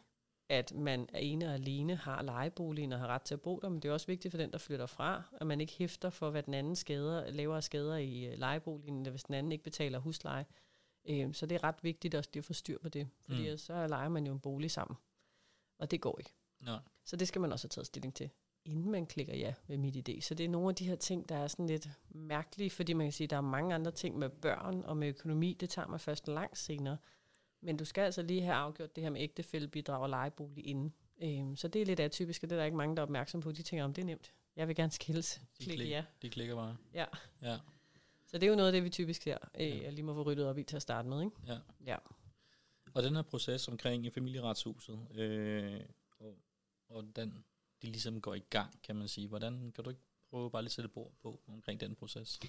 at 0.49 0.73
man 0.75 1.09
er 1.13 1.19
ene 1.19 1.45
og 1.47 1.53
alene 1.53 1.95
har 1.95 2.21
lejeboligen 2.21 2.91
og 2.93 2.99
har 2.99 3.07
ret 3.07 3.21
til 3.21 3.33
at 3.33 3.41
bo 3.41 3.59
der, 3.59 3.69
men 3.69 3.79
det 3.81 3.89
er 3.89 3.93
også 3.93 4.07
vigtigt 4.07 4.31
for 4.31 4.37
den, 4.37 4.51
der 4.51 4.57
flytter 4.57 4.85
fra, 4.85 5.23
at 5.41 5.47
man 5.47 5.61
ikke 5.61 5.73
hæfter 5.73 6.09
for, 6.09 6.29
hvad 6.29 6.43
den 6.43 6.53
anden 6.53 6.75
skader, 6.75 7.31
laver 7.31 7.59
skader 7.59 7.97
i 7.97 8.25
øh, 8.25 8.37
lejeboligen, 8.39 9.05
hvis 9.05 9.23
den 9.23 9.33
anden 9.35 9.51
ikke 9.51 9.63
betaler 9.63 9.99
husleje. 9.99 10.45
Øh, 11.09 11.33
så 11.33 11.45
det 11.45 11.55
er 11.55 11.63
ret 11.63 11.83
vigtigt 11.83 12.15
også 12.15 12.29
lige 12.33 12.41
at 12.41 12.45
få 12.45 12.53
styr 12.53 12.77
på 12.79 12.89
det, 12.89 13.07
fordi 13.19 13.51
Mm. 13.51 13.57
så 13.57 13.87
leger 13.87 14.09
man 14.09 14.25
jo 14.27 14.33
en 14.33 14.39
bolig 14.39 14.71
sammen, 14.71 14.97
og 15.79 15.91
det 15.91 16.01
går 16.01 16.19
ikke. 16.19 16.33
Nej. 16.61 16.79
Så 17.05 17.15
det 17.15 17.27
skal 17.27 17.41
man 17.41 17.51
også 17.51 17.65
have 17.65 17.69
taget 17.69 17.87
stilling 17.87 18.15
til, 18.15 18.29
inden 18.67 18.91
man 18.91 19.05
klikker 19.05 19.35
ja 19.35 19.53
med 19.67 19.77
mit 19.77 20.09
idé. 20.09 20.21
Så 20.21 20.33
det 20.33 20.43
er 20.43 20.49
nogle 20.49 20.69
af 20.69 20.75
de 20.75 20.87
her 20.87 20.95
ting, 20.95 21.29
der 21.29 21.35
er 21.37 21.47
sådan 21.47 21.67
lidt 21.67 21.89
mærkelige, 22.09 22.69
fordi 22.69 22.93
man 22.93 23.05
kan 23.05 23.11
sige, 23.11 23.25
at 23.25 23.29
der 23.29 23.37
er 23.37 23.41
mange 23.41 23.75
andre 23.75 23.91
ting 23.91 24.17
med 24.17 24.29
børn 24.29 24.83
og 24.85 24.97
med 24.97 25.07
økonomi, 25.07 25.53
det 25.53 25.69
tager 25.69 25.87
man 25.87 25.99
først 25.99 26.27
langt 26.27 26.57
senere. 26.57 26.97
Men 27.61 27.77
du 27.77 27.85
skal 27.85 28.01
altså 28.01 28.21
lige 28.21 28.41
have 28.41 28.55
afgjort 28.55 28.95
det 28.95 29.03
her 29.03 29.09
med 29.09 29.21
ægtefældebidrag 29.21 30.01
og 30.01 30.09
lejebolig 30.09 30.67
inden. 30.67 30.93
Øhm, 31.23 31.55
så 31.55 31.67
det 31.67 31.81
er 31.81 31.85
lidt 31.85 31.99
atypisk, 31.99 32.43
og 32.43 32.49
det 32.49 32.55
er 32.55 32.59
der 32.59 32.65
ikke 32.65 32.77
mange, 32.77 32.95
der 32.95 33.01
er 33.01 33.05
opmærksom 33.05 33.41
på. 33.41 33.51
De 33.51 33.63
tænker, 33.63 33.83
om 33.83 33.93
det 33.93 34.01
er 34.01 34.05
nemt. 34.05 34.33
Jeg 34.55 34.67
vil 34.67 34.75
gerne 34.75 34.91
skilles. 34.91 35.41
De, 35.59 35.63
Klik 35.63 35.75
klik, 35.77 35.89
ja. 35.89 36.03
de 36.21 36.29
klikker 36.29 36.55
bare. 36.55 36.77
Ja. 36.93 37.05
Ja, 37.41 37.57
Så 38.27 38.37
det 38.37 38.43
er 38.43 38.49
jo 38.49 38.55
noget 38.55 38.67
af 38.67 38.73
det, 38.73 38.83
vi 38.83 38.89
typisk 38.89 39.21
ser, 39.21 39.37
øh, 39.59 39.67
Ja. 39.67 39.89
lige 39.89 40.03
må 40.03 40.13
få 40.13 40.21
ryddet 40.21 40.45
op 40.47 40.57
i 40.57 40.63
til 40.63 40.75
at 40.75 40.81
starte 40.81 41.09
med. 41.09 41.21
Ikke? 41.21 41.35
ja. 41.47 41.57
Ja. 41.85 41.95
Og 42.93 43.03
den 43.03 43.15
her 43.15 43.21
proces 43.21 43.67
omkring 43.67 44.13
familieretshuset, 44.13 44.99
øh, 45.15 45.81
og, 46.19 46.35
og 46.89 47.03
den, 47.15 47.43
de 47.81 47.87
ligesom 47.87 48.21
går 48.21 48.33
i 48.33 48.43
gang, 48.49 48.81
kan 48.83 48.95
man 48.95 49.07
sige. 49.07 49.27
Hvordan 49.27 49.71
kan 49.75 49.83
du 49.83 49.89
ikke 49.89 50.01
prøve 50.29 50.51
bare 50.51 50.61
lige 50.61 50.67
at 50.67 50.71
sætte 50.71 50.89
bord 50.89 51.11
på 51.21 51.39
omkring 51.47 51.79
den 51.79 51.95
proces? 51.95 52.39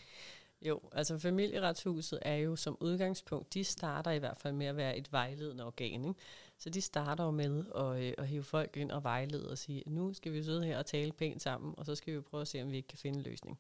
Jo, 0.63 0.81
altså 0.93 1.19
familieretshuset 1.19 2.19
er 2.23 2.35
jo 2.35 2.57
som 2.57 2.77
udgangspunkt, 2.81 3.55
de 3.55 3.65
starter 3.65 4.11
i 4.11 4.19
hvert 4.19 4.37
fald 4.37 4.55
med 4.55 4.67
at 4.67 4.77
være 4.77 4.97
et 4.97 5.13
vejledende 5.13 5.65
organ. 5.65 6.05
Ikke? 6.05 6.21
Så 6.59 6.71
de 6.71 6.81
starter 6.81 7.25
jo 7.25 7.31
med 7.31 7.65
at, 7.77 8.03
øh, 8.03 8.15
at 8.19 8.29
hive 8.29 8.43
folk 8.43 8.77
ind 8.77 8.91
og 8.91 9.05
vejlede 9.05 9.51
og 9.51 9.59
sige, 9.59 9.83
nu 9.87 10.13
skal 10.13 10.33
vi 10.33 10.43
sidde 10.43 10.65
her 10.65 10.79
og 10.79 10.87
tale 10.87 11.13
pænt 11.13 11.43
sammen, 11.43 11.75
og 11.77 11.87
så 11.87 11.95
skal 11.95 12.15
vi 12.15 12.21
prøve 12.21 12.41
at 12.41 12.49
se, 12.49 12.63
om 12.63 12.71
vi 12.71 12.77
ikke 12.77 12.89
kan 12.89 12.99
finde 12.99 13.19
en 13.19 13.25
løsning. 13.25 13.59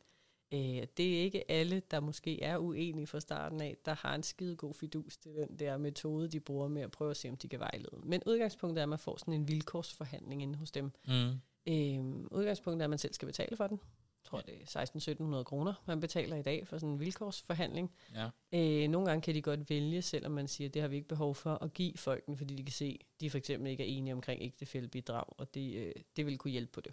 Øh, 0.54 0.86
det 0.96 1.18
er 1.18 1.22
ikke 1.22 1.50
alle, 1.50 1.82
der 1.90 2.00
måske 2.00 2.42
er 2.42 2.58
uenige 2.58 3.06
fra 3.06 3.20
starten 3.20 3.60
af, 3.60 3.76
der 3.84 3.94
har 3.94 4.14
en 4.14 4.22
skide 4.22 4.56
god 4.56 4.74
fidus 4.74 5.16
til 5.16 5.34
den 5.34 5.58
der 5.58 5.76
metode, 5.76 6.28
de 6.28 6.40
bruger 6.40 6.68
med 6.68 6.82
at 6.82 6.90
prøve 6.90 7.10
at 7.10 7.16
se, 7.16 7.28
om 7.28 7.36
de 7.36 7.48
kan 7.48 7.60
vejlede. 7.60 7.96
Men 8.02 8.22
udgangspunktet 8.26 8.80
er, 8.80 8.82
at 8.82 8.88
man 8.88 8.98
får 8.98 9.16
sådan 9.16 9.34
en 9.34 9.48
vilkårsforhandling 9.48 10.42
inde 10.42 10.58
hos 10.58 10.70
dem. 10.70 10.92
Mm. 11.08 11.40
Øh, 11.68 11.98
udgangspunktet 12.30 12.80
er, 12.80 12.84
at 12.86 12.90
man 12.90 12.98
selv 12.98 13.12
skal 13.12 13.26
betale 13.26 13.56
for 13.56 13.66
den. 13.66 13.80
Jeg 14.24 14.30
tror, 14.30 14.40
det 14.40 14.54
er 14.74 15.40
16-1700 15.40 15.42
kroner, 15.42 15.74
man 15.86 16.00
betaler 16.00 16.36
i 16.36 16.42
dag 16.42 16.66
for 16.66 16.78
sådan 16.78 16.92
en 16.92 17.00
vilkårsforhandling. 17.00 17.94
Ja, 18.14 18.30
Øh, 18.52 18.88
nogle 18.88 19.08
gange 19.08 19.22
kan 19.22 19.34
de 19.34 19.42
godt 19.42 19.70
vælge, 19.70 20.02
selvom 20.02 20.32
man 20.32 20.48
siger, 20.48 20.68
at 20.68 20.74
det 20.74 20.82
har 20.82 20.88
vi 20.88 20.96
ikke 20.96 21.08
behov 21.08 21.34
for 21.34 21.54
at 21.64 21.74
give 21.74 21.96
folkene, 21.96 22.36
fordi 22.36 22.54
de 22.54 22.62
kan 22.62 22.72
se, 22.72 22.98
at 23.00 23.20
de 23.20 23.30
for 23.30 23.38
eksempel 23.38 23.70
ikke 23.70 23.82
er 23.82 23.88
enige 23.88 24.14
omkring 24.14 24.42
ægtefældebidrag, 24.42 25.24
og 25.28 25.54
det, 25.54 25.74
øh, 25.74 25.92
det 26.16 26.26
vil 26.26 26.38
kunne 26.38 26.50
hjælpe 26.50 26.72
på 26.72 26.80
det. 26.80 26.92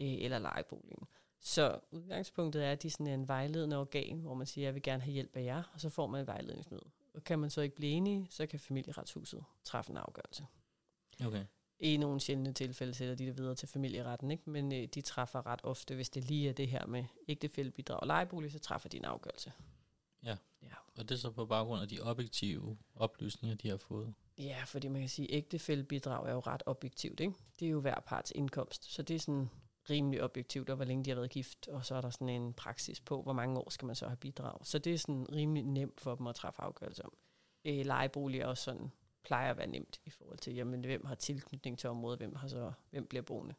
Øh, 0.00 0.12
eller 0.12 0.38
lejeboligen. 0.38 1.08
Så 1.40 1.80
udgangspunktet 1.90 2.64
er, 2.64 2.72
at 2.72 2.82
de 2.82 2.90
sådan 2.90 3.06
er 3.06 3.14
en 3.14 3.28
vejledende 3.28 3.76
organ, 3.76 4.18
hvor 4.18 4.34
man 4.34 4.46
siger, 4.46 4.64
at 4.64 4.66
jeg 4.66 4.74
vil 4.74 4.82
gerne 4.82 5.02
have 5.02 5.12
hjælp 5.12 5.36
af 5.36 5.44
jer, 5.44 5.62
og 5.74 5.80
så 5.80 5.88
får 5.88 6.06
man 6.06 6.20
et 6.20 6.26
vejledningsmøde. 6.26 6.90
Og 7.14 7.24
kan 7.24 7.38
man 7.38 7.50
så 7.50 7.60
ikke 7.60 7.76
blive 7.76 7.92
enige, 7.92 8.26
så 8.30 8.46
kan 8.46 8.60
familieretshuset 8.60 9.44
træffe 9.64 9.90
en 9.90 9.96
afgørelse. 9.96 10.46
okay. 11.26 11.44
I 11.80 11.96
nogle 11.96 12.20
sjældne 12.20 12.52
tilfælde 12.52 12.94
sætter 12.94 13.14
de 13.14 13.26
det 13.26 13.38
videre 13.38 13.54
til 13.54 13.68
familieretten, 13.68 14.30
ikke? 14.30 14.50
men 14.50 14.72
øh, 14.72 14.88
de 14.94 15.00
træffer 15.00 15.46
ret 15.46 15.60
ofte, 15.62 15.94
hvis 15.94 16.10
det 16.10 16.24
lige 16.24 16.48
er 16.48 16.52
det 16.52 16.68
her 16.68 16.86
med 16.86 17.04
ægtefældebidrag 17.28 18.00
og 18.00 18.06
lejebolig, 18.06 18.52
så 18.52 18.58
træffer 18.58 18.88
de 18.88 18.96
en 18.96 19.04
afgørelse. 19.04 19.52
Og 21.00 21.08
det 21.08 21.14
er 21.14 21.18
så 21.18 21.30
på 21.30 21.46
baggrund 21.46 21.82
af 21.82 21.88
de 21.88 22.00
objektive 22.00 22.78
oplysninger, 22.94 23.56
de 23.56 23.68
har 23.68 23.76
fået. 23.76 24.14
Ja, 24.38 24.62
fordi 24.66 24.88
man 24.88 25.00
kan 25.00 25.08
sige, 25.08 25.28
at 25.28 25.36
ægtefældebidrag 25.36 26.28
er 26.28 26.32
jo 26.32 26.40
ret 26.40 26.62
objektivt. 26.66 27.20
Ikke? 27.20 27.34
Det 27.60 27.66
er 27.66 27.70
jo 27.70 27.80
hver 27.80 28.00
parts 28.00 28.32
indkomst, 28.34 28.92
så 28.92 29.02
det 29.02 29.16
er 29.16 29.20
sådan 29.20 29.50
rimelig 29.90 30.22
objektivt, 30.22 30.70
og 30.70 30.76
hvor 30.76 30.84
længe 30.84 31.04
de 31.04 31.10
har 31.10 31.14
været 31.14 31.30
gift, 31.30 31.68
og 31.68 31.86
så 31.86 31.94
er 31.94 32.00
der 32.00 32.10
sådan 32.10 32.28
en 32.28 32.52
praksis 32.52 33.00
på, 33.00 33.22
hvor 33.22 33.32
mange 33.32 33.58
år 33.58 33.70
skal 33.70 33.86
man 33.86 33.94
så 33.94 34.06
have 34.06 34.16
bidrag. 34.16 34.66
Så 34.66 34.78
det 34.78 34.94
er 34.94 34.98
sådan 34.98 35.26
rimelig 35.32 35.64
nemt 35.64 36.00
for 36.00 36.14
dem 36.14 36.26
at 36.26 36.34
træffe 36.34 36.62
afgørelse 36.62 37.04
om. 37.04 37.12
Øh, 37.64 37.86
lejebolig 37.86 38.40
er 38.40 38.46
også 38.46 38.64
sådan, 38.64 38.92
plejer 39.24 39.50
at 39.50 39.56
være 39.56 39.66
nemt 39.66 40.00
i 40.04 40.10
forhold 40.10 40.38
til, 40.38 40.54
jamen, 40.54 40.84
hvem 40.84 41.04
har 41.04 41.14
tilknytning 41.14 41.78
til 41.78 41.90
området, 41.90 42.18
hvem, 42.18 42.34
har 42.34 42.48
så, 42.48 42.72
hvem 42.90 43.06
bliver 43.06 43.22
boende. 43.22 43.54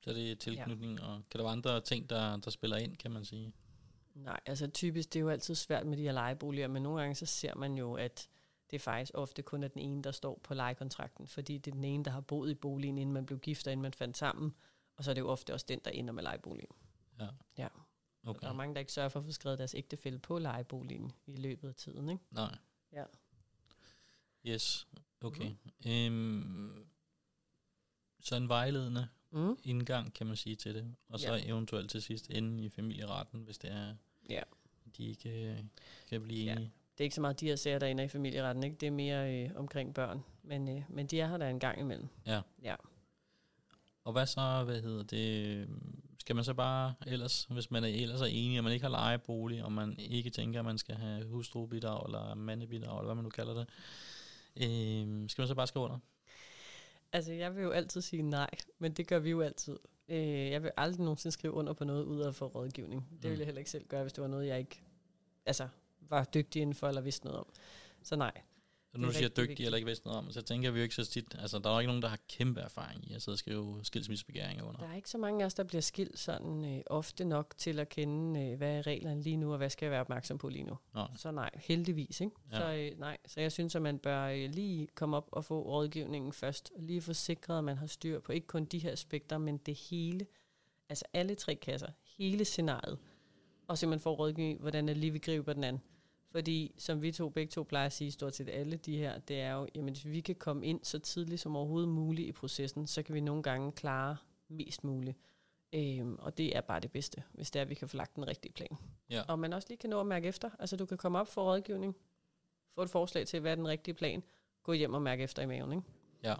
Så 0.00 0.12
det 0.12 0.30
er 0.30 0.36
tilknytning, 0.36 0.98
ja. 0.98 1.06
og 1.06 1.22
kan 1.30 1.38
der 1.38 1.44
være 1.44 1.52
andre 1.52 1.80
ting, 1.80 2.10
der, 2.10 2.36
der 2.36 2.50
spiller 2.50 2.76
ind, 2.76 2.96
kan 2.96 3.10
man 3.10 3.24
sige? 3.24 3.52
Nej, 4.14 4.40
altså 4.46 4.66
typisk, 4.66 5.12
det 5.12 5.18
er 5.18 5.22
jo 5.22 5.28
altid 5.28 5.54
svært 5.54 5.86
med 5.86 5.96
de 5.96 6.02
her 6.02 6.12
lejeboliger, 6.12 6.68
men 6.68 6.82
nogle 6.82 7.00
gange 7.00 7.14
så 7.14 7.26
ser 7.26 7.54
man 7.54 7.74
jo, 7.74 7.94
at 7.94 8.28
det 8.70 8.80
faktisk 8.80 9.12
ofte 9.14 9.42
kun 9.42 9.62
er 9.62 9.68
den 9.68 9.80
ene, 9.82 10.02
der 10.02 10.12
står 10.12 10.40
på 10.42 10.54
lejekontrakten, 10.54 11.26
fordi 11.26 11.58
det 11.58 11.70
er 11.70 11.74
den 11.74 11.84
ene, 11.84 12.04
der 12.04 12.10
har 12.10 12.20
boet 12.20 12.50
i 12.50 12.54
boligen, 12.54 12.98
inden 12.98 13.12
man 13.12 13.26
blev 13.26 13.38
gift, 13.38 13.66
og 13.66 13.72
inden 13.72 13.82
man 13.82 13.92
fandt 13.92 14.16
sammen, 14.16 14.54
og 14.96 15.04
så 15.04 15.10
er 15.10 15.14
det 15.14 15.20
jo 15.20 15.28
ofte 15.28 15.52
også 15.52 15.66
den, 15.68 15.80
der 15.84 15.90
ender 15.90 16.12
med 16.12 16.22
lejeboligen. 16.22 16.76
Ja. 17.20 17.28
Ja. 17.58 17.68
Okay. 18.26 18.40
Der 18.40 18.48
er 18.48 18.52
mange, 18.52 18.74
der 18.74 18.80
ikke 18.80 18.92
sørger 18.92 19.08
for 19.08 19.20
at 19.20 19.26
få 19.26 19.32
skrevet 19.32 19.58
deres 19.58 19.74
ægtefælde 19.74 20.18
på 20.18 20.38
lejeboligen 20.38 21.12
i 21.26 21.36
løbet 21.36 21.68
af 21.68 21.74
tiden, 21.74 22.08
ikke? 22.08 22.24
Nej. 22.30 22.56
Ja. 22.92 23.04
Yes, 24.46 24.86
okay. 25.20 25.50
Mm. 25.84 25.90
Øhm, 25.90 26.86
så 28.20 28.36
en 28.36 28.48
vejledende 28.48 29.08
Mm. 29.30 29.56
indgang, 29.64 30.14
kan 30.14 30.26
man 30.26 30.36
sige 30.36 30.56
til 30.56 30.74
det. 30.74 30.94
Og 31.08 31.20
så 31.20 31.34
Ja. 31.34 31.48
eventuelt 31.48 31.90
til 31.90 32.02
sidst 32.02 32.30
ende 32.30 32.64
i 32.64 32.68
familieretten, 32.68 33.40
hvis 33.40 33.58
det 33.58 33.70
er, 33.72 33.94
Ja. 34.30 34.40
de 34.96 35.04
ikke 35.04 35.50
øh, 35.52 35.58
kan 36.08 36.22
blive 36.22 36.44
Ja. 36.44 36.52
enige. 36.52 36.72
Det 36.92 37.00
er 37.00 37.04
ikke 37.04 37.14
så 37.14 37.20
meget 37.20 37.40
de 37.40 37.46
her 37.46 37.56
sager, 37.56 37.78
der 37.78 37.86
ender 37.86 38.04
i 38.04 38.08
familieretten, 38.08 38.64
ikke? 38.64 38.76
Det 38.76 38.86
er 38.86 38.90
mere 38.90 39.44
øh, 39.44 39.50
omkring 39.56 39.94
børn, 39.94 40.24
men, 40.42 40.68
øh, 40.76 40.82
men 40.88 41.06
de 41.06 41.20
er 41.20 41.26
her 41.28 41.36
der 41.36 41.48
en 41.48 41.60
gang 41.60 41.80
imellem. 41.80 42.08
Ja. 42.26 42.40
Ja. 42.62 42.74
Og 44.04 44.12
hvad 44.12 44.26
så, 44.26 44.62
hvad 44.64 44.82
hedder 44.82 45.02
det, 45.02 45.68
skal 46.20 46.34
man 46.36 46.44
så 46.44 46.54
bare 46.54 46.94
ellers, 47.06 47.44
hvis 47.44 47.70
man 47.70 47.84
er 47.84 47.88
ellers 47.88 48.20
er 48.20 48.24
enig, 48.26 48.58
og 48.58 48.64
man 48.64 48.72
ikke 48.72 48.82
har 48.84 48.90
lejebolig, 48.90 49.64
og 49.64 49.72
man 49.72 49.98
ikke 49.98 50.30
tænker, 50.30 50.58
at 50.58 50.64
man 50.64 50.78
skal 50.78 50.94
have 50.94 51.24
hustrubidrag, 51.26 52.06
eller 52.06 52.34
mandebidrag, 52.34 52.98
eller 52.98 53.04
hvad 53.04 53.14
man 53.14 53.24
nu 53.24 53.30
kalder 53.30 53.54
det, 53.54 53.68
øh, 54.56 55.28
skal 55.28 55.42
man 55.42 55.48
så 55.48 55.54
bare 55.54 55.66
skrive 55.66 55.84
under? 55.84 55.98
Altså, 57.12 57.32
jeg 57.32 57.56
vil 57.56 57.62
jo 57.62 57.70
altid 57.70 58.00
sige 58.00 58.22
nej, 58.22 58.50
men 58.78 58.92
det 58.92 59.06
gør 59.06 59.18
vi 59.18 59.30
jo 59.30 59.40
altid. 59.40 59.78
Øh, 60.08 60.50
jeg 60.50 60.62
vil 60.62 60.70
aldrig 60.76 61.00
nogensinde 61.04 61.32
skrive 61.32 61.52
under 61.54 61.72
på 61.72 61.84
noget, 61.84 62.04
ud 62.04 62.20
af 62.20 62.34
få 62.34 62.46
rådgivning. 62.46 63.00
Det 63.10 63.10
Mm. 63.12 63.22
ville 63.22 63.38
jeg 63.38 63.46
heller 63.46 63.58
ikke 63.58 63.70
selv 63.70 63.86
gøre, 63.86 64.02
hvis 64.02 64.12
det 64.12 64.22
var 64.22 64.28
noget, 64.28 64.46
jeg 64.46 64.58
ikke 64.58 64.82
altså, 65.46 65.68
var 66.00 66.24
dygtig 66.24 66.62
inden 66.62 66.74
for, 66.74 66.88
eller 66.88 67.00
vidste 67.00 67.24
noget 67.24 67.40
om. 67.40 67.46
Så 68.02 68.16
nej. 68.16 68.32
Nu 68.96 69.06
er 69.06 69.12
du 69.12 69.16
siger 69.16 69.28
dygtig 69.28 69.48
vigtigt. 69.48 69.66
eller 69.66 69.76
ikke 69.76 69.86
vidst 69.86 70.04
noget 70.04 70.18
om, 70.18 70.30
så 70.30 70.42
tænker 70.42 70.70
vi 70.70 70.78
jo 70.78 70.82
ikke 70.82 70.94
så 70.94 71.04
tit, 71.04 71.36
altså 71.38 71.58
der 71.58 71.70
er 71.70 71.74
jo 71.74 71.78
ikke 71.78 71.86
nogen, 71.86 72.02
der 72.02 72.08
har 72.08 72.18
kæmpe 72.28 72.60
erfaring 72.60 73.10
i 73.10 73.14
at 73.14 73.22
sidde 73.22 73.34
og 73.34 73.38
skrive 73.38 73.80
skilsmissebegæringer 73.82 74.64
under. 74.64 74.80
Der 74.80 74.88
er 74.88 74.94
ikke 74.94 75.10
så 75.10 75.18
mange 75.18 75.42
af 75.42 75.46
os, 75.46 75.54
der 75.54 75.64
bliver 75.64 75.80
skilt 75.80 76.18
sådan 76.18 76.64
øh, 76.76 76.82
ofte 76.86 77.24
nok 77.24 77.54
til 77.56 77.78
at 77.78 77.88
kende, 77.88 78.40
øh, 78.40 78.56
hvad 78.58 78.78
er 78.78 78.86
reglerne 78.86 79.22
lige 79.22 79.36
nu, 79.36 79.52
og 79.52 79.58
hvad 79.58 79.70
skal 79.70 79.86
jeg 79.86 79.90
være 79.90 80.00
opmærksom 80.00 80.38
på 80.38 80.48
lige 80.48 80.64
nu. 80.64 80.78
Nå, 80.94 81.06
Så 81.16 81.30
nej, 81.30 81.50
heldigvis. 81.54 82.20
Ikke? 82.20 82.32
Ja. 82.52 82.56
Så 82.56 82.74
øh, 82.74 82.98
nej, 83.00 83.16
så 83.26 83.40
jeg 83.40 83.52
synes, 83.52 83.74
at 83.74 83.82
man 83.82 83.98
bør 83.98 84.24
øh, 84.24 84.50
lige 84.50 84.88
komme 84.94 85.16
op 85.16 85.28
og 85.32 85.44
få 85.44 85.62
rådgivningen 85.62 86.32
først, 86.32 86.72
og 86.76 86.82
lige 86.82 87.00
få 87.00 87.12
sikret, 87.12 87.58
at 87.58 87.64
man 87.64 87.76
har 87.78 87.86
styr 87.86 88.20
på 88.20 88.32
ikke 88.32 88.46
kun 88.46 88.64
de 88.64 88.78
her 88.78 88.92
aspekter, 88.92 89.38
men 89.38 89.58
det 89.58 89.74
hele, 89.74 90.26
altså 90.88 91.04
alle 91.12 91.34
tre 91.34 91.54
kasser, 91.54 91.88
hele 92.18 92.44
scenariet, 92.44 92.98
og 93.68 93.78
simpelthen 93.78 94.02
få 94.02 94.14
rådgivning, 94.14 94.60
hvordan 94.60 94.88
er 94.88 94.94
lige 94.94 95.10
vi 95.10 95.18
griber 95.18 95.52
den 95.52 95.64
anden. 95.64 95.82
Fordi, 96.34 96.74
som 96.78 97.02
vi 97.02 97.12
to 97.12 97.28
begge 97.28 97.50
to 97.50 97.62
plejer 97.62 97.86
at 97.86 97.92
sige, 97.92 98.12
stort 98.12 98.34
set 98.34 98.48
alle 98.48 98.76
de 98.76 98.96
her, 98.96 99.18
det 99.18 99.40
er 99.40 99.52
jo, 99.52 99.68
jamen 99.74 99.92
hvis 99.94 100.06
vi 100.06 100.20
kan 100.20 100.34
komme 100.34 100.66
ind 100.66 100.80
så 100.82 100.98
tidligt 100.98 101.40
som 101.40 101.56
overhovedet 101.56 101.88
muligt 101.88 102.28
i 102.28 102.32
processen, 102.32 102.86
så 102.86 103.02
kan 103.02 103.14
vi 103.14 103.20
nogle 103.20 103.42
gange 103.42 103.72
klare 103.72 104.16
mest 104.48 104.84
muligt. 104.84 105.16
Øhm, 105.72 106.16
og 106.18 106.38
det 106.38 106.56
er 106.56 106.60
bare 106.60 106.80
det 106.80 106.92
bedste, 106.92 107.22
hvis 107.32 107.50
det 107.50 107.58
er, 107.60 107.62
at 107.62 107.70
vi 107.70 107.74
kan 107.74 107.88
få 107.88 107.96
lagt 107.96 108.16
den 108.16 108.28
rigtige 108.28 108.52
plan. 108.52 108.76
Ja. 109.10 109.22
Og 109.28 109.38
man 109.38 109.52
også 109.52 109.68
lige 109.68 109.78
kan 109.78 109.90
nå 109.90 110.00
at 110.00 110.06
mærke 110.06 110.28
efter. 110.28 110.50
Altså 110.58 110.76
du 110.76 110.86
kan 110.86 110.98
komme 110.98 111.18
op 111.18 111.28
for 111.28 111.52
rådgivning, 111.52 111.96
få 112.74 112.82
et 112.82 112.90
forslag 112.90 113.26
til, 113.26 113.40
hvad 113.40 113.50
er 113.50 113.56
den 113.56 113.68
rigtige 113.68 113.94
plan, 113.94 114.22
gå 114.62 114.72
hjem 114.72 114.94
og 114.94 115.02
mærke 115.02 115.22
efter 115.22 115.42
i 115.42 115.46
maven. 115.46 115.72
Ikke? 115.72 115.84
ja. 116.22 116.34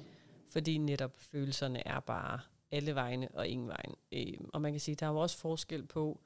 Fordi 0.47 0.79
netop 0.79 1.13
følelserne 1.17 1.87
er 1.87 2.01
bare 2.01 2.41
alle 2.71 2.95
vegne 2.95 3.29
og 3.35 3.49
ingen 3.49 3.69
vejen. 3.69 3.95
Øhm, 4.13 4.51
og 4.53 4.63
man 4.63 4.73
kan 4.73 4.81
sige, 4.81 4.95
der 4.95 5.07
er 5.07 5.11
jo 5.11 5.17
også 5.17 5.39
forskel 5.39 5.87
på, 5.87 6.21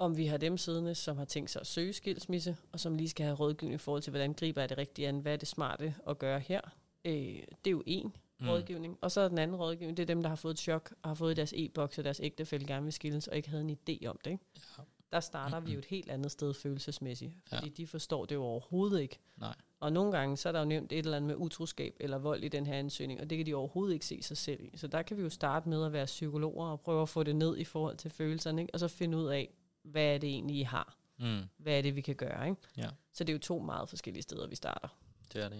om 0.00 0.16
vi 0.16 0.26
har 0.26 0.36
dem 0.36 0.56
siddende, 0.58 0.94
som 0.94 1.16
har 1.16 1.24
tænkt 1.24 1.50
sig 1.50 1.60
at 1.60 1.66
søge 1.66 1.92
skilsmisse, 1.92 2.56
og 2.72 2.80
som 2.80 2.94
lige 2.94 3.08
skal 3.08 3.24
have 3.26 3.36
rådgivning 3.36 3.74
i 3.74 3.78
forhold 3.78 4.02
til, 4.02 4.10
hvordan 4.10 4.32
griber 4.32 4.62
jeg 4.62 4.68
det 4.68 4.78
rigtige 4.78 5.08
an, 5.08 5.18
hvad 5.18 5.32
er 5.32 5.36
det 5.36 5.48
smarte 5.48 5.94
at 6.08 6.18
gøre 6.18 6.40
her. 6.40 6.60
Øh, 7.04 7.12
det 7.12 7.66
er 7.66 7.70
jo 7.70 7.82
en 7.86 8.12
Mm. 8.42 8.48
rådgivning. 8.48 8.98
Og 9.00 9.10
så 9.10 9.20
er 9.20 9.28
den 9.28 9.38
anden 9.38 9.56
rådgivning, 9.56 9.96
det 9.96 10.02
er 10.02 10.06
dem, 10.06 10.22
der 10.22 10.28
har 10.28 10.36
fået 10.36 10.52
et 10.52 10.58
chok, 10.58 10.92
og 11.02 11.10
har 11.10 11.14
fået 11.14 11.36
deres 11.36 11.52
e-boks, 11.56 11.98
og 11.98 12.04
deres 12.04 12.20
ægtefælle 12.22 12.66
gerne 12.66 12.84
vil 12.84 12.92
skilles, 12.92 13.28
og 13.28 13.36
ikke 13.36 13.48
havde 13.48 13.62
en 13.62 13.70
idé 13.70 14.06
om 14.06 14.18
det. 14.24 14.30
Ikke? 14.30 14.44
Ja. 14.78 14.82
Der 15.12 15.20
starter 15.20 15.60
vi 15.60 15.72
jo 15.72 15.78
et 15.78 15.84
helt 15.84 16.10
andet 16.10 16.30
sted 16.30 16.54
følelsesmæssigt, 16.54 17.32
Ja. 17.52 17.56
fordi 17.58 17.68
de 17.68 17.86
forstår 17.86 18.24
det 18.24 18.34
jo 18.34 18.42
overhovedet 18.42 19.00
ikke. 19.00 19.18
Nej. 19.36 19.54
Og 19.80 19.92
nogle 19.92 20.12
gange, 20.12 20.36
så 20.36 20.48
er 20.48 20.52
der 20.52 20.58
jo 20.58 20.64
nævnt 20.64 20.92
et 20.92 20.98
eller 20.98 21.16
andet 21.16 21.26
med 21.28 21.36
utroskab 21.36 21.96
eller 22.00 22.18
vold 22.18 22.44
i 22.44 22.48
den 22.48 22.66
her 22.66 22.74
ansøgning, 22.74 23.20
og 23.20 23.30
det 23.30 23.38
kan 23.38 23.46
de 23.46 23.54
overhovedet 23.54 23.94
ikke 23.94 24.06
se 24.06 24.22
sig 24.22 24.36
selv 24.36 24.60
i. 24.64 24.76
Så 24.76 24.86
der 24.86 25.02
kan 25.02 25.16
vi 25.16 25.22
jo 25.22 25.28
starte 25.30 25.68
med 25.68 25.84
at 25.84 25.92
være 25.92 26.06
psykologer 26.06 26.66
og 26.66 26.80
prøve 26.80 27.02
at 27.02 27.08
få 27.08 27.22
det 27.22 27.36
ned 27.36 27.56
i 27.58 27.64
forhold 27.64 27.96
til 27.96 28.10
følelserne, 28.10 28.60
ikke? 28.62 28.74
og 28.74 28.80
så 28.80 28.88
finde 28.88 29.18
ud 29.18 29.26
af, 29.26 29.50
hvad 29.82 30.14
er 30.14 30.18
det 30.18 30.30
egentlig, 30.30 30.56
I 30.56 30.62
har? 30.62 30.96
Mm. 31.18 31.40
Hvad 31.56 31.78
er 31.78 31.82
det, 31.82 31.96
vi 31.96 32.00
kan 32.00 32.14
gøre? 32.16 32.48
Ikke? 32.50 32.60
Ja. 32.76 32.88
Så 33.12 33.24
det 33.24 33.32
er 33.32 33.34
jo 33.34 33.38
to 33.38 33.58
meget 33.58 33.88
forskellige 33.88 34.22
steder, 34.22 34.46
vi 34.46 34.54
starter. 34.54 34.88
Det 35.32 35.44
er 35.44 35.48
det, 35.48 35.56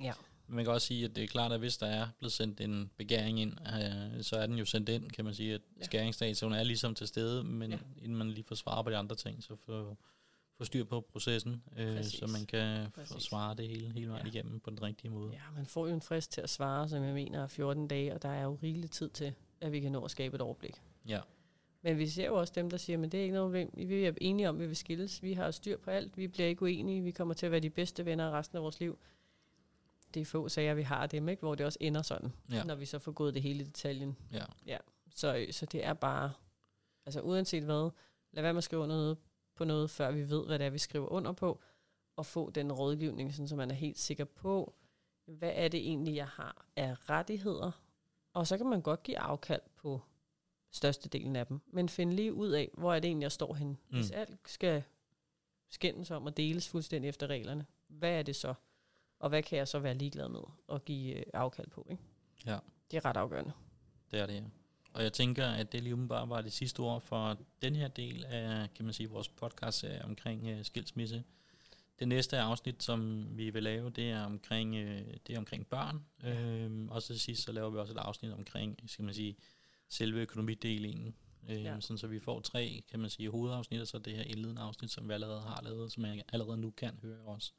ja. 0.00 0.04
Ja. 0.06 0.12
Men 0.46 0.56
man 0.56 0.64
kan 0.64 0.72
også 0.74 0.86
sige, 0.86 1.04
at 1.04 1.16
det 1.16 1.24
er 1.24 1.28
klart, 1.28 1.52
at 1.52 1.58
hvis 1.58 1.76
der 1.76 1.86
er 1.86 2.08
blevet 2.18 2.32
sendt 2.32 2.60
en 2.60 2.90
begæring 2.96 3.40
ind, 3.40 3.52
øh, 3.60 4.22
så 4.24 4.36
er 4.36 4.46
den 4.46 4.58
jo 4.58 4.64
sendt 4.64 4.88
ind, 4.88 5.10
kan 5.10 5.24
man 5.24 5.34
sige, 5.34 5.54
at 5.54 5.60
Ja. 5.80 5.84
skæringsdatoen 5.84 6.52
er 6.52 6.62
ligesom 6.62 6.94
til 6.94 7.08
stede, 7.08 7.44
men 7.44 7.70
Ja. 7.70 7.78
inden 8.02 8.16
man 8.16 8.30
lige 8.30 8.44
får 8.44 8.54
svar 8.54 8.82
på 8.82 8.90
de 8.90 8.96
andre 8.96 9.16
ting, 9.16 9.42
så 9.42 9.56
får, 9.56 9.96
får 10.56 10.64
styr 10.64 10.84
på 10.84 11.00
processen, 11.00 11.62
øh, 11.76 11.96
Præcis. 11.96 12.18
så 12.18 12.26
man 12.26 12.46
kan 12.46 12.90
Præcis. 12.90 13.12
forsvare 13.12 13.54
det 13.54 13.68
hele, 13.68 13.92
hele 13.92 14.10
vejen 14.10 14.26
Ja. 14.26 14.32
igennem 14.32 14.60
på 14.60 14.70
den 14.70 14.82
rigtige 14.82 15.10
måde. 15.10 15.32
Ja, 15.32 15.40
man 15.56 15.66
får 15.66 15.86
jo 15.86 15.94
en 15.94 16.00
frist 16.02 16.32
til 16.32 16.40
at 16.40 16.50
svare, 16.50 16.88
som 16.88 17.04
jeg 17.04 17.14
mener 17.14 17.42
er 17.42 17.46
14 17.46 17.88
dage, 17.88 18.14
og 18.14 18.22
der 18.22 18.28
er 18.28 18.42
jo 18.42 18.58
rigelig 18.62 18.90
tid 18.90 19.10
til, 19.10 19.34
at 19.60 19.72
vi 19.72 19.80
kan 19.80 19.92
nå 19.92 20.04
at 20.04 20.10
skabe 20.10 20.34
et 20.34 20.40
overblik. 20.40 20.74
Ja. 21.08 21.20
Men 21.84 21.98
vi 21.98 22.06
ser 22.08 22.26
jo 22.26 22.34
også 22.34 22.52
dem, 22.56 22.70
der 22.70 22.76
siger, 22.76 22.96
men 22.98 23.10
det 23.10 23.18
er 23.18 23.22
ikke 23.22 23.34
noget 23.34 23.46
problem. 23.46 23.88
Vi 23.88 24.04
er 24.04 24.12
enige 24.20 24.48
om, 24.48 24.56
at 24.56 24.60
vi 24.60 24.66
vil 24.66 24.76
skilles. 24.76 25.22
Vi 25.22 25.32
har 25.32 25.50
styr 25.50 25.76
på 25.76 25.90
alt. 25.90 26.16
Vi 26.16 26.28
bliver 26.28 26.48
ikke 26.48 26.62
uenige. 26.62 27.02
Vi 27.02 27.10
kommer 27.10 27.34
til 27.34 27.46
at 27.46 27.52
være 27.52 27.60
de 27.60 27.70
bedste 27.70 28.04
venner 28.04 28.30
resten 28.30 28.56
af 28.56 28.62
vores 28.62 28.80
liv. 28.80 28.98
Det 30.14 30.20
er 30.20 30.24
få 30.24 30.48
sager, 30.48 30.74
vi 30.74 30.82
har 30.82 31.06
dem, 31.06 31.28
ikke? 31.28 31.40
hvor 31.40 31.54
det 31.54 31.66
også 31.66 31.78
ender 31.80 32.02
sådan, 32.02 32.32
Ja. 32.50 32.64
når 32.64 32.74
vi 32.74 32.84
så 32.86 32.98
får 32.98 33.12
gået 33.12 33.34
det 33.34 33.42
hele 33.42 33.60
i 33.60 33.64
detaljen. 33.66 34.16
Ja. 34.66 34.76
Så, 35.14 35.46
så 35.50 35.66
det 35.66 35.84
er 35.84 35.92
bare, 35.94 36.32
altså 37.06 37.20
uanset 37.20 37.62
hvad, 37.64 37.90
lad 38.32 38.42
være 38.42 38.52
med 38.52 38.58
at 38.58 38.64
skrive 38.64 38.86
noget 38.86 39.18
på 39.54 39.64
noget, 39.64 39.90
før 39.90 40.10
vi 40.10 40.30
ved, 40.30 40.46
hvad 40.46 40.58
det 40.58 40.66
er, 40.66 40.70
vi 40.70 40.78
skriver 40.78 41.06
under 41.08 41.32
på, 41.32 41.60
og 42.16 42.26
få 42.26 42.50
den 42.50 42.72
rådgivning, 42.72 43.34
sådan, 43.34 43.48
så 43.48 43.56
man 43.56 43.70
er 43.70 43.74
helt 43.74 43.98
sikker 43.98 44.24
på, 44.24 44.74
hvad 45.26 45.52
er 45.54 45.68
det 45.68 45.80
egentlig, 45.80 46.14
jeg 46.16 46.28
har 46.28 46.66
af 46.76 47.10
rettigheder, 47.10 47.70
og 48.32 48.46
så 48.46 48.56
kan 48.56 48.66
man 48.66 48.80
godt 48.82 49.02
give 49.02 49.18
afkald 49.18 49.62
på 49.76 50.00
størstedelen 50.74 51.36
af 51.36 51.46
dem, 51.46 51.60
men 51.66 51.88
finde 51.88 52.16
lige 52.16 52.34
ud 52.34 52.48
af, 52.48 52.70
hvor 52.78 52.94
er 52.94 53.00
det 53.00 53.08
egentlig, 53.08 53.24
jeg 53.24 53.32
står 53.32 53.54
henne. 53.54 53.72
Mm. 53.72 53.96
Hvis 53.96 54.10
alt 54.10 54.38
skal 54.46 54.82
skændes 55.68 56.10
om 56.10 56.26
og 56.26 56.36
deles 56.36 56.68
fuldstændig 56.68 57.08
efter 57.08 57.26
reglerne, 57.26 57.66
hvad 57.88 58.10
er 58.10 58.22
det 58.22 58.36
så? 58.36 58.54
Og 59.18 59.28
hvad 59.28 59.42
kan 59.42 59.58
jeg 59.58 59.68
så 59.68 59.78
være 59.78 59.94
ligeglad 59.94 60.28
med 60.28 60.40
at 60.72 60.84
give 60.84 61.14
øh, 61.14 61.24
afkald 61.34 61.68
på? 61.68 61.86
Ikke? 61.90 62.02
Ja. 62.46 62.58
Det 62.90 62.96
er 62.96 63.04
ret 63.04 63.16
afgørende. 63.16 63.52
Det 64.10 64.20
er 64.20 64.26
det, 64.26 64.34
ja. 64.34 64.42
Og 64.92 65.02
jeg 65.02 65.12
tænker, 65.12 65.46
at 65.46 65.72
det 65.72 65.82
lige 65.82 65.92
umiddelbart 65.92 66.28
var 66.28 66.40
det 66.40 66.52
sidste 66.52 66.80
ord 66.80 67.00
for 67.00 67.38
den 67.62 67.76
her 67.76 67.88
del 67.88 68.24
af, 68.24 68.74
kan 68.74 68.84
man 68.84 68.94
sige, 68.94 69.10
vores 69.10 69.28
podcast 69.28 69.84
omkring 70.04 70.58
uh, 70.58 70.62
skilsmisse. 70.62 71.24
Det 71.98 72.08
næste 72.08 72.38
afsnit, 72.38 72.82
som 72.82 73.26
vi 73.38 73.50
vil 73.50 73.62
lave, 73.62 73.90
det 73.90 74.10
er 74.10 74.24
omkring, 74.24 74.74
uh, 74.74 75.14
det 75.26 75.34
er 75.34 75.38
omkring 75.38 75.66
børn. 75.66 76.04
Ja. 76.22 76.40
Øhm, 76.40 76.88
og 76.88 77.02
så 77.02 77.18
sidst, 77.18 77.42
så 77.42 77.52
laver 77.52 77.70
vi 77.70 77.78
også 77.78 77.92
et 77.92 77.98
afsnit 77.98 78.32
omkring, 78.32 78.78
skal 78.86 79.04
man 79.04 79.14
sige, 79.14 79.36
selve 79.88 80.20
økonomidelingen. 80.20 81.14
Øh, 81.48 81.62
ja. 81.62 81.80
sådan, 81.80 81.98
så 81.98 82.06
vi 82.06 82.18
får 82.18 82.40
tre, 82.40 82.82
kan 82.90 83.00
man 83.00 83.10
sige, 83.10 83.30
hovedafsnit, 83.30 83.80
og 83.80 83.86
så 83.86 83.98
det 83.98 84.16
her 84.16 84.22
indledende 84.22 84.62
afsnit, 84.62 84.90
som 84.90 85.08
vi 85.08 85.12
allerede 85.12 85.40
har 85.40 85.60
lavet, 85.62 85.92
som 85.92 86.04
jeg 86.04 86.22
allerede 86.32 86.58
nu 86.58 86.70
kan 86.70 86.98
høre 87.02 87.20
også. 87.20 87.52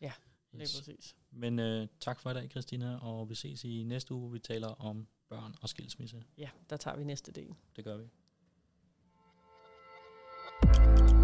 Ja, 0.00 0.12
lige 0.52 0.62
yes. 0.62 0.76
præcis. 0.76 1.16
Men 1.30 1.58
øh, 1.58 1.88
tak 2.00 2.20
for 2.20 2.30
i 2.30 2.34
dag, 2.34 2.50
Christina, 2.50 2.98
og 2.98 3.30
vi 3.30 3.34
ses 3.34 3.64
i 3.64 3.82
næste 3.82 4.14
uge, 4.14 4.20
hvor 4.20 4.30
vi 4.30 4.38
taler 4.38 4.68
om 4.68 5.06
børn 5.28 5.54
og 5.60 5.68
skilsmisse. 5.68 6.24
Ja, 6.38 6.48
der 6.70 6.76
tager 6.76 6.96
vi 6.96 7.04
næste 7.04 7.32
del. 7.32 7.54
Det 7.76 7.84
gør 7.84 7.96
vi. 7.96 8.04
thank 10.62 11.10
you 11.10 11.21